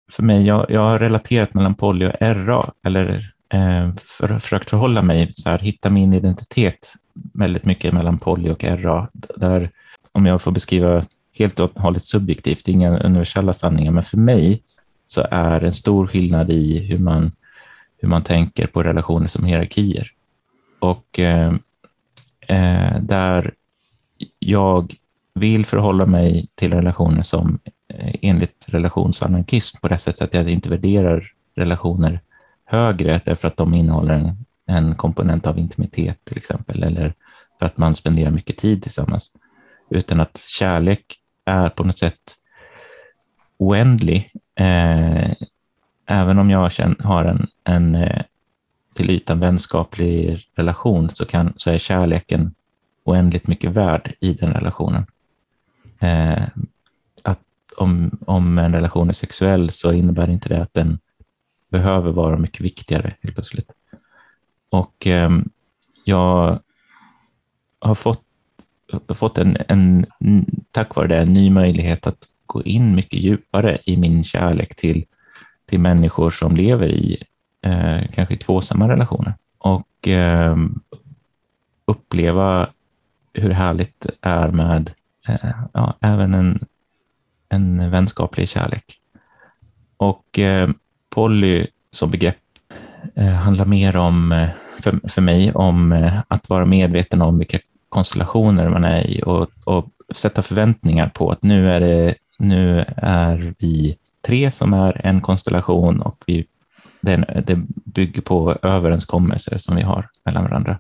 för 0.10 0.24
mig, 0.24 0.46
jag, 0.46 0.66
jag 0.70 0.82
har 0.82 1.00
relaterat 1.00 1.54
mellan 1.54 1.76
poly 1.76 2.06
och 2.06 2.16
RA, 2.20 2.72
eller 2.86 3.34
eh, 3.54 3.94
för, 3.96 4.40
försökt 4.40 4.70
förhålla 4.70 5.02
mig, 5.02 5.32
så 5.36 5.50
här, 5.50 5.60
hitta 5.60 5.90
min 5.90 6.14
identitet 6.14 6.94
väldigt 7.34 7.66
mycket 7.66 7.94
mellan 7.94 8.20
poly 8.20 8.50
och 8.50 8.64
RA. 8.64 9.08
Där, 9.14 9.70
om 10.12 10.26
jag 10.26 10.42
får 10.42 10.52
beskriva 10.52 11.06
helt 11.34 11.60
och 11.60 11.80
hållet 11.80 12.04
subjektivt, 12.04 12.68
inga 12.68 13.00
universella 13.00 13.54
sanningar, 13.54 13.92
men 13.92 14.04
för 14.04 14.18
mig 14.18 14.64
så 15.08 15.26
är 15.32 15.64
en 15.64 15.74
stor 15.74 16.08
skillnad 16.08 16.52
i 16.52 16.80
hur 16.80 16.98
man, 16.98 17.32
hur 17.98 18.08
man 18.08 18.24
tänker 18.24 18.68
på 18.68 18.84
relationer 18.84 19.28
som 19.28 19.44
hierarkier. 19.44 20.08
Och 20.80 21.20
eh, 21.20 21.54
eh, 22.48 23.02
där 23.02 23.54
jag 24.40 24.96
vill 25.34 25.66
förhålla 25.66 26.06
mig 26.06 26.48
till 26.56 26.74
relationer 26.74 27.24
som 27.24 27.60
Eh, 27.94 28.16
enligt 28.22 28.66
relationsanarkism 28.68 29.78
på 29.82 29.88
det 29.88 30.00
sättet 30.00 30.22
att 30.22 30.34
jag 30.34 30.50
inte 30.50 30.70
värderar 30.70 31.32
relationer 31.56 32.20
högre 32.66 33.22
därför 33.26 33.48
att 33.48 33.58
de 33.58 33.74
innehåller 33.74 34.14
en, 34.14 34.46
en 34.68 34.96
komponent 34.96 35.48
av 35.48 35.60
intimitet 35.60 36.26
till 36.26 36.38
exempel, 36.38 36.84
eller 36.84 37.14
för 37.60 37.66
att 37.66 37.78
man 37.78 37.96
spenderar 37.96 38.32
mycket 38.32 38.58
tid 38.58 38.84
tillsammans, 38.84 39.32
utan 39.90 40.20
att 40.20 40.38
kärlek 40.38 41.20
är 41.46 41.70
på 41.70 41.84
något 41.84 41.98
sätt 41.98 42.36
oändlig. 43.58 44.32
Eh, 44.60 45.32
även 46.08 46.40
om 46.40 46.50
jag 46.50 46.72
känner, 46.72 47.04
har 47.04 47.26
en, 47.26 47.48
en 47.64 47.96
eh, 47.96 48.22
till 48.94 49.10
ytan 49.10 49.40
vänskaplig 49.40 50.48
relation 50.56 51.10
så, 51.10 51.26
kan, 51.26 51.54
så 51.56 51.72
är 51.72 51.78
kärleken 51.78 52.54
oändligt 53.04 53.48
mycket 53.48 53.72
värd 53.72 54.14
i 54.20 54.34
den 54.34 54.54
relationen. 54.54 55.06
Eh, 56.00 56.44
om, 57.78 58.18
om 58.26 58.58
en 58.58 58.74
relation 58.74 59.10
är 59.10 59.14
sexuell 59.14 59.72
så 59.72 59.94
innebär 59.94 60.30
inte 60.30 60.50
det 60.50 60.62
att 60.62 60.74
den 60.74 61.00
behöver 61.72 62.12
vara 62.12 62.38
mycket 62.38 62.62
viktigare 62.62 63.16
helt 63.22 63.36
plötsligt. 63.36 63.72
Och 64.70 65.08
eh, 65.08 65.30
jag 66.04 66.60
har 67.80 67.96
fått, 67.96 68.24
fått 69.14 69.38
en, 69.38 69.58
en, 69.68 70.06
tack 70.72 70.96
vare 70.96 71.08
det, 71.08 71.18
en 71.18 71.34
ny 71.34 71.50
möjlighet 71.50 72.08
att 72.08 72.28
gå 72.46 72.64
in 72.64 72.96
mycket 72.96 73.20
djupare 73.20 73.78
i 73.86 73.98
min 73.98 74.24
kärlek 74.24 74.76
till, 74.76 75.06
till 75.66 75.80
människor 75.80 76.30
som 76.30 76.56
lever 76.56 76.90
i 76.90 77.24
eh, 77.66 78.02
kanske 78.14 78.38
tvåsamma 78.38 78.90
relationer 78.90 79.34
och 79.58 80.08
eh, 80.08 80.58
uppleva 81.86 82.70
hur 83.34 83.50
härligt 83.50 84.00
det 84.00 84.14
är 84.22 84.48
med 84.52 84.92
eh, 85.28 85.52
ja, 85.74 85.98
även 86.02 86.34
en, 86.34 86.60
en 87.50 87.92
vänskaplig 87.92 88.50
kärlek. 88.50 89.00
Och 89.98 90.40
eh, 90.40 90.70
poly 91.10 91.68
som 91.92 92.12
begrepp 92.12 92.38
eh, 93.16 93.34
handlar 93.34 93.66
mer 93.66 93.96
om, 93.96 94.32
eh, 94.32 94.50
för, 94.80 95.10
för 95.10 95.22
mig, 95.22 95.52
om 95.54 95.92
eh, 95.92 96.20
att 96.28 96.50
vara 96.50 96.66
medveten 96.66 97.22
om 97.22 97.38
vilka 97.38 97.60
konstellationer 97.90 98.70
man 98.70 98.84
är 98.84 99.08
i 99.08 99.24
och, 99.26 99.50
och 99.66 99.90
sätta 100.16 100.42
förväntningar 100.42 101.10
på 101.10 101.32
att 101.32 101.44
nu 101.44 101.70
är, 101.70 101.80
det, 101.80 102.16
nu 102.40 102.86
är 102.98 103.54
vi 103.60 103.98
tre 104.22 104.52
som 104.52 104.74
är 104.74 105.02
en 105.06 105.22
konstellation 105.22 106.02
och 106.02 106.24
vi, 106.28 106.46
det, 107.02 107.44
det 107.46 107.60
bygger 107.86 108.22
på 108.22 108.56
överenskommelser 108.62 109.58
som 109.58 109.76
vi 109.76 109.82
har 109.82 110.10
mellan 110.26 110.44
varandra. 110.44 110.80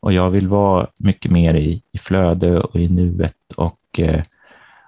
Och 0.00 0.12
jag 0.12 0.30
vill 0.30 0.48
vara 0.48 0.86
mycket 0.98 1.30
mer 1.30 1.54
i, 1.54 1.82
i 1.92 1.98
flöde 1.98 2.60
och 2.60 2.80
i 2.80 2.88
nuet 2.88 3.36
och, 3.56 3.78
eh, 3.98 4.22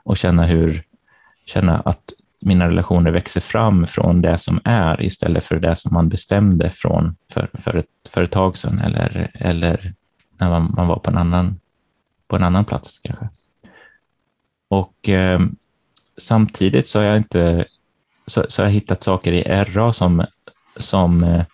och 0.04 0.16
känna, 0.16 0.46
hur, 0.46 0.82
känna 1.44 1.80
att 1.80 2.02
mina 2.40 2.68
relationer 2.68 3.10
växer 3.10 3.40
fram 3.40 3.86
från 3.86 4.22
det 4.22 4.38
som 4.38 4.60
är 4.64 5.02
istället 5.02 5.44
för 5.44 5.56
det 5.56 5.76
som 5.76 5.94
man 5.94 6.08
bestämde 6.08 6.70
från 6.70 7.16
för, 7.32 7.50
för, 7.54 7.76
ett, 7.76 7.86
för 8.08 8.22
ett 8.22 8.30
tag 8.30 8.58
sedan 8.58 8.78
eller, 8.78 9.30
eller 9.34 9.94
när 10.40 10.50
man, 10.50 10.74
man 10.76 10.86
var 10.86 10.98
på 10.98 11.10
en, 11.10 11.16
annan, 11.16 11.60
på 12.28 12.36
en 12.36 12.42
annan 12.42 12.64
plats 12.64 12.98
kanske. 12.98 13.28
Och 14.68 15.08
eh, 15.08 15.40
samtidigt 16.18 16.88
så 16.88 16.98
har 16.98 17.06
jag 17.06 17.16
inte 17.16 17.64
så, 18.26 18.44
så 18.48 18.62
har 18.62 18.66
jag 18.66 18.72
hittat 18.72 19.02
saker 19.02 19.32
i 19.32 19.42
RA 19.42 19.92
som, 19.92 20.26
som 20.76 21.24
eh, 21.24 21.44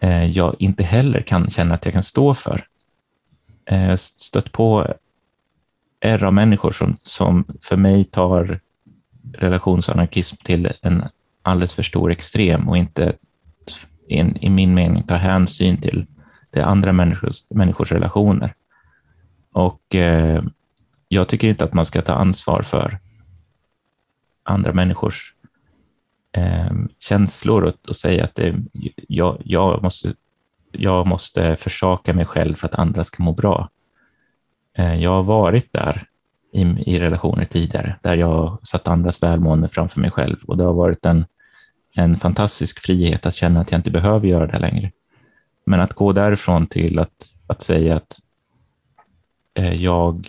eh, 0.00 0.26
jag 0.30 0.56
inte 0.58 0.84
heller 0.84 1.20
kan 1.20 1.50
känna 1.50 1.74
att 1.74 1.84
jag 1.84 1.94
kan 1.94 2.02
stå 2.02 2.34
för. 2.34 2.66
Eh, 3.64 3.96
stött 3.96 4.52
på 4.52 4.94
RA-människor 6.04 6.72
som, 6.72 6.96
som 7.02 7.44
för 7.62 7.76
mig 7.76 8.04
tar 8.04 8.60
relationsanarkism 9.32 10.36
till 10.36 10.72
en 10.82 11.02
alldeles 11.42 11.74
för 11.74 11.82
stor 11.82 12.10
extrem 12.10 12.68
och 12.68 12.76
inte 12.76 13.12
in, 14.08 14.36
i 14.40 14.50
min 14.50 14.74
mening 14.74 15.02
ta 15.02 15.14
hänsyn 15.14 15.80
till, 15.80 16.06
till 16.52 16.62
andra 16.62 16.92
människors, 16.92 17.50
människors 17.50 17.92
relationer. 17.92 18.54
Och 19.52 19.94
eh, 19.94 20.42
jag 21.08 21.28
tycker 21.28 21.48
inte 21.48 21.64
att 21.64 21.74
man 21.74 21.84
ska 21.84 22.02
ta 22.02 22.12
ansvar 22.12 22.62
för 22.62 22.98
andra 24.42 24.72
människors 24.72 25.34
eh, 26.36 26.72
känslor 26.98 27.64
och, 27.64 27.74
och, 27.88 27.96
säga 27.96 28.24
att 28.24 28.34
det, 28.34 28.54
jag, 29.08 29.42
jag, 29.44 29.82
måste, 29.82 30.14
jag 30.72 31.06
måste 31.06 31.56
försaka 31.56 32.14
mig 32.14 32.24
själv 32.24 32.54
för 32.54 32.66
att 32.66 32.74
andra 32.74 33.04
ska 33.04 33.22
må 33.22 33.32
bra. 33.32 33.70
Eh, 34.78 34.94
jag 34.94 35.10
har 35.10 35.22
varit 35.22 35.72
där 35.72 36.08
i, 36.56 36.82
i 36.86 37.00
relationer 37.00 37.44
tidigare, 37.44 37.96
där 38.02 38.16
jag 38.16 38.58
satt 38.62 38.88
andras 38.88 39.22
välmående 39.22 39.68
framför 39.68 40.00
mig 40.00 40.10
själv 40.10 40.36
och 40.46 40.56
det 40.56 40.64
har 40.64 40.74
varit 40.74 41.06
en, 41.06 41.24
en 41.94 42.16
fantastisk 42.16 42.80
frihet 42.80 43.26
att 43.26 43.34
känna 43.34 43.60
att 43.60 43.70
jag 43.70 43.78
inte 43.78 43.90
behöver 43.90 44.28
göra 44.28 44.46
det 44.46 44.58
längre. 44.58 44.90
Men 45.66 45.80
att 45.80 45.92
gå 45.92 46.12
därifrån 46.12 46.66
till 46.66 46.98
att, 46.98 47.14
att 47.46 47.62
säga 47.62 47.96
att 47.96 48.18
eh, 49.58 49.74
jag 49.74 50.28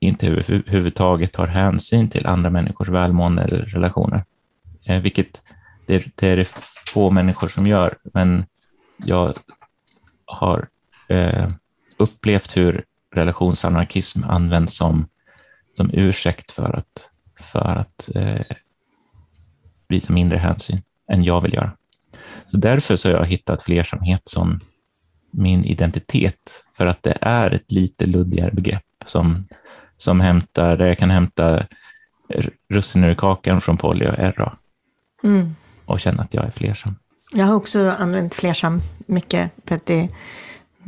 inte 0.00 0.26
överhuvudtaget 0.26 1.32
tar 1.32 1.46
hänsyn 1.46 2.10
till 2.10 2.26
andra 2.26 2.50
människors 2.50 2.88
välmående 2.88 3.42
eller 3.42 3.58
relationer. 3.58 4.24
Eh, 4.86 5.00
vilket 5.00 5.42
det, 5.86 6.04
det 6.14 6.28
är 6.28 6.36
det 6.36 6.48
få 6.86 7.10
människor 7.10 7.48
som 7.48 7.66
gör, 7.66 7.96
men 8.14 8.44
jag 8.96 9.34
har 10.24 10.68
eh, 11.08 11.50
upplevt 11.96 12.56
hur 12.56 12.84
relationsanarkism 13.14 14.24
används 14.24 14.76
som, 14.76 15.08
som 15.72 15.90
ursäkt 15.92 16.52
för 16.52 16.76
att, 16.76 17.10
för 17.40 17.76
att 17.76 18.10
eh, 18.14 18.56
visa 19.88 20.12
mindre 20.12 20.38
hänsyn 20.38 20.82
än 21.12 21.24
jag 21.24 21.40
vill 21.40 21.54
göra. 21.54 21.72
Så 22.46 22.56
därför 22.56 22.96
så 22.96 23.08
har 23.08 23.16
jag 23.16 23.26
hittat 23.26 23.62
flersamhet 23.62 24.22
som 24.24 24.60
min 25.30 25.64
identitet, 25.64 26.64
för 26.72 26.86
att 26.86 27.02
det 27.02 27.18
är 27.20 27.50
ett 27.50 27.72
lite 27.72 28.06
luddigare 28.06 28.50
begrepp 28.50 28.84
som, 29.04 29.46
som 29.96 30.20
hämtar, 30.20 30.76
där 30.76 30.86
jag 30.86 30.98
kan 30.98 31.10
hämta 31.10 31.66
russinen 32.70 33.10
ur 33.10 33.14
kakan 33.14 33.60
från 33.60 33.76
poly 33.76 34.06
och 34.06 34.18
RA 34.18 34.56
mm. 35.22 35.56
och 35.84 36.00
känna 36.00 36.22
att 36.22 36.34
jag 36.34 36.44
är 36.44 36.50
flersam. 36.50 36.94
Jag 37.32 37.46
har 37.46 37.54
också 37.54 37.90
använt 37.98 38.34
flersam 38.34 38.80
mycket 39.06 39.50
för 39.64 39.74
att 39.74 39.86
det, 39.86 40.08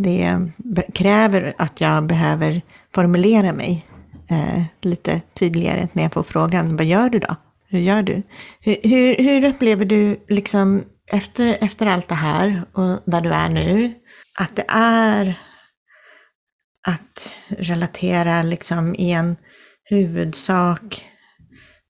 det 0.02 0.50
kräver 0.94 1.54
att 1.58 1.80
jag 1.80 2.06
behöver 2.06 2.62
formulera 2.94 3.52
mig 3.52 3.86
eh, 4.30 4.62
lite 4.80 5.20
tydligare 5.34 5.88
när 5.92 6.02
jag 6.02 6.12
får 6.12 6.22
frågan, 6.22 6.76
vad 6.76 6.86
gör 6.86 7.10
du 7.10 7.18
då? 7.18 7.36
Hur 7.68 7.78
gör 7.78 8.02
du? 8.02 8.22
Hur, 8.60 8.76
hur, 8.82 9.16
hur 9.16 9.48
upplever 9.48 9.84
du 9.84 10.24
liksom 10.28 10.82
efter, 11.06 11.56
efter 11.60 11.86
allt 11.86 12.08
det 12.08 12.14
här 12.14 12.62
och 12.72 12.98
där 13.04 13.20
du 13.20 13.32
är 13.32 13.48
nu, 13.48 13.94
att 14.38 14.56
det 14.56 14.64
är 14.68 15.38
att 16.86 17.36
relatera 17.48 18.42
liksom 18.42 18.94
i 18.94 19.12
en 19.12 19.36
huvudsak 19.84 21.04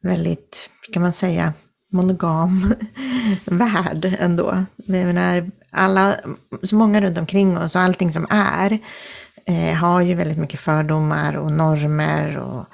väldigt, 0.03 0.71
kan 0.93 1.03
man 1.03 1.13
säga, 1.13 1.53
monogam 1.93 2.75
värld 3.45 4.17
ändå. 4.21 4.65
Jag 4.77 5.07
menar, 5.07 5.51
alla, 5.71 6.17
så 6.63 6.77
många 6.77 7.01
runt 7.01 7.19
omkring 7.19 7.59
oss 7.59 7.75
och 7.75 7.81
allting 7.81 8.13
som 8.13 8.27
är 8.31 8.79
eh, 9.47 9.75
har 9.75 10.01
ju 10.01 10.15
väldigt 10.15 10.39
mycket 10.39 10.61
fördomar 10.61 11.37
och 11.37 11.53
normer 11.53 12.39
och 12.39 12.65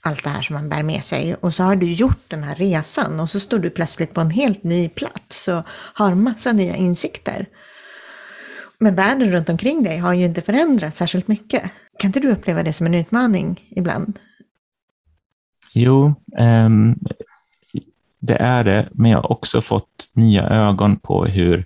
allt 0.00 0.24
det 0.24 0.30
här 0.30 0.42
som 0.42 0.54
man 0.54 0.68
bär 0.68 0.82
med 0.82 1.04
sig. 1.04 1.34
Och 1.34 1.54
så 1.54 1.62
har 1.62 1.76
du 1.76 1.92
gjort 1.92 2.24
den 2.28 2.42
här 2.42 2.54
resan 2.54 3.20
och 3.20 3.30
så 3.30 3.40
står 3.40 3.58
du 3.58 3.70
plötsligt 3.70 4.14
på 4.14 4.20
en 4.20 4.30
helt 4.30 4.62
ny 4.62 4.88
plats 4.88 5.48
och 5.48 5.62
har 5.68 6.14
massa 6.14 6.52
nya 6.52 6.76
insikter. 6.76 7.46
Men 8.78 8.94
världen 8.94 9.30
runt 9.30 9.48
omkring 9.48 9.82
dig 9.82 9.98
har 9.98 10.12
ju 10.12 10.24
inte 10.24 10.42
förändrats 10.42 10.96
särskilt 10.96 11.28
mycket. 11.28 11.62
Kan 11.98 12.08
inte 12.08 12.20
du 12.20 12.30
uppleva 12.30 12.62
det 12.62 12.72
som 12.72 12.86
en 12.86 12.94
utmaning 12.94 13.60
ibland? 13.70 14.18
Jo, 15.72 16.14
um, 16.38 16.98
det 18.20 18.36
är 18.36 18.64
det, 18.64 18.88
men 18.92 19.10
jag 19.10 19.18
har 19.18 19.32
också 19.32 19.60
fått 19.60 20.10
nya 20.12 20.48
ögon 20.48 20.96
på 20.96 21.24
hur, 21.24 21.64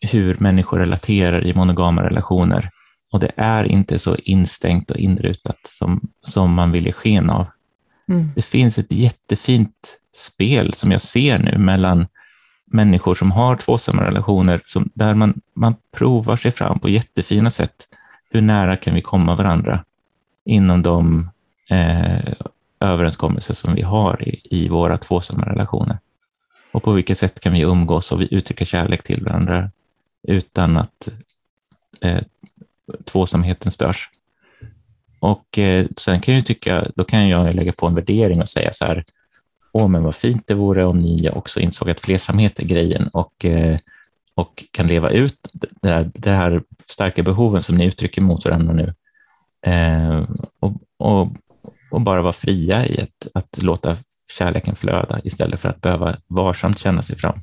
hur 0.00 0.36
människor 0.38 0.78
relaterar 0.78 1.46
i 1.46 1.54
monogama 1.54 2.02
relationer. 2.02 2.70
Och 3.12 3.20
det 3.20 3.32
är 3.36 3.64
inte 3.64 3.98
så 3.98 4.16
instängt 4.16 4.90
och 4.90 4.96
inrutat 4.96 5.58
som, 5.78 6.00
som 6.24 6.54
man 6.54 6.72
vill 6.72 6.86
ge 6.86 6.92
sken 6.92 7.30
av. 7.30 7.46
Mm. 8.08 8.30
Det 8.34 8.42
finns 8.42 8.78
ett 8.78 8.92
jättefint 8.92 9.98
spel 10.14 10.74
som 10.74 10.92
jag 10.92 11.00
ser 11.00 11.38
nu 11.38 11.58
mellan 11.58 12.06
människor 12.66 13.14
som 13.14 13.32
har 13.32 13.56
tvåsamma 13.56 14.06
relationer, 14.06 14.60
som, 14.64 14.90
där 14.94 15.14
man, 15.14 15.40
man 15.54 15.74
provar 15.96 16.36
sig 16.36 16.50
fram 16.50 16.78
på 16.78 16.88
jättefina 16.88 17.50
sätt. 17.50 17.88
Hur 18.30 18.40
nära 18.40 18.76
kan 18.76 18.94
vi 18.94 19.00
komma 19.00 19.34
varandra 19.34 19.84
inom 20.44 20.82
de 20.82 21.30
eh, 21.70 22.32
överenskommelser 22.80 23.54
som 23.54 23.74
vi 23.74 23.82
har 23.82 24.28
i, 24.28 24.40
i 24.44 24.68
våra 24.68 24.96
tvåsamma 24.96 25.44
relationer? 25.46 25.98
Och 26.72 26.82
på 26.82 26.92
vilket 26.92 27.18
sätt 27.18 27.40
kan 27.40 27.52
vi 27.52 27.60
umgås 27.60 28.12
och 28.12 28.20
vi 28.20 28.28
uttrycka 28.30 28.64
kärlek 28.64 29.02
till 29.02 29.24
varandra 29.24 29.70
utan 30.26 30.76
att 30.76 31.08
eh, 32.00 32.20
tvåsamheten 33.04 33.72
störs. 33.72 34.10
Och 35.20 35.58
eh, 35.58 35.86
sen 35.96 36.20
kan 36.20 36.34
jag 36.34 36.46
tycka, 36.46 36.90
då 36.94 37.04
kan 37.04 37.28
jag 37.28 37.54
lägga 37.54 37.72
på 37.72 37.86
en 37.86 37.94
värdering 37.94 38.40
och 38.40 38.48
säga 38.48 38.72
så 38.72 38.84
här, 38.84 39.04
åh 39.72 39.88
men 39.88 40.02
vad 40.02 40.14
fint 40.14 40.46
det 40.46 40.54
vore 40.54 40.84
om 40.84 40.98
ni 40.98 41.30
också 41.30 41.60
insåg 41.60 41.90
att 41.90 42.00
flersamhet 42.00 42.58
är 42.58 42.64
grejen 42.64 43.08
och, 43.08 43.44
eh, 43.44 43.78
och 44.34 44.64
kan 44.70 44.86
leva 44.86 45.10
ut 45.10 45.48
det 45.82 45.88
här, 45.88 46.10
det 46.14 46.30
här 46.30 46.62
starka 46.86 47.22
behoven 47.22 47.62
som 47.62 47.76
ni 47.76 47.86
uttrycker 47.86 48.22
mot 48.22 48.44
varandra 48.44 48.72
nu. 48.74 48.94
Eh, 49.66 50.24
och, 50.60 50.72
och, 50.96 51.28
och, 51.90 52.00
bara 52.00 52.22
vara 52.22 52.32
fria 52.32 52.86
i 52.86 53.00
att, 53.00 53.28
att 53.34 53.62
låta 53.62 53.96
kärleken 54.38 54.76
flöda 54.76 55.20
istället 55.24 55.60
för 55.60 55.68
att 55.68 55.80
behöva 55.80 56.16
varsamt 56.26 56.78
känna 56.78 57.02
sig 57.02 57.16
fram. 57.16 57.40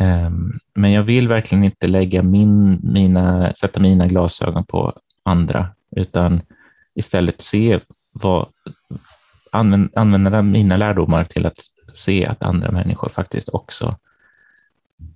Ehm, 0.00 0.58
men 0.74 0.92
jag 0.92 1.02
vill 1.02 1.28
verkligen 1.28 1.64
inte 1.64 1.86
lägga 1.86 2.22
min, 2.22 2.80
mina, 2.82 3.54
sätta 3.54 3.80
mina 3.80 4.06
glasögon 4.06 4.64
på 4.64 4.98
andra, 5.22 5.68
utan 5.96 6.40
istället 6.94 7.40
se 7.40 7.80
vad, 8.12 8.48
använda, 9.52 10.00
använda 10.00 10.42
mina 10.42 10.76
lärdomar 10.76 11.24
till 11.24 11.46
att 11.46 11.58
se 11.92 12.26
att 12.26 12.42
andra 12.42 12.70
människor 12.70 13.08
faktiskt 13.08 13.48
också 13.48 13.96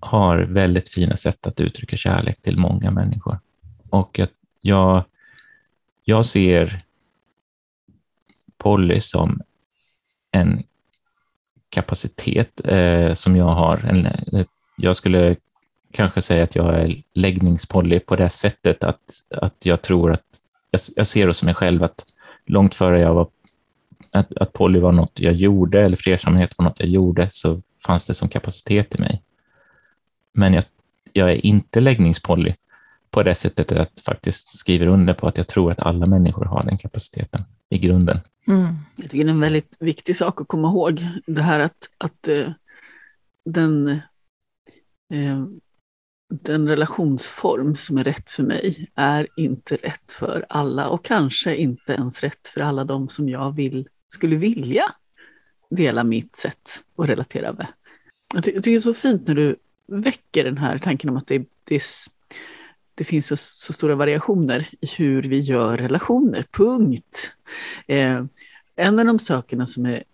har 0.00 0.38
väldigt 0.38 0.88
fina 0.88 1.16
sätt 1.16 1.46
att 1.46 1.60
uttrycka 1.60 1.96
kärlek 1.96 2.42
till 2.42 2.58
många 2.58 2.90
människor. 2.90 3.38
Och 3.90 4.18
jag, 4.18 4.28
jag, 4.60 5.04
jag 6.04 6.26
ser 6.26 6.82
Polly 8.58 9.00
som 9.00 9.40
en 10.30 10.62
kapacitet 11.68 12.60
eh, 12.64 13.14
som 13.14 13.36
jag 13.36 13.54
har, 13.54 13.76
en, 13.76 14.06
ett 14.40 14.48
jag 14.76 14.96
skulle 14.96 15.36
kanske 15.92 16.22
säga 16.22 16.44
att 16.44 16.54
jag 16.54 16.74
är 16.74 17.02
läggningspoly 17.14 18.00
på 18.00 18.16
det 18.16 18.30
sättet 18.30 18.84
att, 18.84 19.00
att 19.30 19.66
jag 19.66 19.82
tror 19.82 20.12
att, 20.12 20.24
jag, 20.70 20.80
jag 20.96 21.06
ser 21.06 21.32
som 21.32 21.46
mig 21.46 21.54
själv 21.54 21.82
att 21.82 22.04
långt 22.46 22.74
före 22.74 23.00
jag 23.00 23.14
var, 23.14 23.28
att, 24.10 24.36
att 24.36 24.52
poly 24.52 24.78
var 24.78 24.92
något 24.92 25.20
jag 25.20 25.34
gjorde 25.34 25.80
eller 25.80 25.96
flersamhet 25.96 26.54
var 26.56 26.64
något 26.64 26.80
jag 26.80 26.88
gjorde 26.88 27.28
så 27.30 27.62
fanns 27.86 28.06
det 28.06 28.14
som 28.14 28.28
kapacitet 28.28 28.94
i 28.94 29.00
mig. 29.00 29.22
Men 30.32 30.54
jag, 30.54 30.64
jag 31.12 31.30
är 31.30 31.46
inte 31.46 31.80
läggningspoly 31.80 32.54
på 33.10 33.22
det 33.22 33.34
sättet 33.34 33.72
att 33.72 33.78
jag 33.78 34.04
faktiskt 34.04 34.58
skriver 34.58 34.86
under 34.86 35.14
på 35.14 35.26
att 35.26 35.36
jag 35.36 35.48
tror 35.48 35.72
att 35.72 35.80
alla 35.80 36.06
människor 36.06 36.44
har 36.44 36.64
den 36.64 36.78
kapaciteten 36.78 37.44
i 37.68 37.78
grunden. 37.78 38.20
Mm. 38.46 38.76
Jag 38.96 39.10
tycker 39.10 39.24
det 39.24 39.30
är 39.30 39.34
en 39.34 39.40
väldigt 39.40 39.76
viktig 39.78 40.16
sak 40.16 40.40
att 40.40 40.48
komma 40.48 40.68
ihåg, 40.68 41.06
det 41.26 41.42
här 41.42 41.60
att, 41.60 41.88
att 41.98 42.28
uh, 42.28 42.50
den 43.44 44.00
Eh, 45.14 45.46
den 46.28 46.68
relationsform 46.68 47.76
som 47.76 47.98
är 47.98 48.04
rätt 48.04 48.30
för 48.30 48.42
mig 48.42 48.88
är 48.94 49.28
inte 49.36 49.76
rätt 49.76 50.12
för 50.12 50.46
alla 50.48 50.88
och 50.88 51.04
kanske 51.04 51.56
inte 51.56 51.92
ens 51.92 52.20
rätt 52.20 52.48
för 52.48 52.60
alla 52.60 52.84
de 52.84 53.08
som 53.08 53.28
jag 53.28 53.56
vill, 53.56 53.88
skulle 54.08 54.36
vilja 54.36 54.94
dela 55.70 56.04
mitt 56.04 56.36
sätt 56.36 56.70
att 56.96 57.08
relatera 57.08 57.52
med. 57.52 57.66
Jag, 58.34 58.44
ty 58.44 58.50
jag 58.50 58.64
tycker 58.64 58.70
det 58.70 58.76
är 58.76 58.80
så 58.80 58.94
fint 58.94 59.26
när 59.26 59.34
du 59.34 59.56
väcker 59.86 60.44
den 60.44 60.58
här 60.58 60.78
tanken 60.78 61.10
om 61.10 61.16
att 61.16 61.26
det, 61.26 61.44
det, 61.64 61.82
det 62.94 63.04
finns 63.04 63.26
så, 63.26 63.36
så, 63.36 63.72
stora 63.72 63.94
variationer 63.94 64.68
i 64.80 64.86
hur 64.98 65.22
vi 65.22 65.40
gör 65.40 65.78
relationer, 65.78 66.44
punkt. 66.50 67.32
Eh, 67.86 68.24
en 68.76 68.98
av 68.98 69.06
de 69.06 69.18
sakerna 69.18 69.66
som 69.66 69.86
är 69.86 70.04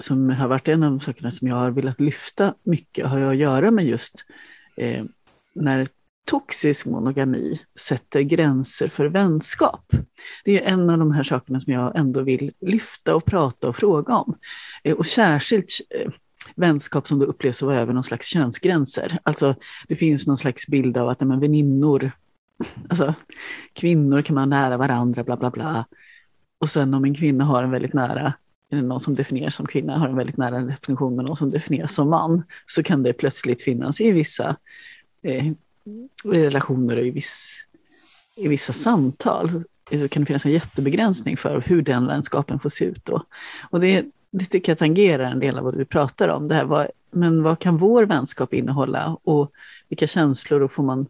som 0.00 0.30
har 0.30 0.48
varit 0.48 0.68
en 0.68 0.82
av 0.82 0.90
de 0.90 1.00
sakerna 1.00 1.30
som 1.30 1.48
jag 1.48 1.56
har 1.56 1.70
velat 1.70 2.00
lyfta 2.00 2.54
mycket 2.62 3.06
har 3.06 3.20
att 3.20 3.36
göra 3.36 3.70
med 3.70 3.86
just 3.86 4.24
eh, 4.76 5.04
när 5.54 5.88
toxisk 6.24 6.86
monogami 6.86 7.60
sätter 7.80 8.20
gränser 8.20 8.88
för 8.88 9.06
vänskap. 9.06 9.92
Det 10.44 10.64
är 10.64 10.72
en 10.72 10.90
av 10.90 10.98
de 10.98 11.12
här 11.12 11.22
sakerna 11.22 11.60
som 11.60 11.72
jag 11.72 11.96
ändå 11.96 12.22
vill 12.22 12.52
lyfta 12.60 13.16
och 13.16 13.24
prata 13.24 13.68
och 13.68 13.76
fråga 13.76 14.14
om. 14.14 14.38
Eh, 14.84 14.96
och 14.96 15.06
särskilt 15.06 15.68
eh, 15.90 16.12
vänskap 16.56 17.08
som 17.08 17.18
då 17.18 17.26
upplevs 17.26 17.62
att 17.62 17.66
vara 17.66 17.80
över 17.80 17.92
någon 17.92 18.04
slags 18.04 18.26
könsgränser. 18.26 19.18
Alltså 19.22 19.54
det 19.88 19.96
finns 19.96 20.26
någon 20.26 20.38
slags 20.38 20.66
bild 20.66 20.96
av 20.96 21.08
att 21.08 21.20
men, 21.20 21.40
väninnor, 21.40 22.10
alltså 22.88 23.14
kvinnor 23.72 24.22
kan 24.22 24.34
man 24.34 24.50
nära 24.50 24.76
varandra, 24.76 25.24
bla 25.24 25.36
bla 25.36 25.50
bla. 25.50 25.84
Och 26.58 26.68
sen 26.68 26.94
om 26.94 27.04
en 27.04 27.14
kvinna 27.14 27.44
har 27.44 27.64
en 27.64 27.70
väldigt 27.70 27.94
nära 27.94 28.32
någon 28.70 29.00
som 29.00 29.14
definieras 29.14 29.54
som 29.54 29.66
kvinna 29.66 29.98
har 29.98 30.08
en 30.08 30.16
väldigt 30.16 30.36
nära 30.36 30.60
definition 30.60 31.16
med 31.16 31.24
någon 31.24 31.36
som 31.36 31.50
definieras 31.50 31.94
som 31.94 32.10
man, 32.10 32.42
så 32.66 32.82
kan 32.82 33.02
det 33.02 33.12
plötsligt 33.12 33.62
finnas 33.62 34.00
i 34.00 34.12
vissa 34.12 34.56
eh, 35.22 35.52
relationer 36.24 36.96
och 36.96 37.06
i, 37.06 37.10
viss, 37.10 37.64
i 38.36 38.48
vissa 38.48 38.72
samtal 38.72 39.64
så 39.90 40.08
kan 40.08 40.22
det 40.22 40.26
finnas 40.26 40.46
en 40.46 40.52
jättebegränsning 40.52 41.36
för 41.36 41.60
hur 41.66 41.82
den 41.82 42.06
vänskapen 42.06 42.60
får 42.60 42.68
se 42.68 42.84
ut. 42.84 43.04
Då. 43.04 43.22
Och 43.70 43.80
det, 43.80 44.04
det 44.30 44.44
tycker 44.44 44.72
jag 44.72 44.78
tangerar 44.78 45.24
en 45.24 45.40
del 45.40 45.58
av 45.58 45.64
vad 45.64 45.78
du 45.78 45.84
pratar 45.84 46.28
om. 46.28 46.48
Det 46.48 46.54
här, 46.54 46.64
vad, 46.64 46.86
men 47.10 47.42
vad 47.42 47.58
kan 47.58 47.76
vår 47.76 48.04
vänskap 48.06 48.54
innehålla 48.54 49.16
och 49.24 49.52
vilka 49.88 50.06
känslor 50.06 50.68
får 50.68 50.82
man 50.82 51.06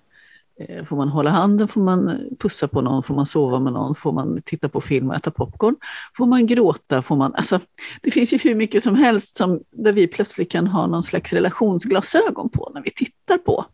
Eh, 0.61 0.85
får 0.85 0.97
man 0.97 1.09
hålla 1.09 1.31
handen, 1.31 1.69
får 1.69 1.81
man 1.81 2.21
pussa 2.39 2.69
på 2.69 2.81
någon, 2.81 3.03
får 3.03 3.15
man 3.15 3.27
sova 3.27 3.61
med 3.61 3.73
någon, 3.73 3.95
får 3.95 4.13
man 4.13 4.43
titta 4.43 4.69
på 4.69 4.81
film 4.81 5.11
och 5.11 5.17
äta 5.17 5.31
popcorn, 5.31 5.77
får 6.17 6.27
man 6.27 6.47
gråta, 6.47 7.03
får 7.03 7.17
man... 7.17 7.35
Alltså, 7.35 7.61
det 8.03 8.11
finns 8.11 8.33
ju 8.33 8.39
hur 8.39 8.55
mycket 8.55 8.83
som 8.83 8.95
helst 8.95 9.37
som, 9.37 9.61
där 9.71 9.93
vi 9.93 10.07
plötsligt 10.07 10.51
kan 10.51 10.67
ha 10.67 10.87
någon 10.87 11.03
slags 11.03 11.33
relationsglasögon 11.33 12.49
på 12.49 12.71
när 12.75 12.83
vi 12.83 12.91
tittar 12.91 13.39
på 13.39 13.65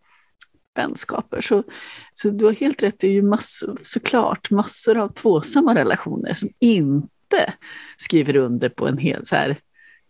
vänskaper. 0.77 1.41
Så, 1.41 1.63
så 2.13 2.31
du 2.31 2.45
har 2.45 2.53
helt 2.53 2.83
rätt, 2.83 2.99
det 2.99 3.07
är 3.07 3.13
ju 3.13 3.23
massor, 3.23 3.79
såklart 3.83 4.51
massor 4.51 4.97
av 4.99 5.09
tvåsamma 5.09 5.75
relationer 5.75 6.33
som 6.33 6.49
inte 6.61 7.55
skriver 7.97 8.37
under 8.37 8.69
på 8.69 8.89
en 8.89 8.99
hel 8.99 9.27
så 9.27 9.37
här, 9.37 9.57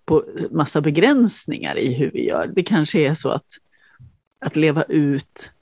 på 0.05 0.25
massa 0.51 0.81
begränsningar 0.81 1.79
i 1.79 1.95
hur 1.95 2.11
vi 2.11 2.27
gör. 2.27 2.53
Det 2.55 2.63
kanske 2.63 2.99
är 2.99 3.15
så 3.15 3.31
att, 3.31 3.47
att 4.45 4.57
leva 4.57 4.83
ut 4.83 5.53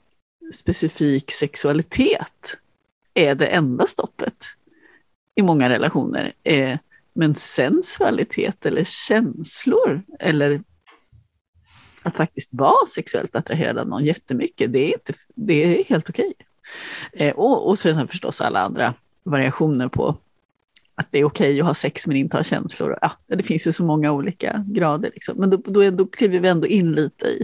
specifik 0.53 1.31
sexualitet 1.31 2.57
är 3.13 3.35
det 3.35 3.47
enda 3.47 3.87
stoppet 3.87 4.35
i 5.35 5.41
många 5.41 5.69
relationer. 5.69 6.33
Eh, 6.43 6.77
men 7.13 7.35
sensualitet 7.35 8.65
eller 8.65 8.83
känslor 8.83 10.01
eller 10.19 10.61
att 12.03 12.17
faktiskt 12.17 12.53
vara 12.53 12.87
sexuellt 12.87 13.35
attraherad 13.35 13.77
av 13.77 13.87
någon 13.87 14.05
jättemycket, 14.05 14.73
det 14.73 14.79
är, 14.79 14.93
inte, 14.93 15.13
det 15.35 15.53
är 15.53 15.83
helt 15.83 16.09
okej. 16.09 16.33
Eh, 17.13 17.35
och, 17.35 17.67
och 17.67 17.79
sen 17.79 18.07
förstås 18.07 18.41
alla 18.41 18.59
andra 18.59 18.93
variationer 19.23 19.87
på 19.87 20.17
att 20.95 21.07
det 21.11 21.19
är 21.19 21.23
okej 21.23 21.59
att 21.59 21.67
ha 21.67 21.73
sex 21.73 22.07
men 22.07 22.17
inte 22.17 22.37
ha 22.37 22.43
känslor. 22.43 22.97
Ja, 23.01 23.11
det 23.27 23.43
finns 23.43 23.67
ju 23.67 23.71
så 23.71 23.83
många 23.83 24.11
olika 24.11 24.65
grader. 24.67 25.11
Liksom. 25.13 25.37
Men 25.37 25.49
då, 25.49 25.57
då, 25.57 25.89
då 25.89 26.07
kliver 26.07 26.39
vi 26.39 26.47
ändå 26.47 26.67
in 26.67 26.91
lite 26.91 27.27
i 27.27 27.43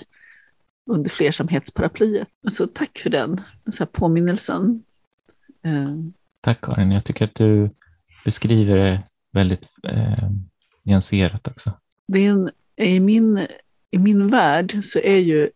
under 0.86 1.09
flersamhetsparaplyet. 1.09 2.27
Så 2.47 2.67
tack 2.67 2.99
för 2.99 3.09
den 3.09 3.41
så 3.71 3.79
här 3.79 3.86
påminnelsen. 3.86 4.83
Eh, 5.65 5.95
Tack 6.41 6.61
Karin, 6.61 6.91
jag 6.91 7.03
tycker 7.03 7.25
att 7.25 7.36
du 7.36 7.69
beskriver 8.25 8.77
det 8.77 9.03
väldigt 9.31 9.67
eh, 9.83 10.29
nyanserat 10.83 11.47
också. 11.47 11.71
Det 12.07 12.25
är 12.25 12.31
en, 12.31 12.49
i, 12.75 12.99
min, 12.99 13.47
I 13.91 13.97
min 13.97 14.29
värld 14.29 14.79
så 14.83 14.99
är 14.99 15.17
ju 15.17 15.49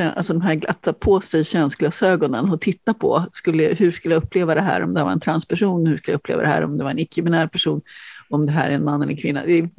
alltså 0.00 0.32
de 0.32 0.42
här 0.42 0.70
att 0.70 0.82
ta 0.82 0.92
på 0.92 1.20
sig 1.20 1.44
könsglasögonen 1.44 2.50
och 2.50 2.60
titta 2.60 2.94
på 2.94 3.26
skulle, 3.32 3.74
hur 3.74 3.90
skulle 3.90 4.14
jag 4.14 4.22
uppleva 4.22 4.54
det 4.54 4.60
här 4.60 4.82
om 4.82 4.94
det 4.94 5.04
var 5.04 5.12
en 5.12 5.20
transperson, 5.20 5.86
hur 5.86 5.96
skulle 5.96 6.12
jag 6.12 6.18
uppleva 6.18 6.42
det 6.42 6.48
här 6.48 6.64
om 6.64 6.78
det 6.78 6.84
var 6.84 6.90
en 6.90 6.98
icke-binär 6.98 7.46
person, 7.48 7.80
om 8.28 8.46
det 8.46 8.52
här 8.52 8.70
är 8.70 8.74
en 8.74 8.84
man 8.84 9.02
eller 9.02 9.12
en 9.12 9.18
kvinna. 9.18 9.44
Det 9.46 9.58
är, 9.58 9.70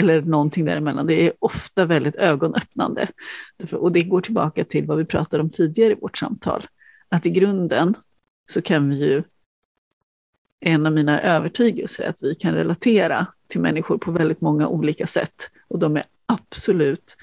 eller 0.00 0.22
någonting 0.22 0.64
däremellan. 0.64 1.06
Det 1.06 1.26
är 1.26 1.32
ofta 1.38 1.86
väldigt 1.86 2.16
ögonöppnande. 2.16 3.08
Och 3.72 3.92
det 3.92 4.02
går 4.02 4.20
tillbaka 4.20 4.64
till 4.64 4.86
vad 4.86 4.98
vi 4.98 5.04
pratade 5.04 5.42
om 5.42 5.50
tidigare 5.50 5.92
i 5.92 5.96
vårt 6.00 6.18
samtal. 6.18 6.66
Att 7.08 7.26
i 7.26 7.30
grunden 7.30 7.94
så 8.50 8.62
kan 8.62 8.90
vi 8.90 8.96
ju, 8.96 9.22
en 10.60 10.86
av 10.86 10.92
mina 10.92 11.20
övertygelser 11.20 12.04
är 12.04 12.08
att 12.08 12.22
vi 12.22 12.34
kan 12.34 12.54
relatera 12.54 13.26
till 13.48 13.60
människor 13.60 13.98
på 13.98 14.10
väldigt 14.10 14.40
många 14.40 14.68
olika 14.68 15.06
sätt. 15.06 15.50
Och 15.68 15.78
de 15.78 15.96
är 15.96 16.04
absolut, 16.26 17.16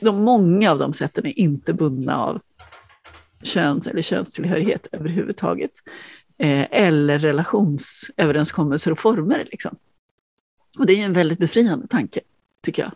de, 0.00 0.24
många 0.24 0.70
av 0.70 0.78
de 0.78 0.92
sätten 0.92 1.26
är 1.26 1.38
inte 1.38 1.72
bundna 1.72 2.24
av 2.24 2.40
köns 3.42 3.86
eller 3.86 4.02
könstillhörighet 4.02 4.88
överhuvudtaget. 4.92 5.72
Eh, 6.38 6.66
eller 6.70 7.18
relationsöverenskommelser 7.18 8.92
och 8.92 8.98
former. 8.98 9.46
Liksom. 9.50 9.76
Och 10.78 10.86
det 10.86 11.00
är 11.00 11.04
en 11.04 11.12
väldigt 11.12 11.38
befriande 11.38 11.86
tanke, 11.86 12.20
tycker 12.62 12.82
jag. 12.82 12.92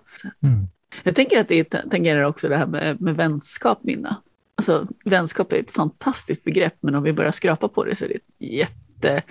Mm. 0.51 0.68
Jag 1.03 1.14
tänker 1.14 1.41
att 1.41 1.49
det 1.49 1.64
tangerar 1.64 2.23
också 2.23 2.49
det 2.49 2.57
här 2.57 2.66
med, 2.66 3.01
med 3.01 3.16
vänskap, 3.16 3.85
Minna. 3.85 4.16
Alltså, 4.55 4.87
vänskap 5.05 5.53
är 5.53 5.57
ett 5.57 5.70
fantastiskt 5.70 6.45
begrepp, 6.45 6.75
men 6.81 6.95
om 6.95 7.03
vi 7.03 7.12
börjar 7.12 7.33
skrapa 7.33 7.68
på 7.68 7.85
det 7.85 7.95
så 7.95 8.05
är 8.05 8.09
det 8.09 8.47
jättebrett. 8.47 9.25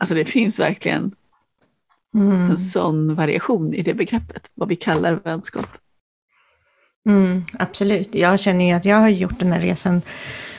Alltså 0.00 0.14
det 0.14 0.24
finns 0.24 0.58
verkligen 0.58 1.14
mm. 2.14 2.50
en 2.50 2.58
sån 2.58 3.14
variation 3.14 3.74
i 3.74 3.82
det 3.82 3.94
begreppet, 3.94 4.50
vad 4.54 4.68
vi 4.68 4.76
kallar 4.76 5.12
vänskap. 5.12 5.68
Mm, 7.08 7.44
absolut. 7.52 8.14
Jag 8.14 8.40
känner 8.40 8.64
ju 8.64 8.72
att 8.72 8.84
jag 8.84 8.96
har 8.96 9.08
gjort 9.08 9.38
den 9.38 9.52
här 9.52 9.60
resan 9.60 10.02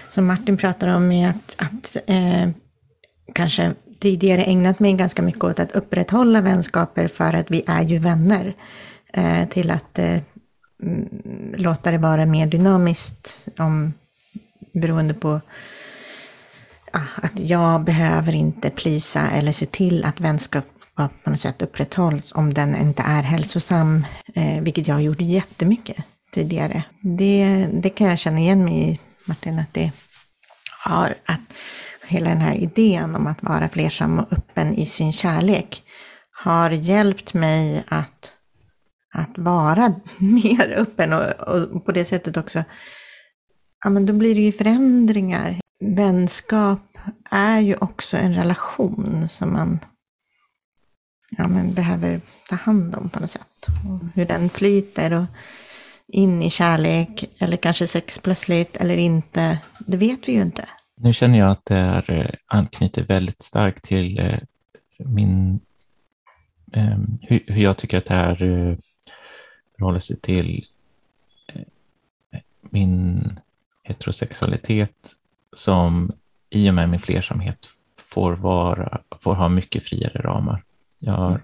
som 0.10 0.28
Martin 0.28 0.58
pratar 0.58 0.88
om 0.88 1.08
med 1.08 1.30
att, 1.30 1.56
att 1.58 1.96
eh, 2.08 2.50
kanske 3.34 3.74
tidigare 4.00 4.44
ägnat 4.44 4.80
mig 4.80 4.94
ganska 4.94 5.22
mycket 5.22 5.44
åt 5.44 5.60
att 5.60 5.72
upprätthålla 5.72 6.42
vänskaper 6.42 7.08
för 7.08 7.34
att 7.34 7.52
vi 7.52 7.64
är 7.68 7.82
ju 7.82 8.00
vänner. 8.00 8.56
Eh, 9.14 9.48
till 9.50 9.72
att 9.72 10.00
eh, 10.00 10.20
mm, 10.84 11.54
låta 11.58 11.92
det 11.92 11.98
vara 11.98 12.26
mer 12.26 12.48
dynamiskt 12.48 13.48
om, 13.58 13.94
beroende 14.74 15.14
på 15.14 15.42
ah, 16.94 17.00
att 17.16 17.40
jag 17.40 17.84
behöver 17.84 18.36
inte 18.36 18.70
plisa 18.70 19.30
eller 19.30 19.52
se 19.52 19.66
till 19.66 20.06
att 20.06 20.20
vänskap 20.20 20.66
på 21.24 21.30
något 21.30 21.40
sätt 21.40 21.62
upprätthålls 21.62 22.32
om 22.32 22.54
den 22.54 22.76
inte 22.76 23.04
är 23.06 23.24
hälsosam, 23.24 24.06
eh, 24.36 24.62
vilket 24.62 24.88
jag 24.88 24.96
har 24.96 25.02
gjort 25.02 25.22
jättemycket 25.22 26.06
tidigare. 26.34 26.84
Det, 27.02 27.68
det 27.74 27.90
kan 27.90 28.08
jag 28.08 28.20
känna 28.20 28.40
igen 28.40 28.66
mig 28.66 28.90
i, 28.90 29.00
Martin, 29.26 29.60
att 29.60 29.74
det 29.74 29.92
har, 30.84 31.16
att 31.26 31.40
hela 32.10 32.30
den 32.30 32.42
här 32.42 32.56
idén 32.56 33.16
om 33.16 33.28
att 33.28 33.44
vara 33.44 33.70
flersam 33.70 34.20
och 34.20 34.34
öppen 34.34 34.74
i 34.74 34.86
sin 34.86 35.14
kärlek 35.14 35.84
har 36.44 36.70
hjälpt 36.70 37.34
mig 37.34 37.84
att, 37.88 38.34
att 39.14 39.38
vara 39.38 39.94
mer 40.18 40.74
öppen 40.78 41.14
och, 41.14 41.48
och 41.48 41.86
på 41.86 41.92
det 41.92 42.06
sättet 42.06 42.38
också, 42.38 42.64
ja 43.84 43.90
men 43.90 44.06
då 44.06 44.14
blir 44.14 44.36
det 44.36 44.42
ju 44.42 44.52
förändringar. 44.52 45.60
Vänskap 45.80 46.80
är 47.32 47.60
ju 47.60 47.76
också 47.76 48.18
en 48.18 48.34
relation 48.34 49.28
som 49.30 49.54
man 49.54 49.80
ja, 51.30 51.48
men 51.48 51.74
behöver 51.74 52.22
ta 52.50 52.56
hand 52.56 52.96
om 52.96 53.10
på 53.10 53.20
något 53.20 53.32
sätt. 53.32 53.68
Och 53.68 54.08
hur 54.16 54.26
den 54.26 54.50
flyter 54.50 55.14
och 55.14 55.26
in 56.08 56.44
i 56.44 56.50
kärlek 56.50 57.26
eller 57.40 57.58
kanske 57.58 57.88
sex 57.88 58.18
plötsligt 58.18 58.78
eller 58.78 58.98
inte, 58.98 59.58
det 59.80 59.98
vet 59.98 60.28
vi 60.28 60.32
ju 60.32 60.42
inte. 60.42 60.70
Nu 61.02 61.14
känner 61.14 61.40
jag 61.40 61.52
att 61.52 61.66
det 61.66 61.76
är, 61.76 62.12
eh, 62.12 62.32
anknyter 62.48 63.04
väldigt 63.04 63.42
starkt 63.42 63.84
till 63.84 64.20
eh, 64.20 64.40
min, 64.98 65.60
ehm, 66.74 67.18
hur, 67.22 67.58
jag 67.58 67.78
tycker 67.78 67.98
att 67.98 68.06
det 68.06 68.14
här 68.14 68.44
eh, 68.44 68.78
förhåller 69.78 70.00
sig 70.00 70.20
till 70.20 70.66
min 72.62 73.40
heterosexualitet 73.84 75.16
som 75.54 76.12
i 76.50 76.70
och 76.70 76.74
med 76.74 76.90
min 76.90 77.00
flersamhet 77.00 77.68
får, 77.98 78.36
vara, 78.36 79.02
får 79.20 79.36
ha 79.36 79.50
mycket 79.50 79.84
friare 79.84 80.22
ramar. 80.22 80.64
Jag, 81.00 81.40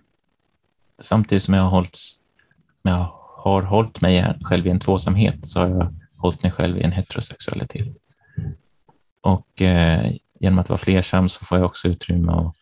samtidigt 1.00 1.44
som 1.44 1.54
jag 1.54 1.64
har, 1.64 1.70
hållits, 1.70 2.20
jag 2.82 3.12
har 3.38 3.62
hållit 3.62 4.02
mig 4.02 4.40
själv 4.42 4.68
i 4.68 4.70
en 4.70 4.80
tvåsamhet 4.80 5.46
så 5.46 5.60
har 5.60 5.68
jag 5.68 5.96
hållit 6.18 6.44
mig 6.44 6.52
själv 6.52 6.78
i 6.78 6.82
en 6.82 6.92
heterosexualitet. 6.92 7.98
Och 9.26 9.62
eh, 9.62 10.12
genom 10.40 10.60
att 10.60 10.70
vara 10.70 10.78
flersam 10.78 11.30
så 11.30 11.46
får 11.46 11.58
jag 11.58 11.66
också 11.66 11.88
utrymme 11.88 12.32
att 12.32 12.56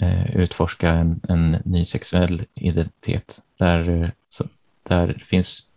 eh, 0.00 0.36
utforska 0.36 0.90
en, 0.90 1.20
en, 1.28 1.50
ny 1.64 1.84
sexuell 1.84 2.44
identitet 2.54 3.40
där, 3.58 3.88
eh, 3.88 4.08
så, 4.28 4.44
där 4.82 5.22
finns 5.24 5.70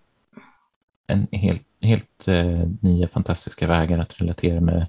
en 1.07 1.27
helt, 1.31 1.63
helt 1.83 2.27
eh, 2.27 2.67
nya 2.81 3.07
fantastiska 3.07 3.67
vägar 3.67 3.99
att 3.99 4.21
relatera 4.21 4.61
med, 4.61 4.87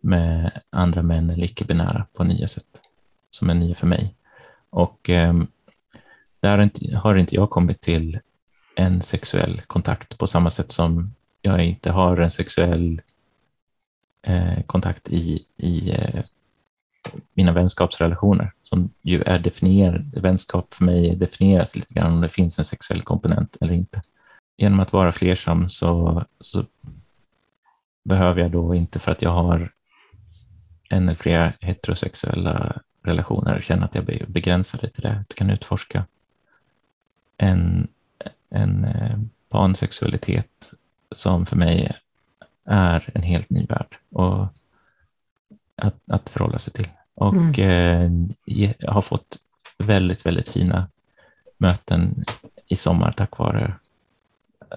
med 0.00 0.60
andra 0.70 1.02
män 1.02 1.30
eller 1.30 1.44
icke-binära 1.44 2.06
på 2.12 2.24
nya 2.24 2.48
sätt 2.48 2.82
som 3.30 3.50
är 3.50 3.54
nya 3.54 3.74
för 3.74 3.86
mig. 3.86 4.14
Och 4.70 5.10
eh, 5.10 5.34
där 6.40 6.50
har 6.50 6.62
inte, 6.62 6.96
har 6.96 7.16
inte 7.16 7.34
jag 7.34 7.50
kommit 7.50 7.80
till 7.80 8.18
en 8.76 9.02
sexuell 9.02 9.62
kontakt 9.66 10.18
på 10.18 10.26
samma 10.26 10.50
sätt 10.50 10.72
som 10.72 11.14
jag 11.42 11.64
inte 11.64 11.92
har 11.92 12.16
en 12.16 12.30
sexuell 12.30 13.00
Eh, 14.26 14.62
kontakt 14.66 15.08
i, 15.08 15.46
i 15.56 15.90
eh, 15.90 16.24
mina 17.34 17.52
vänskapsrelationer 17.52 18.52
som 18.62 18.90
ju 19.02 19.22
är 19.22 19.38
definierad. 19.38 20.14
Vänskap 20.14 20.74
för 20.74 20.84
mig 20.84 21.16
definieras 21.16 21.76
lite 21.76 21.94
grann 21.94 22.12
om 22.12 22.20
det 22.20 22.28
finns 22.28 22.58
en 22.58 22.64
sexuell 22.64 23.02
komponent 23.02 23.56
eller 23.60 23.72
inte. 23.72 24.02
Genom 24.56 24.80
att 24.80 24.92
vara 24.92 25.12
flersam 25.12 25.70
så, 25.70 26.24
så 26.40 26.64
behöver 28.04 28.40
jag 28.40 28.50
då 28.50 28.74
inte 28.74 28.98
för 28.98 29.12
att 29.12 29.22
jag 29.22 29.30
har 29.30 29.72
en 30.90 31.08
eller 31.08 31.16
flera 31.16 31.52
heterosexuella 31.60 32.80
relationer 33.02 33.60
känna 33.60 33.84
att 33.84 33.94
jag 33.94 34.04
blir 34.04 34.26
begränsad 34.28 34.80
till 34.80 35.02
det. 35.02 35.24
Jag 35.28 35.36
kan 35.36 35.50
utforska 35.50 36.06
en, 37.36 37.88
en 38.50 38.84
eh, 38.84 39.18
pansexualitet 39.48 40.72
som 41.12 41.46
för 41.46 41.56
mig 41.56 41.96
är 42.64 43.10
en 43.14 43.22
helt 43.22 43.50
ny 43.50 43.66
värld 43.66 43.96
och 44.10 44.46
att, 45.76 45.96
att 46.06 46.30
förhålla 46.30 46.58
sig 46.58 46.72
till. 46.72 46.88
Och 47.14 47.58
mm. 47.58 48.30
eh, 48.44 48.74
jag 48.78 48.92
har 48.92 49.02
fått 49.02 49.38
väldigt, 49.78 50.26
väldigt 50.26 50.48
fina 50.48 50.88
möten 51.58 52.24
i 52.68 52.76
sommar 52.76 53.12
tack 53.12 53.38
vare 53.38 53.74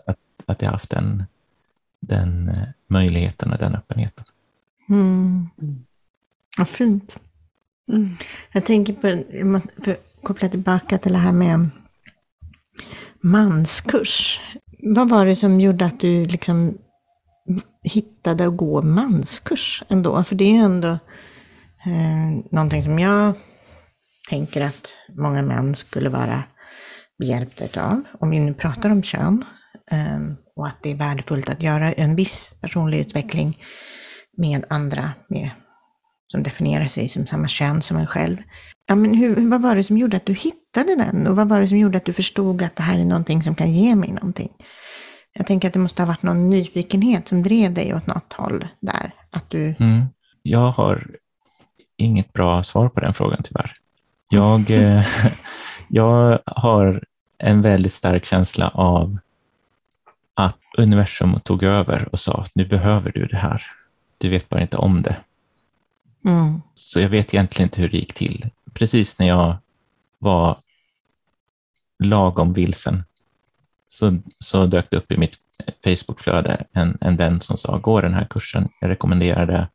att, 0.05 0.19
att 0.45 0.61
jag 0.61 0.71
haft 0.71 0.89
den, 0.89 1.23
den 1.99 2.49
eh, 2.49 2.67
möjligheten 2.88 3.51
och 3.51 3.57
den 3.57 3.75
öppenheten. 3.75 4.25
Mm. 4.89 5.49
Vad 6.57 6.69
fint. 6.69 7.15
Mm. 7.88 8.15
Jag 8.51 8.65
tänker 8.65 8.93
på, 8.93 9.23
för 9.83 9.91
att 9.91 10.23
koppla 10.23 10.49
tillbaka 10.49 10.97
till 10.97 11.11
det 11.13 11.17
här 11.17 11.31
med 11.31 11.69
manskurs. 13.19 14.41
Vad 14.83 15.09
var 15.09 15.25
det 15.25 15.35
som 15.35 15.61
gjorde 15.61 15.85
att 15.85 15.99
du 15.99 16.25
liksom 16.25 16.77
hittade 17.84 18.48
att 18.48 18.58
gå 18.58 18.82
manskurs 18.82 19.84
ändå. 19.89 20.24
För 20.24 20.36
det 20.36 20.43
är 20.43 20.54
ju 20.54 20.62
ändå 20.62 20.88
eh, 21.86 22.43
någonting 22.52 22.84
som 22.84 23.00
jag 23.00 23.34
tänker 24.30 24.62
att 24.62 24.88
många 25.18 25.41
män 25.41 25.76
skulle 25.76 26.10
vara 26.10 26.43
behjälpta 27.20 27.84
av. 27.84 28.04
Om 28.20 28.30
vi 28.30 28.39
nu 28.39 28.54
pratar 28.54 28.89
om 28.89 29.04
kön. 29.04 29.45
Eh, 29.91 30.20
och 30.56 30.68
att 30.68 30.84
det 30.84 30.91
är 30.91 30.95
värdefullt 30.95 31.50
att 31.50 31.64
göra 31.64 31.93
en 31.93 32.16
viss 32.16 32.54
personlig 32.62 33.00
utveckling 33.00 33.58
med 34.38 34.66
andra 34.70 35.12
med, 35.30 35.50
som 36.28 36.43
definierar 36.43 36.86
sig 36.86 37.10
som 37.10 37.28
samma 37.28 37.48
kön 37.48 37.82
som 37.82 37.98
en 37.98 38.08
själv. 38.08 38.38
Ja, 38.88 38.95
men 38.95 39.14
hur, 39.14 39.50
vad 39.50 39.62
var 39.62 39.76
det 39.76 39.84
som 39.84 39.98
gjorde 39.98 40.18
att 40.18 40.26
du 40.26 40.34
hittade 40.34 40.95
den? 40.95 41.28
Och 41.28 41.36
vad 41.36 41.50
var 41.50 41.62
det 41.62 41.68
som 41.68 41.78
gjorde 41.78 41.98
att 41.98 42.06
du 42.06 42.14
förstod 42.14 42.62
att 42.62 42.76
det 42.76 42.84
här 42.84 43.00
är 43.00 43.06
någonting 43.06 43.43
som 43.43 43.56
kan 43.56 43.74
ge 43.74 43.95
mig 43.95 44.12
någonting? 44.12 44.52
Jag 45.38 45.47
tänker 45.47 45.67
att 45.67 45.73
det 45.73 45.79
måste 45.79 46.01
ha 46.01 46.07
varit 46.07 46.23
någon 46.23 46.49
nyfikenhet 46.49 47.27
som 47.27 47.43
drev 47.43 47.73
dig 47.73 47.95
åt 47.95 48.07
något 48.07 48.33
håll 48.33 48.67
där. 48.79 49.11
Att 49.29 49.49
du... 49.49 49.75
Mm. 49.79 50.05
Jag 50.41 50.71
har 50.71 51.07
inget 51.97 52.33
bra 52.33 52.63
svar 52.63 52.89
på 52.89 52.99
den 52.99 53.13
frågan 53.13 53.43
tyvärr. 53.43 53.73
Jag, 54.29 54.71
eh, 54.71 55.05
jag 55.88 56.39
har 56.45 57.03
en 57.38 57.61
väldigt 57.61 57.93
stark 57.93 58.25
känsla 58.25 58.69
av 58.69 59.17
att 60.33 60.57
universum 60.77 61.39
tog 61.39 61.63
över 61.63 62.09
och 62.11 62.19
sa 62.19 62.33
att 62.33 62.55
nu 62.55 62.65
behöver 62.65 63.11
du 63.11 63.25
det 63.25 63.38
här. 63.38 63.61
Du 64.17 64.29
vet 64.29 64.49
bara 64.49 64.61
inte 64.61 64.77
om 64.77 65.01
det. 65.01 65.15
Mm. 66.25 66.61
Så 66.73 66.99
jag 66.99 67.09
vet 67.09 67.33
egentligen 67.33 67.65
inte 67.65 67.81
hur 67.81 67.89
det 67.89 67.97
gick 67.97 68.13
till. 68.13 68.49
Precis 68.73 69.19
när 69.19 69.27
jag 69.27 69.55
var 70.19 70.57
lagom 71.99 72.53
vilsen 72.53 73.03
så, 73.98 74.18
så 74.39 74.66
dök 74.66 74.89
det 74.89 74.98
upp 74.98 75.12
i 75.12 75.18
mitt 75.18 75.38
Facebookflöde 75.84 76.66
en, 76.74 76.98
en 77.02 77.16
vän 77.16 77.41
som 77.41 77.58
sa 77.58 77.78
gå 77.78 78.02
den 78.02 78.14
här 78.14 78.26
kursen. 78.30 78.70
Jag 78.80 78.89
rekommenderar 78.89 79.45
det 79.45 79.68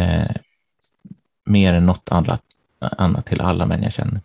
eh, 0.00 0.36
mer 1.44 1.74
än 1.74 1.86
något 1.86 2.12
annat, 2.12 2.42
annat 2.78 3.26
till 3.26 3.40
alla 3.40 3.66
män 3.66 3.82
jag 3.82 3.92
känner. 3.92 4.20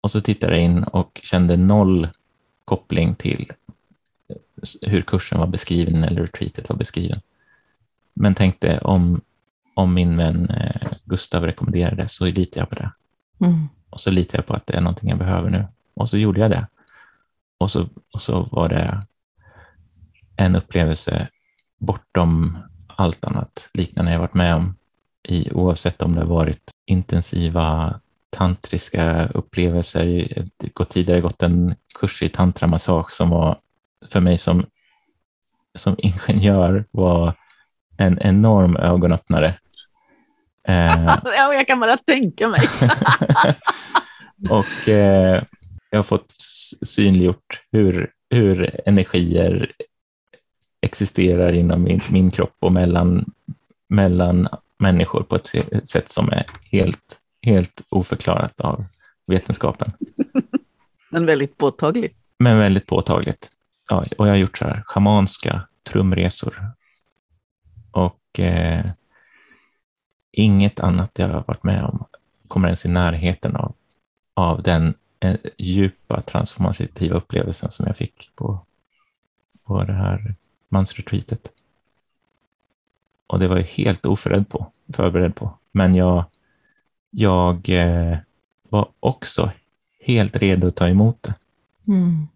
Och 0.00 0.10
så 0.10 0.20
tittade 0.20 0.52
jag 0.52 0.64
in 0.64 0.82
och 0.82 1.20
kände 1.24 1.56
noll 1.56 2.08
koppling 2.64 3.14
till 3.14 3.52
hur 4.82 5.02
kursen 5.02 5.38
var 5.38 5.46
beskriven 5.46 6.04
eller 6.04 6.22
retreatet 6.22 6.68
var 6.68 6.76
beskriven. 6.76 7.20
Men 8.14 8.34
tänkte 8.34 8.78
om, 8.78 9.20
om 9.74 9.94
min 9.94 10.16
vän 10.16 10.50
eh, 10.50 10.92
Gustav 11.04 11.44
rekommenderade 11.44 12.08
så 12.08 12.24
litar 12.24 12.60
jag 12.60 12.68
på 12.68 12.74
det. 12.74 12.90
Mm. 13.40 13.68
Och 13.90 14.00
så 14.00 14.10
litar 14.10 14.38
jag 14.38 14.46
på 14.46 14.54
att 14.54 14.66
det 14.66 14.76
är 14.76 14.80
någonting 14.80 15.08
jag 15.08 15.18
behöver 15.18 15.50
nu. 15.50 15.64
Och 15.94 16.08
så 16.08 16.18
gjorde 16.18 16.40
jag 16.40 16.50
det. 16.50 16.66
Och 17.62 17.70
så, 17.70 17.86
och 18.12 18.22
så 18.22 18.48
var 18.52 18.68
det 18.68 19.06
en 20.36 20.56
upplevelse 20.56 21.28
bortom 21.78 22.58
allt 22.86 23.24
annat 23.24 23.70
liknande 23.74 24.12
jag 24.12 24.18
varit 24.18 24.34
med 24.34 24.54
om, 24.54 24.76
i, 25.28 25.50
oavsett 25.52 26.02
om 26.02 26.14
det 26.14 26.24
varit 26.24 26.70
intensiva 26.86 28.00
tantriska 28.30 29.28
upplevelser. 29.28 30.04
Det 30.56 30.70
har 30.74 30.84
tidigare 30.84 31.20
gått 31.20 31.42
en 31.42 31.74
kurs 32.00 32.22
i 32.22 32.28
tantramassage 32.28 33.10
som 33.12 33.30
var 33.30 33.58
för 34.12 34.20
mig 34.20 34.38
som, 34.38 34.66
som 35.78 35.96
ingenjör 35.98 36.84
var 36.90 37.34
en 37.96 38.18
enorm 38.22 38.76
ögonöppnare. 38.76 39.58
Eh, 40.68 41.04
Ja, 41.24 41.54
jag 41.54 41.66
kan 41.66 41.80
bara 41.80 41.96
tänka 41.96 42.48
mig. 42.48 42.60
och 44.50 44.88
eh, 44.88 45.42
jag 45.92 45.98
har 45.98 46.04
fått 46.04 46.32
synliggjort 46.82 47.62
hur, 47.72 48.10
hur 48.30 48.80
energier 48.86 49.72
existerar 50.80 51.52
inom 51.52 51.82
min, 51.82 52.00
min 52.10 52.30
kropp 52.30 52.56
och 52.60 52.72
mellan, 52.72 53.32
mellan 53.88 54.48
människor 54.78 55.22
på 55.22 55.36
ett, 55.36 55.54
ett 55.54 55.88
sätt 55.90 56.10
som 56.10 56.28
är 56.28 56.46
helt, 56.70 57.20
helt 57.42 57.86
oförklarat 57.88 58.60
av 58.60 58.84
vetenskapen. 59.26 59.92
Men 61.10 61.26
väldigt 61.26 61.56
påtagligt. 61.56 62.16
Men 62.38 62.58
väldigt 62.58 62.86
påtagligt. 62.86 63.50
Ja, 63.88 64.06
och 64.18 64.26
jag 64.26 64.32
har 64.32 64.38
gjort 64.38 64.58
så 64.58 64.64
här 64.64 64.82
schamanska 64.86 65.68
trumresor. 65.90 66.66
Och 67.90 68.40
eh, 68.40 68.86
inget 70.32 70.80
annat 70.80 71.10
jag 71.18 71.28
har 71.28 71.44
varit 71.46 71.64
med 71.64 71.84
om 71.84 72.04
kommer 72.48 72.68
ens 72.68 72.86
i 72.86 72.88
närheten 72.88 73.56
av, 73.56 73.74
av 74.34 74.62
den 74.62 74.94
djupa 75.58 76.20
transformativa 76.20 77.16
upplevelsen 77.16 77.70
som 77.70 77.86
jag 77.86 77.96
fick 77.96 78.30
på, 78.34 78.58
på 79.64 79.84
det 79.84 79.92
här 79.92 80.34
mansretreatet. 80.68 81.52
Och 83.26 83.38
det 83.38 83.48
var 83.48 83.56
jag 83.56 83.64
helt 83.64 84.06
oförberedd 84.06 84.48
på, 84.48 84.66
förberedd 84.92 85.34
på. 85.34 85.58
Men 85.72 85.94
jag, 85.94 86.24
jag 87.10 87.68
eh, 87.68 88.16
var 88.68 88.88
också 89.00 89.50
helt 90.00 90.36
redo 90.36 90.66
att 90.68 90.76
ta 90.76 90.88
emot 90.88 91.22
det. 91.22 91.34
Mm. 91.88 92.26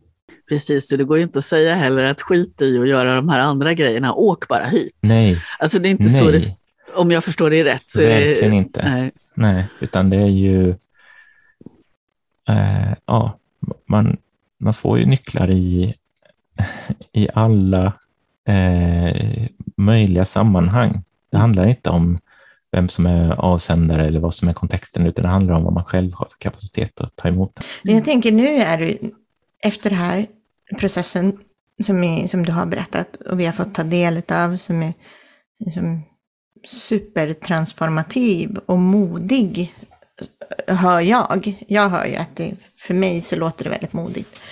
Precis, 0.49 0.89
så 0.89 0.97
det 0.97 1.05
går 1.05 1.17
ju 1.17 1.23
inte 1.23 1.39
att 1.39 1.45
säga 1.45 1.75
heller 1.75 2.05
att 2.05 2.21
skit 2.23 2.63
i 2.63 2.79
att 2.79 2.89
göra 2.89 3.15
de 3.15 3.29
här 3.29 3.39
andra 3.39 3.75
grejerna, 3.75 4.15
åk 4.15 4.49
bara 4.49 4.65
hit. 4.65 4.97
Nej, 5.01 5.43
Alltså 5.59 5.79
det 5.79 5.89
är 5.89 5.91
inte 5.91 6.05
så, 6.11 6.25
nej. 6.31 6.41
det, 6.41 6.93
om 6.95 7.11
jag 7.11 7.25
förstår 7.25 7.51
det 7.51 7.65
rätt. 7.65 7.83
Så 7.91 8.01
är 8.01 8.21
det- 8.21 8.29
Verkligen 8.29 8.53
inte. 8.53 8.89
Nej. 8.91 9.13
Nej, 9.35 9.67
utan 9.81 10.11
det 10.11 10.17
är 10.17 10.27
ju... 10.27 10.75
Eh, 12.49 12.93
ja, 13.07 13.39
man, 13.87 14.17
man 14.59 14.75
får 14.75 14.99
ju 14.99 15.07
nycklar 15.07 15.51
i, 15.51 15.95
i 17.13 17.29
alla 17.35 17.93
eh, 18.49 19.47
möjliga 19.77 20.25
sammanhang. 20.25 21.03
Det 21.31 21.37
handlar 21.37 21.67
inte 21.67 21.91
om 21.91 22.19
vem 22.73 22.89
som 22.89 23.07
är 23.07 23.33
avsändare 23.33 24.07
eller 24.07 24.21
vad 24.21 24.35
som 24.35 24.49
är 24.49 24.53
kontexten, 24.53 25.07
utan 25.07 25.23
det 25.23 25.29
handlar 25.29 25.55
om 25.55 25.65
vad 25.65 25.73
man 25.73 25.85
själv 25.85 26.13
har 26.15 26.27
för 26.27 26.39
kapacitet 26.39 27.01
att 27.01 27.17
ta 27.17 27.29
emot 27.29 27.61
det. 27.83 27.93
Jag 27.93 28.05
tänker 28.05 28.33
nu 28.33 28.47
är 28.47 28.79
du, 28.79 28.99
efter 29.63 29.91
den 29.91 29.99
här 29.99 30.27
processen 30.79 31.39
som, 31.83 32.05
är, 32.05 32.27
som 32.27 32.45
du 32.45 32.53
har 32.53 32.67
berättat 32.67 33.17
och 33.17 33.41
vi 33.41 33.47
har 33.47 33.53
fått 33.53 33.75
ta 33.75 33.83
del 33.83 34.23
av 34.29 34.57
som 34.57 34.83
är 34.83 34.93
som 35.75 36.03
supertransformativ 36.65 38.59
och 38.67 38.79
modig, 38.79 39.75
hör 40.67 41.01
jag. 41.01 41.65
Jag 41.69 41.89
hör 41.89 42.05
ju 42.05 42.17
att 42.17 42.37
det, 42.37 42.55
för 42.79 42.95
mig 42.95 43.23
så 43.23 43.37
låter 43.37 43.65
det 43.65 43.71
väldigt 43.71 43.93
modigt. 43.93 44.43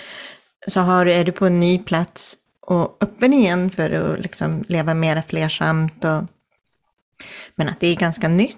Så 0.67 0.81
har, 0.81 1.07
är 1.07 1.25
du 1.25 1.33
på 1.33 1.47
en 1.47 1.61
ny 1.61 1.79
plats 1.79 2.37
och 2.61 2.97
öppen 3.01 3.33
igen 3.33 3.71
för 3.71 3.91
att 3.91 4.21
liksom 4.21 4.65
leva 4.69 4.95
mera 4.95 5.23
flersamt 5.23 6.05
och 6.05 6.23
men 7.55 7.69
att 7.69 7.81
det 7.81 7.87
är 7.87 7.97
ganska 7.97 8.29
nytt. 8.29 8.57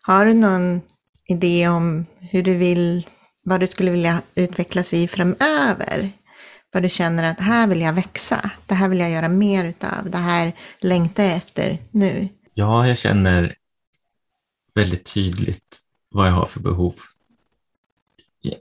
Har 0.00 0.26
du 0.26 0.34
någon 0.34 0.80
idé 1.28 1.68
om 1.68 2.06
hur 2.20 2.42
du 2.42 2.54
vill, 2.54 3.06
vad 3.44 3.60
du 3.60 3.66
skulle 3.66 3.90
vilja 3.90 4.22
utvecklas 4.34 4.94
i 4.94 5.08
framöver? 5.08 6.12
Vad 6.72 6.82
du 6.82 6.88
känner 6.88 7.30
att 7.30 7.40
här 7.40 7.66
vill 7.66 7.80
jag 7.80 7.92
växa, 7.92 8.50
det 8.66 8.74
här 8.74 8.88
vill 8.88 9.00
jag 9.00 9.10
göra 9.10 9.28
mer 9.28 9.64
utav, 9.64 10.10
det 10.10 10.18
här 10.18 10.52
längtar 10.80 11.22
jag 11.22 11.36
efter 11.36 11.78
nu. 11.90 12.28
Ja, 12.54 12.88
jag 12.88 12.98
känner 12.98 13.54
väldigt 14.74 15.14
tydligt 15.14 15.81
vad 16.12 16.28
jag 16.28 16.32
har 16.32 16.46
för 16.46 16.60
behov. 16.60 16.94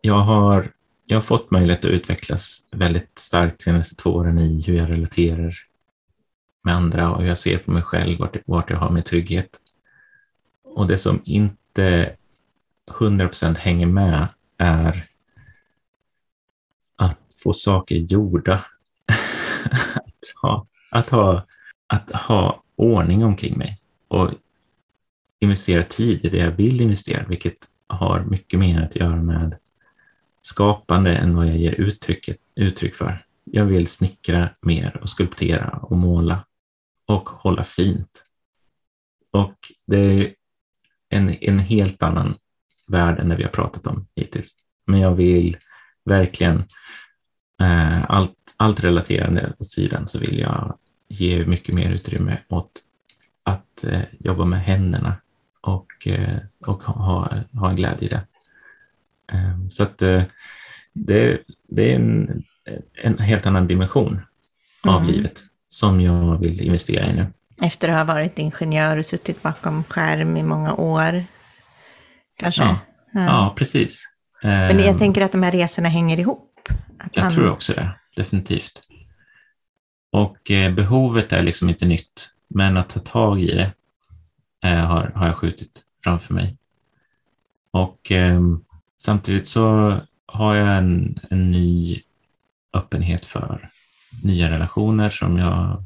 Jag 0.02 0.20
har, 0.20 0.72
jag 1.06 1.18
har 1.18 1.22
fått 1.22 1.52
möjlighet 1.52 1.86
att 1.86 1.91
utvecklas 1.91 2.68
väldigt 2.72 3.20
starkt 3.20 3.58
de 3.60 3.64
senaste 3.64 3.95
två 3.95 4.10
åren 4.10 4.39
i 4.39 4.62
hur 4.62 4.76
jag 4.76 4.89
relaterar 4.89 5.54
med 6.64 6.76
andra 6.76 7.12
och 7.12 7.22
hur 7.22 7.28
jag 7.28 7.38
ser 7.38 7.58
på 7.58 7.72
mig 7.72 7.84
själv, 7.84 8.20
vart, 8.20 8.38
vart 8.45 8.70
jag 8.70 8.78
har 8.78 8.89
min 8.89 9.04
trygghet. 9.04 9.60
Och 10.64 10.88
det 10.88 10.97
som 10.97 11.22
inte 11.26 12.16
100% 12.91 13.58
hänger 13.58 13.88
med 13.88 14.28
är 14.58 15.08
att 16.95 17.20
få 17.43 17.54
saker 17.54 17.95
gjorda. 17.95 18.66
att, 19.93 20.41
ha, 20.41 20.68
att, 20.91 21.10
ha, 21.10 21.45
att 21.88 22.12
ha 22.12 22.64
ordning 22.76 23.24
omkring 23.24 23.58
mig 23.58 23.80
och 24.08 24.30
investera 25.41 25.83
tid 25.83 26.25
i 26.25 26.29
det 26.29 26.37
jag 26.37 26.51
vill 26.51 26.81
investera, 26.81 27.27
vilket 27.27 27.67
har 27.87 28.23
mycket 28.23 28.59
mer 28.59 28.81
att 28.81 28.95
göra 28.95 29.21
med 29.21 29.57
skapande 30.41 31.15
än 31.15 31.35
vad 31.35 31.47
jag 31.47 31.57
ger 31.57 31.71
uttryck, 31.71 32.29
uttryck 32.55 32.95
för. 32.95 33.25
Jag 33.43 33.65
vill 33.65 33.87
snickra 33.87 34.49
mer 34.61 34.97
och 35.01 35.09
skulptera 35.09 35.69
och 35.81 35.97
måla 35.97 36.45
och 37.07 37.29
hålla 37.29 37.63
fint. 37.63 38.23
Och 39.31 39.55
det 39.87 39.97
är 39.97 40.33
en, 41.09 41.43
en 41.43 41.59
helt 41.59 42.03
annan 42.03 42.35
värld 42.87 43.19
än 43.19 43.29
det 43.29 43.35
vi 43.35 43.43
har 43.43 43.49
pratat 43.49 43.87
om 43.87 44.07
hittills. 44.15 44.49
Men 44.87 44.99
jag 44.99 45.15
vill 45.15 45.57
verkligen 46.05 46.63
eh, 47.61 48.11
allt, 48.11 48.35
allt 48.57 48.79
relaterande 48.79 49.53
åt 49.59 49.67
sidan 49.67 50.07
så 50.07 50.19
vill 50.19 50.39
jag 50.39 50.77
ge 51.07 51.45
mycket 51.45 51.75
mer 51.75 51.91
utrymme 51.91 52.37
åt 52.49 52.71
att 53.43 53.83
eh, 53.83 54.01
jobba 54.19 54.45
med 54.45 54.61
händerna 54.63 55.15
och, 55.62 56.07
eh, 56.07 56.38
och 56.68 56.84
ha, 56.84 57.34
ha 57.53 57.70
en 57.70 57.76
glädje 57.76 58.05
i 58.05 58.09
det. 58.09 58.28
Eh, 59.34 59.68
så 59.70 59.84
att 59.84 60.01
eh, 60.01 60.24
det, 60.93 61.38
det 61.70 61.91
är 61.91 61.95
en, 61.95 62.43
en 63.03 63.18
helt 63.18 63.45
annan 63.45 63.68
dimension 63.68 64.22
av 64.88 65.01
Mm. 65.01 65.12
livet 65.12 65.41
som 65.68 66.01
jag 66.01 66.38
vill 66.39 66.62
investera 66.62 67.05
i 67.05 67.14
nu. 67.14 67.28
Efter 67.64 67.89
att 67.89 67.95
ha 68.07 68.14
varit 68.14 68.39
ingenjör 68.39 68.97
och 68.97 69.05
suttit 69.05 69.41
bakom 69.41 69.84
skärm 69.84 70.38
i 70.38 70.43
många 70.43 70.74
år. 70.74 71.24
Kanske. 72.38 72.64
Ja. 72.64 72.78
Ja. 73.14 73.26
Ja, 73.26 73.53
precis. 73.57 74.07
Men 74.43 74.80
jag 74.80 74.99
tänker 74.99 75.22
att 75.22 75.32
de 75.32 75.43
här 75.43 75.51
resorna 75.51 75.89
hänger 75.89 76.18
ihop. 76.20 76.70
Jag 77.14 77.24
man- 77.24 77.34
tror 77.34 77.51
också 77.51 77.74
det, 77.74 77.91
definitivt. 78.16 78.82
Och 80.12 80.51
eh, 80.51 80.74
behovet 80.74 81.34
är 81.34 81.43
liksom 81.43 81.70
inte 81.70 81.86
nytt, 81.86 82.30
men 82.47 82.78
att 82.78 82.89
ta 82.89 82.99
tag 82.99 83.41
i 83.41 83.55
det 83.55 83.72
Eh, 84.64 84.86
har, 84.86 85.12
har 85.16 85.28
jag 85.28 85.36
skjutit 85.36 85.84
framför 86.03 86.34
mig. 86.34 86.57
Och 87.72 88.12
eh, 88.12 88.41
samtidigt 88.97 89.47
så 89.47 89.97
har 90.26 90.55
jag 90.55 90.78
en, 90.78 91.20
en 91.30 91.51
ny 91.51 92.01
öppenhet 92.74 93.26
för 93.26 93.70
nya 94.24 94.49
relationer 94.51 95.09
som 95.09 95.38
jag 95.38 95.84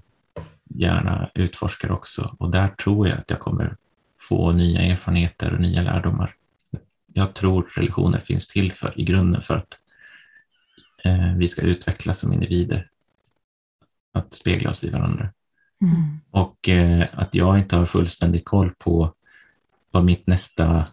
gärna 0.64 1.30
utforskar 1.34 1.92
också. 1.92 2.36
Och 2.40 2.52
där 2.52 2.68
tror 2.68 3.08
jag 3.08 3.18
att 3.18 3.30
jag 3.30 3.40
kommer 3.40 3.78
få 4.20 4.52
nya 4.52 4.82
erfarenheter 4.82 5.54
och 5.54 5.60
nya 5.60 5.82
lärdomar. 5.82 6.36
Jag 7.14 7.34
tror 7.34 7.72
relationer 7.76 8.20
finns 8.20 8.48
till 8.48 8.72
för, 8.72 9.00
i 9.00 9.04
grunden 9.04 9.42
för 9.42 9.56
att 9.56 9.80
eh, 11.04 11.36
vi 11.36 11.48
ska 11.48 11.62
utvecklas 11.62 12.20
som 12.20 12.34
individer 12.34 12.90
att 14.12 14.34
spegla 14.34 14.70
oss 14.70 14.84
i 14.84 14.90
varandra. 14.90 15.30
Mm. 15.86 16.20
Och 16.32 16.70
eh, 16.70 17.08
att 17.14 17.36
jag 17.36 17.60
inte 17.60 17.76
har 17.76 17.86
fullständig 17.86 18.46
koll 18.46 18.72
på 18.78 19.14
vad 19.92 20.06
mitt 20.06 20.28
nästa 20.28 20.86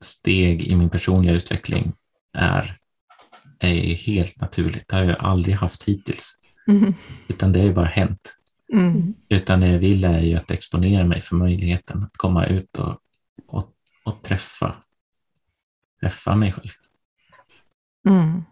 steg 0.00 0.64
i 0.64 0.76
min 0.76 0.90
personliga 0.90 1.34
utveckling 1.34 1.92
är, 2.32 2.78
är 3.58 3.94
helt 3.94 4.40
naturligt. 4.40 4.88
Det 4.88 4.96
har 4.96 5.04
jag 5.04 5.16
aldrig 5.18 5.54
haft 5.54 5.82
hittills, 5.82 6.38
Mm. 6.66 6.94
utan 7.28 7.52
det 7.52 7.58
har 7.58 7.66
ju 7.66 7.74
bara 7.74 7.86
hänt. 7.86 8.36
Mm. 8.72 9.14
Utan 9.28 9.60
det 9.60 9.68
jag 9.68 9.78
vill 9.78 10.04
är 10.04 10.20
ju 10.20 10.36
att 10.36 10.50
exponera 10.50 11.04
mig 11.04 11.20
för 11.20 11.36
möjligheten 11.36 12.02
att 12.02 12.16
komma 12.16 12.46
ut 12.46 12.76
och, 12.76 12.98
och, 13.46 13.72
och 14.04 14.22
träffa, 14.22 14.76
träffa 16.00 16.36
mig 16.36 16.52
själv. 16.52 16.70
Mm. 18.08 18.44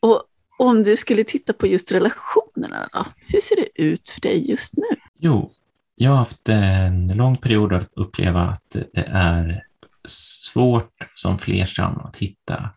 Och 0.00 0.24
om 0.62 0.82
du 0.82 0.96
skulle 0.96 1.24
titta 1.24 1.52
på 1.52 1.66
just 1.66 1.92
relationerna 1.92 2.88
då, 2.92 3.06
hur 3.26 3.40
ser 3.40 3.56
det 3.56 3.82
ut 3.82 4.10
för 4.10 4.20
dig 4.20 4.50
just 4.50 4.76
nu? 4.76 4.96
Jo, 5.18 5.52
jag 5.94 6.10
har 6.10 6.18
haft 6.18 6.48
en 6.48 7.08
lång 7.08 7.36
period 7.36 7.72
att 7.72 7.88
uppleva 7.96 8.40
att 8.40 8.76
det 8.94 9.04
är 9.06 9.62
svårt 10.08 10.92
som 11.14 11.38
flersam 11.38 11.98
att 11.98 12.16
hitta 12.16 12.70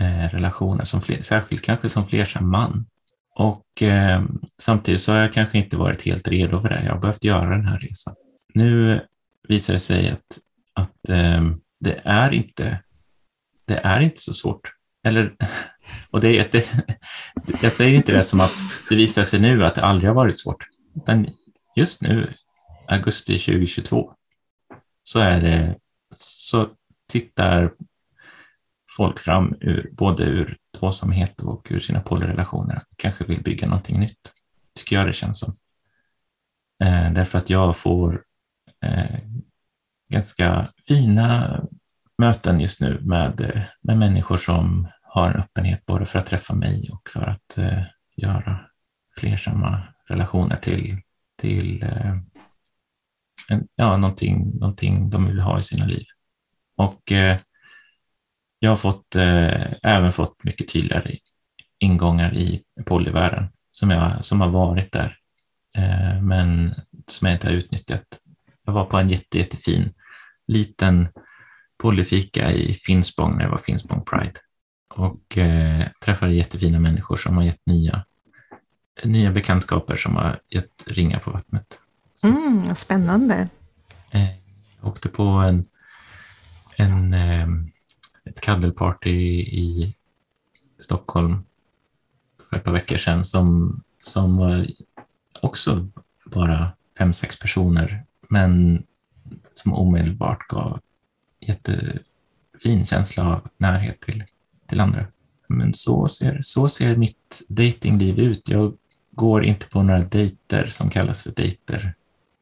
eh, 0.00 0.28
relationer, 0.32 0.84
som 0.84 1.00
fler, 1.00 1.22
särskilt 1.22 1.62
kanske 1.62 1.88
som 1.88 2.08
flersam 2.08 2.50
man. 2.50 2.86
Och 3.34 3.82
eh, 3.82 4.22
samtidigt 4.58 5.00
så 5.00 5.12
har 5.12 5.18
jag 5.18 5.34
kanske 5.34 5.58
inte 5.58 5.76
varit 5.76 6.02
helt 6.02 6.28
redo 6.28 6.60
för 6.60 6.68
det. 6.68 6.84
Jag 6.84 6.92
har 6.92 7.00
behövt 7.00 7.24
göra 7.24 7.50
den 7.50 7.66
här 7.66 7.78
resan. 7.78 8.14
Nu 8.54 9.00
visar 9.48 9.74
det 9.74 9.80
sig 9.80 10.10
att, 10.10 10.38
att 10.74 11.08
eh, 11.08 11.44
det, 11.80 12.00
är 12.04 12.34
inte, 12.34 12.78
det 13.64 13.76
är 13.76 14.00
inte 14.00 14.20
så 14.22 14.32
svårt. 14.32 14.72
Eller, 15.06 15.34
och 16.10 16.20
det, 16.20 16.52
det, 16.52 16.68
jag 17.62 17.72
säger 17.72 17.96
inte 17.96 18.12
det 18.12 18.24
som 18.24 18.40
att 18.40 18.54
det 18.88 18.96
visar 18.96 19.24
sig 19.24 19.40
nu 19.40 19.64
att 19.64 19.74
det 19.74 19.84
aldrig 19.84 20.10
har 20.10 20.14
varit 20.14 20.38
svårt. 20.38 20.66
Utan 20.96 21.26
just 21.76 22.02
nu, 22.02 22.34
augusti 22.88 23.38
2022, 23.38 24.12
så 25.02 25.18
är 25.18 25.40
det, 25.40 25.76
så 26.14 26.68
tittar 27.08 27.72
folk 28.96 29.20
fram 29.20 29.54
ur, 29.60 29.90
både 29.92 30.24
ur 30.24 30.56
tvåsamhet 30.78 31.40
och 31.40 31.66
ur 31.70 31.80
sina 31.80 32.00
polyrelationer, 32.00 32.82
kanske 32.96 33.24
vill 33.24 33.42
bygga 33.42 33.66
någonting 33.66 34.00
nytt, 34.00 34.32
tycker 34.78 34.96
jag 34.96 35.06
det 35.06 35.12
känns 35.12 35.40
som. 35.40 35.54
Eh, 36.84 37.12
därför 37.12 37.38
att 37.38 37.50
jag 37.50 37.76
får 37.76 38.22
eh, 38.84 39.18
ganska 40.08 40.72
fina 40.88 41.60
möten 42.18 42.60
just 42.60 42.80
nu 42.80 43.00
med, 43.00 43.40
eh, 43.40 43.62
med 43.80 43.98
människor 43.98 44.36
som 44.36 44.88
har 45.14 45.30
en 45.30 45.40
öppenhet 45.40 45.86
både 45.86 46.06
för 46.06 46.18
att 46.18 46.26
träffa 46.26 46.54
mig 46.54 46.90
och 46.92 47.10
för 47.10 47.22
att 47.22 47.58
eh, 47.58 47.82
göra 48.16 48.60
flersamma 49.18 49.82
relationer 50.08 50.56
till, 50.56 51.00
till 51.38 51.82
eh, 51.82 52.16
en, 53.48 53.68
ja, 53.76 53.96
någonting, 53.96 54.58
någonting 54.58 55.10
de 55.10 55.26
vill 55.26 55.40
ha 55.40 55.58
i 55.58 55.62
sina 55.62 55.84
liv. 55.84 56.04
Och 56.76 57.12
eh, 57.12 57.38
jag 58.58 58.70
har 58.70 58.76
fått, 58.76 59.16
eh, 59.16 59.72
även 59.82 60.12
fått 60.12 60.44
mycket 60.44 60.68
tydligare 60.68 61.18
ingångar 61.78 62.34
i 62.34 62.62
polyvärlden 62.86 63.48
som, 63.70 63.90
jag, 63.90 64.24
som 64.24 64.40
har 64.40 64.48
varit 64.48 64.92
där, 64.92 65.18
eh, 65.76 66.22
men 66.22 66.74
som 67.06 67.26
jag 67.26 67.34
inte 67.36 67.46
har 67.46 67.54
utnyttjat. 67.54 68.06
Jag 68.64 68.72
var 68.72 68.84
på 68.84 68.98
en 68.98 69.08
jätte, 69.08 69.38
jättefin 69.38 69.94
liten 70.46 71.08
polyfika 71.78 72.52
i 72.52 72.74
Finspång 72.74 73.36
när 73.36 73.44
det 73.44 73.50
var 73.50 73.58
Finspång 73.58 74.04
Pride 74.04 74.40
och 74.96 75.38
eh, 75.38 75.86
träffade 76.04 76.34
jättefina 76.34 76.80
människor 76.80 77.16
som 77.16 77.36
har 77.36 77.44
gett 77.44 77.66
nya, 77.66 78.04
nya 79.04 79.32
bekantskaper 79.32 79.96
som 79.96 80.16
har 80.16 80.40
gett 80.48 80.84
ringar 80.86 81.18
på 81.18 81.30
vattnet. 81.30 81.80
Mm, 82.22 82.74
spännande. 82.74 83.48
Eh, 84.10 84.30
jag 84.80 84.88
åkte 84.88 85.08
på 85.08 85.22
en, 85.22 85.64
en, 86.76 87.14
eh, 87.14 87.48
ett 88.24 88.40
kaddelparty 88.40 89.40
i 89.40 89.94
Stockholm 90.80 91.44
för 92.50 92.56
ett 92.56 92.64
par 92.64 92.72
veckor 92.72 92.96
sedan 92.96 93.24
som, 93.24 93.80
som 94.02 94.36
var 94.36 94.66
också 95.42 95.88
bara 96.24 96.72
fem, 96.98 97.14
sex 97.14 97.38
personer, 97.38 98.04
men 98.28 98.82
som 99.52 99.74
omedelbart 99.74 100.48
gav 100.48 100.80
jättefin 101.40 102.86
känsla 102.86 103.28
av 103.28 103.48
närhet 103.56 104.00
till, 104.00 104.24
till 104.66 104.80
andra. 104.80 105.06
Men 105.48 105.74
så 105.74 106.08
ser, 106.08 106.38
så 106.42 106.68
ser 106.68 106.96
mitt 106.96 107.42
datingliv 107.48 108.18
ut. 108.18 108.48
Jag 108.48 108.74
går 109.10 109.44
inte 109.44 109.66
på 109.66 109.82
några 109.82 110.00
dejter 110.00 110.66
som 110.66 110.90
kallas 110.90 111.22
för 111.22 111.30
dejter, 111.30 111.94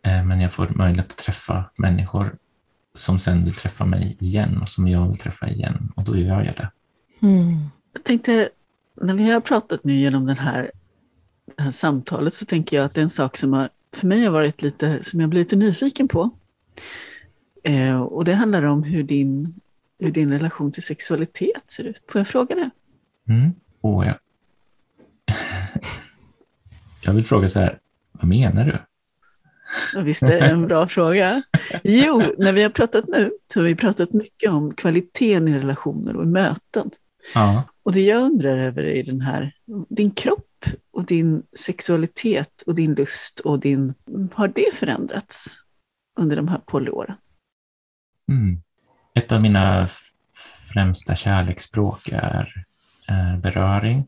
eh, 0.06 0.24
men 0.24 0.40
jag 0.40 0.52
får 0.52 0.68
möjlighet 0.68 1.12
att 1.12 1.18
träffa 1.18 1.64
människor 1.76 2.36
som 2.94 3.18
sen 3.18 3.44
vill 3.44 3.54
träffa 3.54 3.84
mig 3.84 4.16
igen 4.20 4.58
och 4.62 4.68
som 4.68 4.88
jag 4.88 5.08
vill 5.08 5.18
träffa 5.18 5.48
igen 5.48 5.92
och 5.96 6.04
då 6.04 6.16
gör 6.16 6.42
jag 6.42 6.56
det. 6.56 6.70
Mm. 7.26 7.66
Jag 7.92 8.04
tänkte, 8.04 8.48
när 9.00 9.14
vi 9.14 9.30
har 9.30 9.40
pratat 9.40 9.84
nu 9.84 9.94
genom 9.94 10.26
den 10.26 10.38
här, 10.38 10.70
det 11.56 11.62
här 11.62 11.70
samtalet 11.70 12.34
så 12.34 12.44
tänker 12.44 12.76
jag 12.76 12.84
att 12.84 12.94
det 12.94 13.00
är 13.00 13.02
en 13.02 13.10
sak 13.10 13.36
som 13.36 13.52
har, 13.52 13.68
för 13.94 14.06
mig 14.06 14.24
har 14.24 14.32
varit 14.32 14.62
lite, 14.62 15.04
som 15.04 15.20
jag 15.20 15.30
blir 15.30 15.40
lite 15.40 15.56
nyfiken 15.56 16.08
på. 16.08 16.30
Eh, 17.62 18.00
och 18.00 18.24
det 18.24 18.34
handlar 18.34 18.62
om 18.62 18.82
hur 18.82 19.02
din, 19.02 19.54
hur 20.02 20.12
din 20.12 20.30
relation 20.30 20.72
till 20.72 20.82
sexualitet 20.82 21.62
ser 21.68 21.84
ut. 21.84 22.02
Får 22.08 22.18
jag 22.18 22.28
fråga 22.28 22.54
det? 22.54 22.70
Mm. 23.28 23.52
Och 23.80 24.06
jag... 24.06 24.14
jag 27.04 27.12
vill 27.12 27.24
fråga 27.24 27.48
så 27.48 27.60
här, 27.60 27.78
vad 28.12 28.28
menar 28.28 28.64
du? 28.64 28.78
Ja, 29.94 30.00
visst 30.00 30.22
är 30.22 30.40
det 30.40 30.46
en 30.46 30.66
bra 30.66 30.88
fråga. 30.88 31.42
Jo, 31.82 32.22
när 32.38 32.52
vi 32.52 32.62
har 32.62 32.70
pratat 32.70 33.08
nu 33.08 33.32
så 33.52 33.60
har 33.60 33.64
vi 33.64 33.74
pratat 33.74 34.12
mycket 34.12 34.50
om 34.50 34.74
kvaliteten 34.74 35.48
i 35.48 35.58
relationer 35.58 36.16
och 36.16 36.26
möten. 36.26 36.90
Ja. 37.34 37.62
Och 37.82 37.92
det 37.92 38.00
jag 38.00 38.22
undrar 38.22 38.58
över 38.58 38.82
är 38.82 39.02
den 39.02 39.20
här, 39.20 39.54
din 39.88 40.10
kropp 40.10 40.64
och 40.90 41.04
din 41.04 41.42
sexualitet 41.58 42.62
och 42.66 42.74
din 42.74 42.94
lust 42.94 43.40
och 43.40 43.60
din, 43.60 43.94
har 44.32 44.48
det 44.48 44.74
förändrats 44.74 45.58
under 46.18 46.36
de 46.36 46.48
här 46.48 46.60
polyåren? 46.66 47.16
Mm. 48.28 48.62
Ett 49.14 49.32
av 49.32 49.42
mina 49.42 49.88
främsta 50.72 51.14
kärleksspråk 51.14 52.08
är, 52.12 52.64
är 53.06 53.36
beröring. 53.36 54.06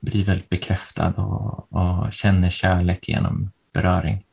Blir 0.00 0.24
väldigt 0.24 0.48
bekräftad 0.48 1.14
och, 1.16 1.72
och 1.72 2.12
känner 2.12 2.50
kärlek 2.50 3.08
genom 3.08 3.50
beröring. 3.72 4.24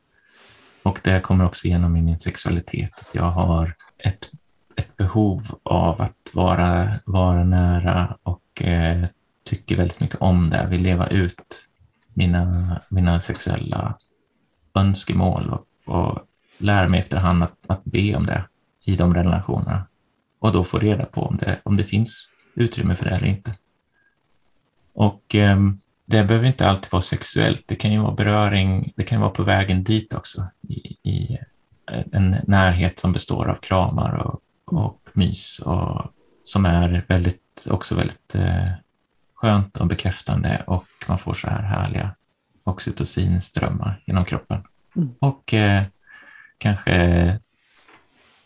Och 0.84 1.02
det 1.04 1.22
kommer 1.22 1.46
också 1.46 1.68
igenom 1.68 1.98
i 1.98 2.02
min 2.02 2.20
sexualitet. 2.20 2.92
Att 3.00 3.16
jag 3.16 3.32
har 3.32 3.76
ett, 3.98 4.32
ett 4.76 4.98
behov 4.98 5.60
av 5.64 6.02
att 6.02 6.30
vara, 6.34 7.00
vara 7.06 7.44
nära 7.44 8.18
och 8.24 8.62
eh, 8.62 9.06
tycker 9.46 9.78
väldigt 9.78 10.00
mycket 10.00 10.22
om 10.22 10.50
det. 10.50 10.68
Vill 10.70 10.82
leva 10.82 11.08
ut 11.08 11.68
mina, 12.14 12.82
mina 12.90 13.20
sexuella 13.20 13.98
önskemål 14.76 15.50
och, 15.50 15.96
och 15.96 16.20
lära 16.58 16.90
mig 16.90 17.00
efterhand 17.00 17.44
att, 17.44 17.58
att 17.68 17.84
be 17.84 18.16
om 18.16 18.26
det 18.26 18.44
i 18.92 18.96
de 18.96 19.14
relationerna. 19.14 19.88
Och 20.40 20.52
då 20.52 20.64
få 20.64 20.80
reda 20.80 21.06
på 21.06 21.22
om 21.22 21.38
det, 21.38 21.60
om 21.64 21.78
det 21.78 21.84
finns 21.84 22.30
utrymme 22.56 22.96
för 22.96 23.06
det 23.06 23.12
eller 23.12 23.28
inte. 23.28 23.54
Och 24.94 25.36
eh, 25.36 25.58
det 26.06 26.24
behöver 26.24 26.48
inte 26.48 26.70
alltid 26.70 26.92
vara 26.92 27.02
sexuellt. 27.02 27.64
Det 27.66 27.76
kan 27.76 27.92
ju 27.92 28.00
vara 28.00 28.16
beröring, 28.16 28.94
det 28.96 29.04
kan 29.04 29.22
vara 29.22 29.32
på 29.32 29.44
vägen 29.44 29.84
dit 29.84 30.14
också. 30.14 30.48
I, 30.68 31.10
i 31.10 31.38
en 32.12 32.36
närhet 32.48 33.00
som 33.00 33.14
består 33.14 33.50
av 33.50 33.56
kramar 33.56 34.16
och, 34.16 34.42
och 34.66 35.00
mys 35.14 35.60
och 35.60 36.14
som 36.44 36.66
är 36.66 37.06
väldigt, 37.08 37.68
också 37.70 37.96
väldigt 37.96 38.36
eh, 38.36 38.70
skönt 39.36 39.78
och 39.78 39.88
bekräftande 39.88 40.64
och 40.68 40.88
man 41.08 41.20
får 41.20 41.34
så 41.34 41.50
här 41.50 41.62
härliga 41.62 42.16
oxytocinströmmar 42.64 44.04
genom 44.06 44.26
kroppen. 44.26 44.64
Mm. 44.96 45.10
Och 45.20 45.54
eh, 45.54 45.84
kanske 46.58 47.40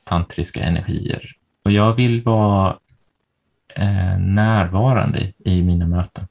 tantriska 0.06 0.64
energier. 0.64 1.32
Och 1.66 1.72
jag 1.72 1.94
vill 1.96 2.24
vara 2.24 2.78
eh, 3.76 4.18
närvarande 4.20 5.34
i 5.46 5.62
mina 5.62 5.88
möten. 5.88 6.28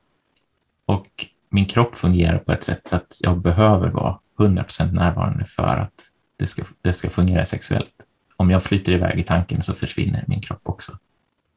Och 0.87 1.27
min 1.51 1.67
kropp 1.67 1.97
fungerar 1.97 2.39
på 2.39 2.53
ett 2.53 2.65
sätt 2.65 2.89
så 2.89 2.97
att 2.97 3.17
jag 3.21 3.39
behöver 3.41 3.91
vara 3.91 4.19
100% 4.39 4.93
närvarande 4.93 5.45
för 5.47 5.77
att 5.79 5.93
det 6.39 6.47
ska, 6.47 6.63
det 6.83 6.93
ska 6.93 7.11
fungera 7.11 7.45
sexuellt. 7.45 7.93
Om 8.37 8.51
jag 8.51 8.63
flyter 8.63 8.93
iväg 8.93 9.19
i 9.19 9.23
tanken 9.23 9.63
så 9.63 9.75
försvinner 9.75 10.25
min 10.27 10.41
kropp 10.41 10.61
också. 10.69 10.99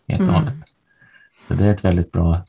Helt 0.07 0.21
och 0.21 0.27
Mm. 0.27 0.41
hållet. 0.43 0.63
Så 1.47 1.53
det 1.53 1.65
är 1.65 1.71
ett 1.71 1.85
väldigt 1.85 2.11
bra, 2.11 2.45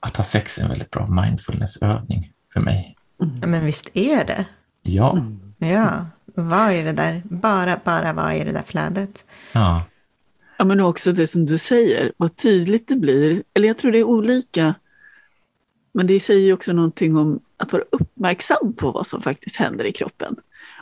att 0.00 0.16
ha 0.16 0.24
sex 0.24 0.58
är 0.58 0.62
en 0.62 0.68
väldigt 0.68 0.90
bra 0.90 1.06
mindfulnessövning 1.06 2.32
för 2.52 2.60
mig. 2.60 2.96
Ja, 3.40 3.46
men 3.46 3.64
visst 3.64 3.90
är 3.94 4.24
det. 4.24 4.44
Ja, 4.82 5.12
Mm. 5.12 5.54
Ja, 5.58 6.06
vad 6.34 6.72
är 6.72 6.84
det 6.84 6.92
där? 6.92 7.22
Bara, 7.24 7.80
bara 7.84 8.12
vad 8.12 8.32
är 8.32 8.44
det 8.44 8.52
där 8.52 8.62
flödet? 8.62 9.24
ja, 9.52 9.82
Ja, 10.60 10.64
men 10.64 10.80
också 10.80 11.12
det 11.12 11.26
som 11.26 11.46
du 11.46 11.58
säger, 11.58 12.12
vad 12.16 12.36
tydligt 12.36 12.88
det 12.88 12.96
blir. 12.96 13.42
Eller 13.54 13.68
jag 13.68 13.78
tror 13.78 13.92
det 13.92 13.98
är 13.98 14.04
olika 14.04 14.74
Men 15.92 16.06
det 16.06 16.20
säger 16.20 16.40
ju 16.40 16.52
också 16.52 16.72
någonting 16.72 17.16
om 17.16 17.40
att 17.56 17.72
vara 17.72 17.82
uppmärksam 17.90 18.72
på 18.72 18.90
vad 18.90 19.06
som 19.06 19.22
faktiskt 19.22 19.56
händer 19.56 19.84
i 19.84 19.92
kroppen. 19.92 20.36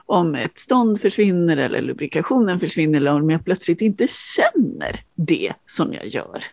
Om 0.07 0.35
ett 0.35 0.59
stånd 0.59 1.01
försvinner 1.01 1.57
eller 1.57 1.83
lubrikationen 1.83 2.61
försvinner 2.61 2.97
eller 2.97 3.13
om 3.13 3.31
jag 3.31 3.45
plötsligt 3.45 3.81
inte 3.81 4.07
känner 4.09 5.05
det 5.15 5.53
som 5.67 5.95
jag 5.95 6.07
gör. 6.07 6.45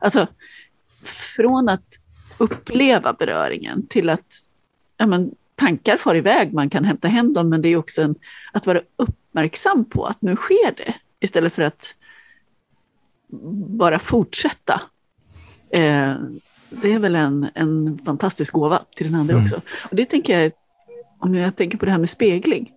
Alltså, 0.00 0.26
från 1.02 1.68
att 1.68 1.98
uppleva 2.38 3.12
beröringen 3.12 3.86
till 3.86 4.10
att 4.10 4.46
ja, 4.96 5.06
men, 5.06 5.34
tankar 5.58 5.96
far 5.96 6.14
iväg, 6.14 6.52
man 6.52 6.70
kan 6.70 6.84
hämta 6.84 7.08
hem 7.08 7.32
dem, 7.32 7.48
men 7.48 7.62
det 7.62 7.68
är 7.68 7.76
också 7.76 8.02
en, 8.02 8.14
att 8.52 8.66
vara 8.66 8.80
uppmärksam 8.96 9.84
på 9.84 10.04
att 10.04 10.22
nu 10.22 10.36
sker 10.36 10.74
det, 10.76 10.94
istället 11.20 11.52
för 11.52 11.62
att 11.62 11.94
bara 13.68 13.98
fortsätta. 13.98 14.80
Eh, 15.70 16.14
det 16.70 16.92
är 16.92 16.98
väl 16.98 17.16
en, 17.16 17.48
en 17.54 17.98
fantastisk 18.04 18.52
gåva 18.52 18.82
till 18.96 19.06
den 19.06 19.20
andra 19.20 19.32
mm. 19.32 19.44
också. 19.44 19.60
Och 19.90 19.96
det 19.96 20.04
tänker 20.04 20.40
jag, 20.40 20.52
om 21.18 21.34
jag 21.34 21.56
tänker 21.56 21.78
på 21.78 21.84
det 21.84 21.90
här 21.90 21.98
med 21.98 22.10
spegling, 22.10 22.72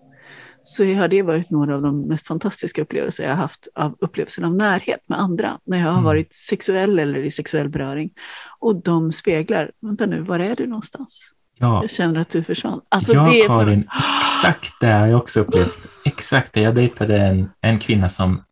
så 0.62 0.84
har 0.84 1.08
det 1.08 1.22
varit 1.22 1.50
några 1.50 1.76
av 1.76 1.82
de 1.82 2.02
mest 2.02 2.28
fantastiska 2.28 2.82
upplevelser 2.82 3.24
jag 3.24 3.32
har 3.32 3.38
haft 3.38 3.68
av 3.76 3.98
upplevelsen 4.00 4.46
av 4.46 4.56
närhet 4.56 5.00
med 5.06 5.20
andra, 5.20 5.60
när 5.66 5.78
jag 5.78 5.86
har 5.86 5.92
mm. 5.92 6.04
varit 6.04 6.34
sexuell 6.34 7.00
eller 7.00 7.20
i 7.20 7.32
sexuell 7.32 7.70
beröring. 7.70 8.14
Och 8.60 8.76
de 8.76 9.12
speglar, 9.12 9.72
vänta 9.80 10.06
nu, 10.06 10.22
var 10.22 10.40
är 10.40 10.56
du 10.56 10.68
någonstans? 10.68 11.32
Ja. 11.62 11.82
Jag 11.82 11.92
känner 11.92 12.20
att 12.20 12.30
du 12.30 12.44
försvann. 12.44 12.82
Alltså, 12.90 13.14
ja, 13.14 13.24
det 13.24 13.48
Karin, 13.48 13.90
exakt 14.22 14.74
det 14.80 14.88
har 14.88 15.08
jag 15.08 15.20
också 15.20 15.40
upplevt. 15.40 15.80
Exakt 16.06 16.54
det. 16.54 16.62
Jag 16.62 16.76
dejtade 16.76 17.18
en, 17.18 17.50
en 17.62 17.80
kvinna 17.80 18.10
som, 18.10 18.44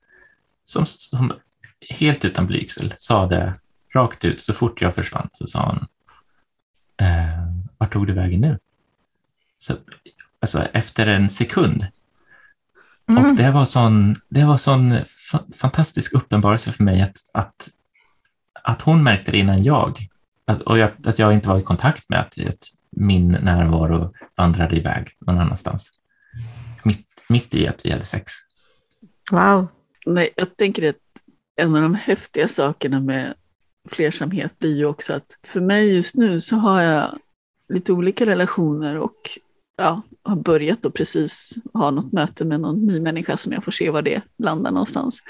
som, 0.64 0.86
som 0.86 1.34
helt 1.89 2.26
utan 2.26 2.47
blygsel 2.47 2.93
sa 2.97 3.28
det 3.28 3.60
rakt 3.95 4.26
ut 4.26 4.41
så 4.41 4.53
fort 4.53 4.82
jag 4.82 4.95
försvann. 4.95 5.30
Så 5.32 5.47
sa 5.47 5.66
hon, 5.66 5.88
eh, 7.07 7.43
vart 7.78 7.93
tog 7.93 8.07
du 8.07 8.14
vägen 8.14 8.41
nu? 8.41 8.60
Så, 9.57 9.74
alltså 10.41 10.64
efter 10.74 11.07
en 11.07 11.30
sekund. 11.30 11.88
Mm. 13.10 13.26
Och 13.26 13.36
det 13.36 13.51
var 13.51 13.66
sån, 13.66 14.16
det 14.30 14.45
var 14.45 14.57
sån 14.57 14.95
fantastisk 15.57 16.14
uppenbarelse 16.14 16.72
för 16.72 16.84
mig 16.84 17.01
att, 17.01 17.18
att, 17.34 17.70
att 18.64 18.82
hon 18.82 19.03
märkte 19.03 19.32
det 19.32 19.38
innan 19.38 19.64
jag. 19.64 20.07
Att, 20.45 20.62
och 20.62 20.78
jag, 20.78 20.91
att 21.05 21.20
jag 21.20 21.34
inte 21.34 21.49
var 21.49 21.60
i 21.60 21.64
kontakt 21.64 22.10
med 22.10 22.20
att, 22.20 22.47
att 22.47 22.79
min 22.98 23.28
närvaro 23.28 24.14
vandrade 24.38 24.76
iväg 24.76 25.08
någon 25.20 25.38
annanstans. 25.38 25.92
Mitt, 26.84 27.08
mitt 27.30 27.56
i 27.56 27.68
att 27.68 27.86
vi 27.86 27.92
hade 27.92 28.04
sex. 28.04 28.34
Wow. 29.32 29.68
Nej, 30.06 30.30
jag 30.36 30.58
tänker 30.58 30.90
att 30.90 30.96
en 31.56 31.76
av 31.76 31.82
de 31.82 31.96
häftiga 31.96 32.48
sakerna 32.48 33.00
med 33.00 33.34
flersamhet 33.90 34.60
blir 34.60 34.78
ju 34.78 34.86
också 34.86 35.14
att 35.14 35.38
för 35.44 35.62
mig 35.62 35.96
just 35.96 36.16
nu 36.16 36.40
så 36.40 36.56
har 36.56 36.82
jag 36.82 37.20
lite 37.74 37.94
olika 37.94 38.26
relationer 38.26 38.98
och 38.98 39.40
ja, 39.78 40.02
har 40.24 40.36
börjat 40.36 40.82
då 40.82 40.92
precis 40.92 41.56
ha 41.74 41.92
något 41.92 42.12
möte 42.12 42.46
med 42.46 42.60
någon 42.60 42.86
ny 42.86 43.00
människa 43.00 43.38
som 43.38 43.54
jag 43.54 43.64
får 43.64 43.72
se 43.72 43.90
var 43.90 44.02
det 44.02 44.22
landar 44.38 44.72
någonstans. 44.72 45.24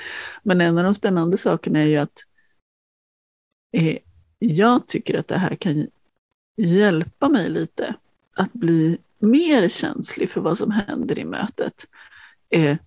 Men 0.43 0.61
en 0.61 0.77
av 0.77 0.83
de 0.83 0.93
spännande 0.93 1.37
sakerna 1.37 1.79
är 1.79 1.85
ju 1.85 1.97
att 1.97 2.23
eh, 3.77 3.97
jag 4.39 4.87
tycker 4.87 5.19
att 5.19 5.27
det 5.27 5.37
här 5.37 5.55
kan 5.55 5.87
hjälpa 6.59 7.29
mig 7.29 7.49
lite 7.49 7.95
att 8.35 8.53
bli 8.53 8.97
mer 9.19 9.67
känslig 9.67 10.29
för 10.29 10.41
vad 10.41 10.57
som 10.57 10.71
händer 10.71 11.19
i 11.19 11.25
mötet. 11.25 11.87
Eh, 12.49 12.77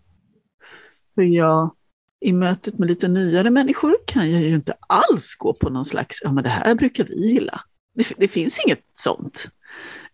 för 1.15 1.23
jag, 1.23 1.75
i 2.21 2.33
mötet 2.33 2.79
med 2.79 2.89
lite 2.89 3.09
nyare 3.09 3.51
människor 3.51 3.97
kan 4.07 4.31
jag 4.31 4.43
ju 4.43 4.55
inte 4.55 4.75
alls 4.81 5.35
gå 5.35 5.55
på 5.55 5.71
någon 5.71 5.85
slags, 5.85 6.21
ja 6.23 6.33
men 6.33 6.45
det 6.45 6.51
här 6.51 6.75
brukar 6.75 7.05
vi 7.05 7.29
gilla. 7.29 7.61
Det, 7.95 8.13
det 8.17 8.29
finns 8.29 8.61
inget 8.67 8.85
sånt. 8.93 9.49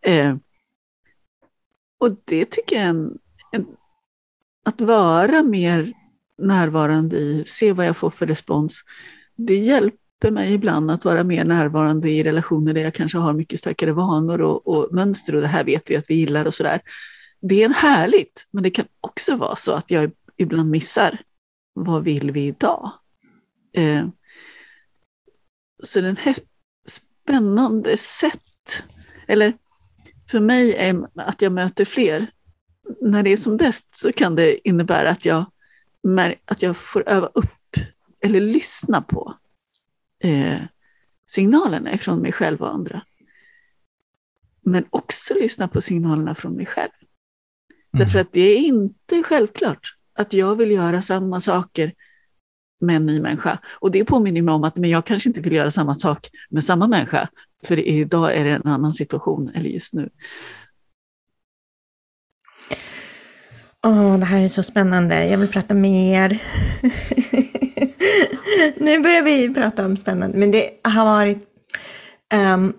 Eh, 0.00 0.36
och 2.00 2.16
det 2.24 2.44
tycker 2.44 2.76
jag 2.76 2.84
är 2.84 2.88
en, 2.88 3.18
en, 3.52 3.66
att 4.64 4.80
vara 4.80 5.42
mer 5.42 5.92
närvarande 6.38 7.16
i, 7.16 7.44
se 7.46 7.72
vad 7.72 7.86
jag 7.86 7.96
får 7.96 8.10
för 8.10 8.26
respons, 8.26 8.84
det 9.36 9.56
hjälper 9.56 10.07
hjälper 10.18 10.34
mig 10.34 10.54
ibland 10.54 10.90
att 10.90 11.04
vara 11.04 11.24
mer 11.24 11.44
närvarande 11.44 12.10
i 12.10 12.22
relationer 12.22 12.74
där 12.74 12.82
jag 12.82 12.94
kanske 12.94 13.18
har 13.18 13.32
mycket 13.32 13.60
starkare 13.60 13.92
vanor 13.92 14.40
och, 14.40 14.66
och 14.66 14.92
mönster 14.92 15.34
och 15.34 15.40
det 15.40 15.48
här 15.48 15.64
vet 15.64 15.90
vi 15.90 15.96
att 15.96 16.10
vi 16.10 16.14
gillar 16.14 16.44
och 16.44 16.54
sådär. 16.54 16.80
Det 17.40 17.62
är 17.62 17.68
härligt, 17.68 18.46
men 18.50 18.62
det 18.62 18.70
kan 18.70 18.86
också 19.00 19.36
vara 19.36 19.56
så 19.56 19.72
att 19.72 19.90
jag 19.90 20.10
ibland 20.36 20.70
missar. 20.70 21.20
Vad 21.74 22.04
vill 22.04 22.30
vi 22.30 22.46
idag? 22.46 22.92
Eh, 23.72 24.06
så 25.82 26.00
den 26.00 26.16
här 26.16 26.36
spännande 26.86 27.96
sätt, 27.96 28.84
eller 29.28 29.54
för 30.30 30.40
mig 30.40 30.74
är 30.74 31.08
att 31.14 31.42
jag 31.42 31.52
möter 31.52 31.84
fler. 31.84 32.30
När 33.00 33.22
det 33.22 33.32
är 33.32 33.36
som 33.36 33.56
bäst 33.56 33.98
så 33.98 34.12
kan 34.12 34.34
det 34.34 34.68
innebära 34.68 35.10
att 35.10 35.24
jag, 35.24 35.44
att 36.44 36.62
jag 36.62 36.76
får 36.76 37.08
öva 37.08 37.26
upp 37.26 37.76
eller 38.20 38.40
lyssna 38.40 39.02
på 39.02 39.34
eh, 40.20 40.60
signalerna 41.28 41.94
ifrån 41.94 42.18
mig 42.18 42.32
själv 42.32 42.62
och 42.62 42.74
andra. 42.74 43.02
Men 44.62 44.84
också 44.90 45.34
lyssna 45.34 45.68
på 45.68 45.80
signalerna 45.80 46.34
från 46.34 46.52
mig 46.52 46.66
själv. 46.66 46.90
Mm. 47.94 48.04
Därför 48.04 48.18
att 48.18 48.32
det 48.32 48.40
är 48.40 48.58
inte 48.58 49.22
självklart 49.22 49.94
att 50.14 50.32
jag 50.32 50.56
vill 50.56 50.70
göra 50.70 51.02
samma 51.02 51.40
saker 51.40 51.92
med 52.80 52.96
en 52.96 53.06
ny 53.06 53.20
människa. 53.20 53.58
Och 53.80 53.90
det 53.90 54.04
påminner 54.04 54.42
mig 54.42 54.54
om 54.54 54.64
att 54.64 54.76
men 54.76 54.90
jag 54.90 55.06
kanske 55.06 55.28
inte 55.28 55.40
vill 55.40 55.52
göra 55.52 55.70
samma 55.70 55.94
sak 55.94 56.30
med 56.50 56.64
samma 56.64 56.86
människa, 56.86 57.28
för 57.64 57.78
idag 57.78 58.36
är 58.36 58.44
det 58.44 58.50
en 58.50 58.66
annan 58.66 58.92
situation, 58.92 59.50
eller 59.54 59.70
just 59.70 59.94
nu. 59.94 60.10
Åh, 63.88 64.14
oh, 64.14 64.18
det 64.18 64.24
här 64.24 64.44
är 64.44 64.48
så 64.48 64.62
spännande. 64.62 65.26
Jag 65.26 65.38
vill 65.38 65.48
prata 65.48 65.74
mer. 65.74 66.30
nu 68.76 69.00
börjar 69.00 69.22
vi 69.22 69.54
prata 69.54 69.86
om 69.86 69.96
spännande, 69.96 70.38
men 70.38 70.50
det 70.50 70.70
har 70.82 71.04
varit 71.04 71.38
um, 72.34 72.72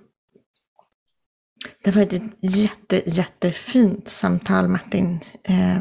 det 1.84 1.90
har 1.90 1.96
varit 1.96 2.14
ett 2.14 2.24
jätte, 2.40 3.02
jättefint 3.06 4.08
samtal 4.08 4.68
Martin. 4.68 5.20
Eh, 5.44 5.80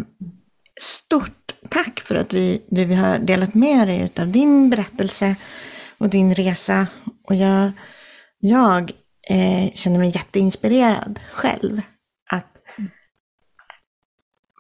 stort 0.81 1.55
tack 1.69 2.01
för 2.01 2.15
att 2.15 2.35
vi, 2.35 2.63
du 2.69 2.85
vi 2.85 2.95
har 2.95 3.19
delat 3.19 3.55
med 3.55 3.89
dig 3.89 4.13
av 4.19 4.29
din 4.29 4.71
berättelse 4.71 5.37
och 5.99 6.09
din 6.09 6.35
resa. 6.35 6.87
Och 7.25 7.35
jag, 7.35 7.71
jag 8.39 8.93
eh, 9.29 9.73
känner 9.75 9.99
mig 9.99 10.11
jätteinspirerad 10.15 11.21
själv 11.33 11.81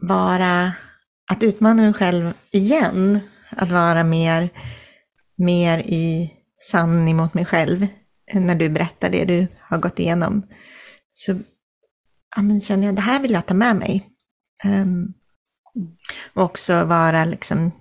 vara, 0.01 0.72
att 1.30 1.42
utmana 1.42 1.82
mig 1.82 1.92
själv 1.92 2.32
igen. 2.51 3.20
Att 3.51 3.70
vara 3.70 4.05
mer 4.05 4.51
mer 5.38 5.78
i 5.78 6.32
sanning 6.57 7.16
mot 7.16 7.34
mig 7.34 7.44
själv 7.44 7.82
eh, 8.32 8.40
när 8.40 8.55
du 8.55 8.68
berättar 8.68 9.11
det 9.11 9.24
du 9.24 9.46
har 9.61 9.78
gått 9.78 9.99
igenom. 9.99 10.42
Så 11.12 11.36
ja, 12.36 12.42
men 12.42 12.61
känner 12.61 12.86
jag, 12.86 12.96
det 12.96 13.03
här 13.03 13.20
vill 13.20 13.32
jag 13.32 13.46
ta 13.46 13.55
med 13.55 13.76
mig. 13.76 14.07
Um, 14.64 15.14
och 16.34 16.42
också 16.42 16.84
vara 16.84 17.24
liksom 17.24 17.72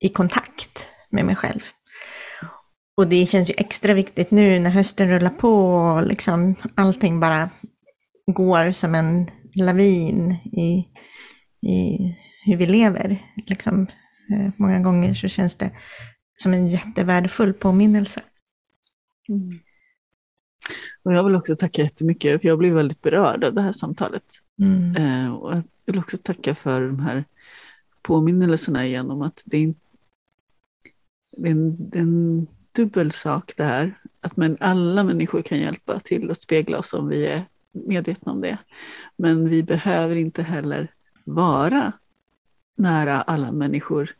i 0.00 0.08
kontakt 0.08 0.88
med 1.10 1.24
mig 1.24 1.36
själv. 1.36 1.60
Och 2.96 3.08
det 3.08 3.26
känns 3.26 3.50
ju 3.50 3.54
extra 3.56 3.94
viktigt 3.94 4.30
nu 4.30 4.58
när 4.58 4.70
hösten 4.70 5.08
rullar 5.08 5.30
på 5.30 5.54
och 5.64 6.06
liksom 6.06 6.54
allting 6.74 7.20
bara 7.20 7.50
går 8.26 8.72
som 8.72 8.94
en 8.94 9.30
lavin 9.58 10.32
i, 10.52 10.88
i 11.68 11.98
hur 12.44 12.56
vi 12.56 12.66
lever. 12.66 13.32
Liksom, 13.46 13.86
eh, 14.32 14.52
många 14.56 14.80
gånger 14.80 15.14
så 15.14 15.28
känns 15.28 15.56
det 15.56 15.70
som 16.34 16.54
en 16.54 16.68
jättevärdefull 16.68 17.52
påminnelse. 17.52 18.22
Mm. 19.28 19.58
Och 21.02 21.14
jag 21.14 21.24
vill 21.24 21.36
också 21.36 21.54
tacka 21.54 21.82
jättemycket, 21.82 22.40
för 22.40 22.48
jag 22.48 22.58
blev 22.58 22.74
väldigt 22.74 23.02
berörd 23.02 23.44
av 23.44 23.54
det 23.54 23.62
här 23.62 23.72
samtalet. 23.72 24.24
Mm. 24.62 24.96
Eh, 24.96 25.34
och 25.34 25.52
jag 25.52 25.62
vill 25.86 25.98
också 25.98 26.16
tacka 26.16 26.54
för 26.54 26.80
de 26.80 27.00
här 27.00 27.24
påminnelserna 28.02 28.86
igen 28.86 29.10
om 29.10 29.22
att 29.22 29.42
det 29.46 29.56
är, 29.56 29.74
det 31.36 31.48
är 31.48 31.52
en, 31.52 31.90
det 31.90 31.98
är 31.98 32.02
en 32.02 32.46
dubbel 32.72 33.12
sak 33.12 33.52
det 33.56 33.64
här. 33.64 33.98
Att 34.20 34.36
men 34.36 34.56
alla 34.60 35.04
människor 35.04 35.42
kan 35.42 35.58
hjälpa 35.58 36.00
till 36.00 36.30
att 36.30 36.40
spegla 36.40 36.78
oss 36.78 36.94
om 36.94 37.08
vi 37.08 37.26
är 37.26 37.46
medvetna 37.72 38.32
om 38.32 38.40
det. 38.40 38.58
Men 39.16 39.48
vi 39.48 39.62
behöver 39.62 40.16
inte 40.16 40.42
heller 40.42 40.90
vara 41.24 41.92
nära 42.76 43.22
alla 43.22 43.52
människor 43.52 44.10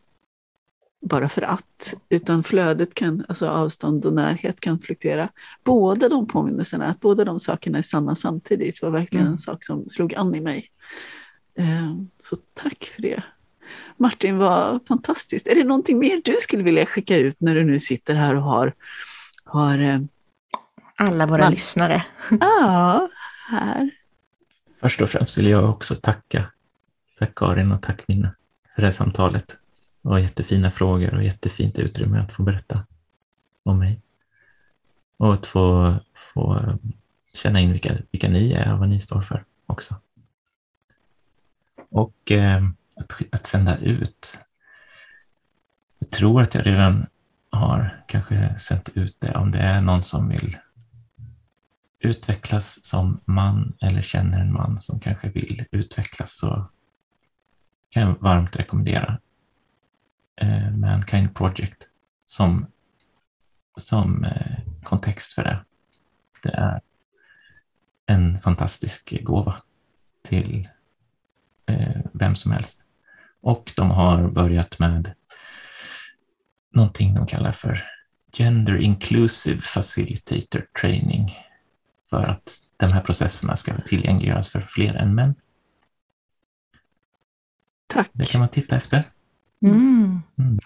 bara 1.01 1.29
för 1.29 1.41
att, 1.41 1.93
utan 2.09 2.43
flödet 2.43 2.93
kan, 2.93 3.25
alltså 3.27 3.47
avstånd 3.47 4.05
och 4.05 4.13
närhet 4.13 4.59
kan 4.59 4.79
fluktuera. 4.79 5.29
Båda 5.63 6.09
de 6.09 6.27
påminnelserna, 6.27 6.85
att 6.85 6.99
båda 6.99 7.25
de 7.25 7.39
sakerna 7.39 7.77
är 7.77 7.81
sanna 7.81 8.15
samtidigt 8.15 8.81
var 8.81 8.89
verkligen 8.89 9.25
mm. 9.25 9.33
en 9.33 9.39
sak 9.39 9.63
som 9.63 9.89
slog 9.89 10.15
an 10.15 10.35
i 10.35 10.41
mig. 10.41 10.71
Eh, 11.57 11.95
så 12.19 12.35
tack 12.53 12.91
för 12.95 13.01
det. 13.01 13.23
Martin, 13.97 14.37
vad 14.37 14.79
fantastiskt. 14.87 15.47
Är 15.47 15.55
det 15.55 15.63
någonting 15.63 15.99
mer 15.99 16.21
du 16.25 16.37
skulle 16.41 16.63
vilja 16.63 16.85
skicka 16.85 17.17
ut 17.17 17.35
när 17.39 17.55
du 17.55 17.63
nu 17.63 17.79
sitter 17.79 18.15
här 18.15 18.35
och 18.35 18.43
har, 18.43 18.73
har 19.45 19.79
eh, 19.79 19.99
alla 20.97 21.25
våra 21.25 21.41
Man- 21.41 21.51
lyssnare. 21.51 22.05
Ja, 22.39 23.09
här. 23.49 23.89
Först 24.81 25.01
och 25.01 25.09
främst 25.09 25.37
vill 25.37 25.47
jag 25.47 25.69
också 25.69 25.95
tacka. 25.95 26.51
Tack 27.19 27.35
Karin 27.35 27.71
och 27.71 27.81
tack 27.81 28.07
Minna 28.07 28.35
för 28.75 28.81
det 28.81 28.87
här 28.87 28.91
samtalet. 28.91 29.47
Det 30.01 30.09
var 30.09 30.19
jättefina 30.19 30.71
frågor 30.71 31.13
och 31.13 31.23
jättefint 31.23 31.79
utrymme 31.79 32.19
att 32.19 32.33
få 32.33 32.43
berätta 32.43 32.85
om 33.63 33.79
mig. 33.79 34.01
Och 35.17 35.33
att 35.33 35.47
få, 35.47 35.95
få 36.13 36.73
känna 37.33 37.59
in 37.59 37.71
vilka, 37.71 37.97
vilka 38.11 38.29
ni 38.29 38.51
är 38.53 38.73
och 38.73 38.79
vad 38.79 38.89
ni 38.89 38.99
står 38.99 39.21
för 39.21 39.43
också. 39.65 39.95
Och 41.89 42.31
eh, 42.31 42.63
att, 42.95 43.21
att 43.31 43.45
sända 43.45 43.77
ut. 43.77 44.39
Jag 45.99 46.11
tror 46.11 46.41
att 46.41 46.55
jag 46.55 46.65
redan 46.65 47.05
har 47.49 48.03
kanske 48.07 48.57
sänt 48.57 48.89
ut 48.93 49.15
det 49.19 49.35
om 49.35 49.51
det 49.51 49.59
är 49.59 49.81
någon 49.81 50.03
som 50.03 50.29
vill 50.29 50.57
utvecklas 51.99 52.83
som 52.83 53.21
man 53.25 53.77
eller 53.81 54.01
känner 54.01 54.39
en 54.39 54.53
man 54.53 54.81
som 54.81 54.99
kanske 54.99 55.29
vill 55.29 55.65
utvecklas 55.71 56.37
så 56.37 56.69
kan 57.89 58.03
jag 58.03 58.15
varmt 58.19 58.55
rekommendera 58.55 59.19
eh, 60.41 60.71
Mankind 60.71 61.35
Project 61.35 61.87
som, 62.25 62.65
som 63.77 64.23
eh, 64.23 64.57
kontext 64.83 65.33
för 65.33 65.43
det. 65.43 65.65
Det 66.43 66.49
är 66.49 66.81
en 68.05 68.39
fantastisk 68.39 69.23
gåva 69.23 69.55
till 70.23 70.69
eh, 71.65 72.01
vem 72.13 72.35
som 72.35 72.51
helst. 72.51 72.85
Och 73.41 73.73
de 73.75 73.91
har 73.91 74.29
börjat 74.29 74.79
med 74.79 75.13
någonting 76.73 77.13
de 77.13 77.27
kallar 77.27 77.51
för 77.51 77.83
Gender 78.33 78.77
Inclusive 78.77 79.61
Facilitator 79.61 80.65
Training 80.81 81.48
för 82.09 82.23
att 82.23 82.57
de 82.77 82.85
här 82.91 83.01
processerna 83.01 83.55
ska 83.55 83.73
tillgängliggöras 83.81 84.49
för 84.51 84.59
fler 84.59 84.93
än 84.93 85.15
män. 85.15 85.35
Tack. 87.87 88.09
Det 88.13 88.25
kan 88.25 88.39
man 88.39 88.49
titta 88.49 88.75
efter. 88.75 89.03
Mm. 89.65 90.21
Mm. 90.39 90.59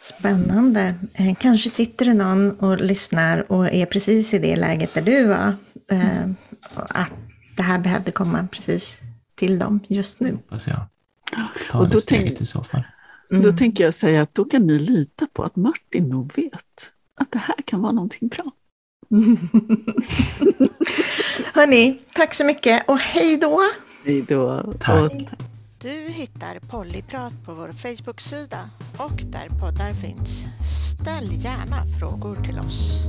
Spännande. 0.00 0.94
Eh, 1.14 1.34
Kanske 1.40 1.70
sitter 1.70 2.04
det 2.06 2.14
någon 2.14 2.50
och 2.58 2.80
lyssnar 2.80 3.52
och 3.52 3.66
är 3.68 3.86
precis 3.86 4.34
i 4.34 4.38
det 4.38 4.56
läget 4.56 4.94
där 4.94 5.02
du 5.02 5.26
var. 5.26 5.54
Eh, 5.90 6.30
att 6.74 7.12
det 7.56 7.62
här 7.62 7.78
behövde 7.78 8.10
komma 8.12 8.48
precis 8.52 9.00
till 9.34 9.58
dem 9.58 9.80
just 9.88 10.20
nu. 10.20 10.32
Hoppas 10.32 10.68
jag. 10.68 10.80
Ta 11.70 11.78
Och 11.78 11.84
det 11.88 11.90
då 11.94 12.00
steget 12.00 12.26
tänk- 12.26 12.40
i 12.40 12.44
så 12.44 12.62
fall. 12.62 12.82
Mm. 13.30 13.42
Då 13.42 13.52
tänker 13.52 13.84
jag 13.84 13.94
säga 13.94 14.22
att 14.22 14.34
då 14.34 14.44
kan 14.44 14.66
ni 14.66 14.78
lita 14.78 15.26
på 15.32 15.42
att 15.42 15.56
Martin 15.56 16.08
nog 16.08 16.32
vet 16.36 16.90
att 17.14 17.30
det 17.32 17.38
här 17.38 17.56
kan 17.66 17.80
vara 17.82 17.92
någonting 17.92 18.28
bra. 18.28 18.52
Hörni, 21.54 21.98
tack 22.12 22.34
så 22.34 22.44
mycket 22.44 22.88
och 22.88 22.98
hej 22.98 23.36
då! 23.36 23.60
Hej 24.04 24.24
då. 24.28 24.72
Tack. 24.80 25.12
Du 25.78 25.88
hittar 25.88 26.58
Pollyprat 26.68 27.32
på 27.44 27.54
vår 27.54 27.72
Facebook-sida 27.72 28.70
och 28.96 29.22
där 29.24 29.48
poddar 29.60 29.92
finns. 29.92 30.44
Ställ 30.92 31.44
gärna 31.44 31.84
frågor 32.00 32.36
till 32.44 32.58
oss. 32.58 33.00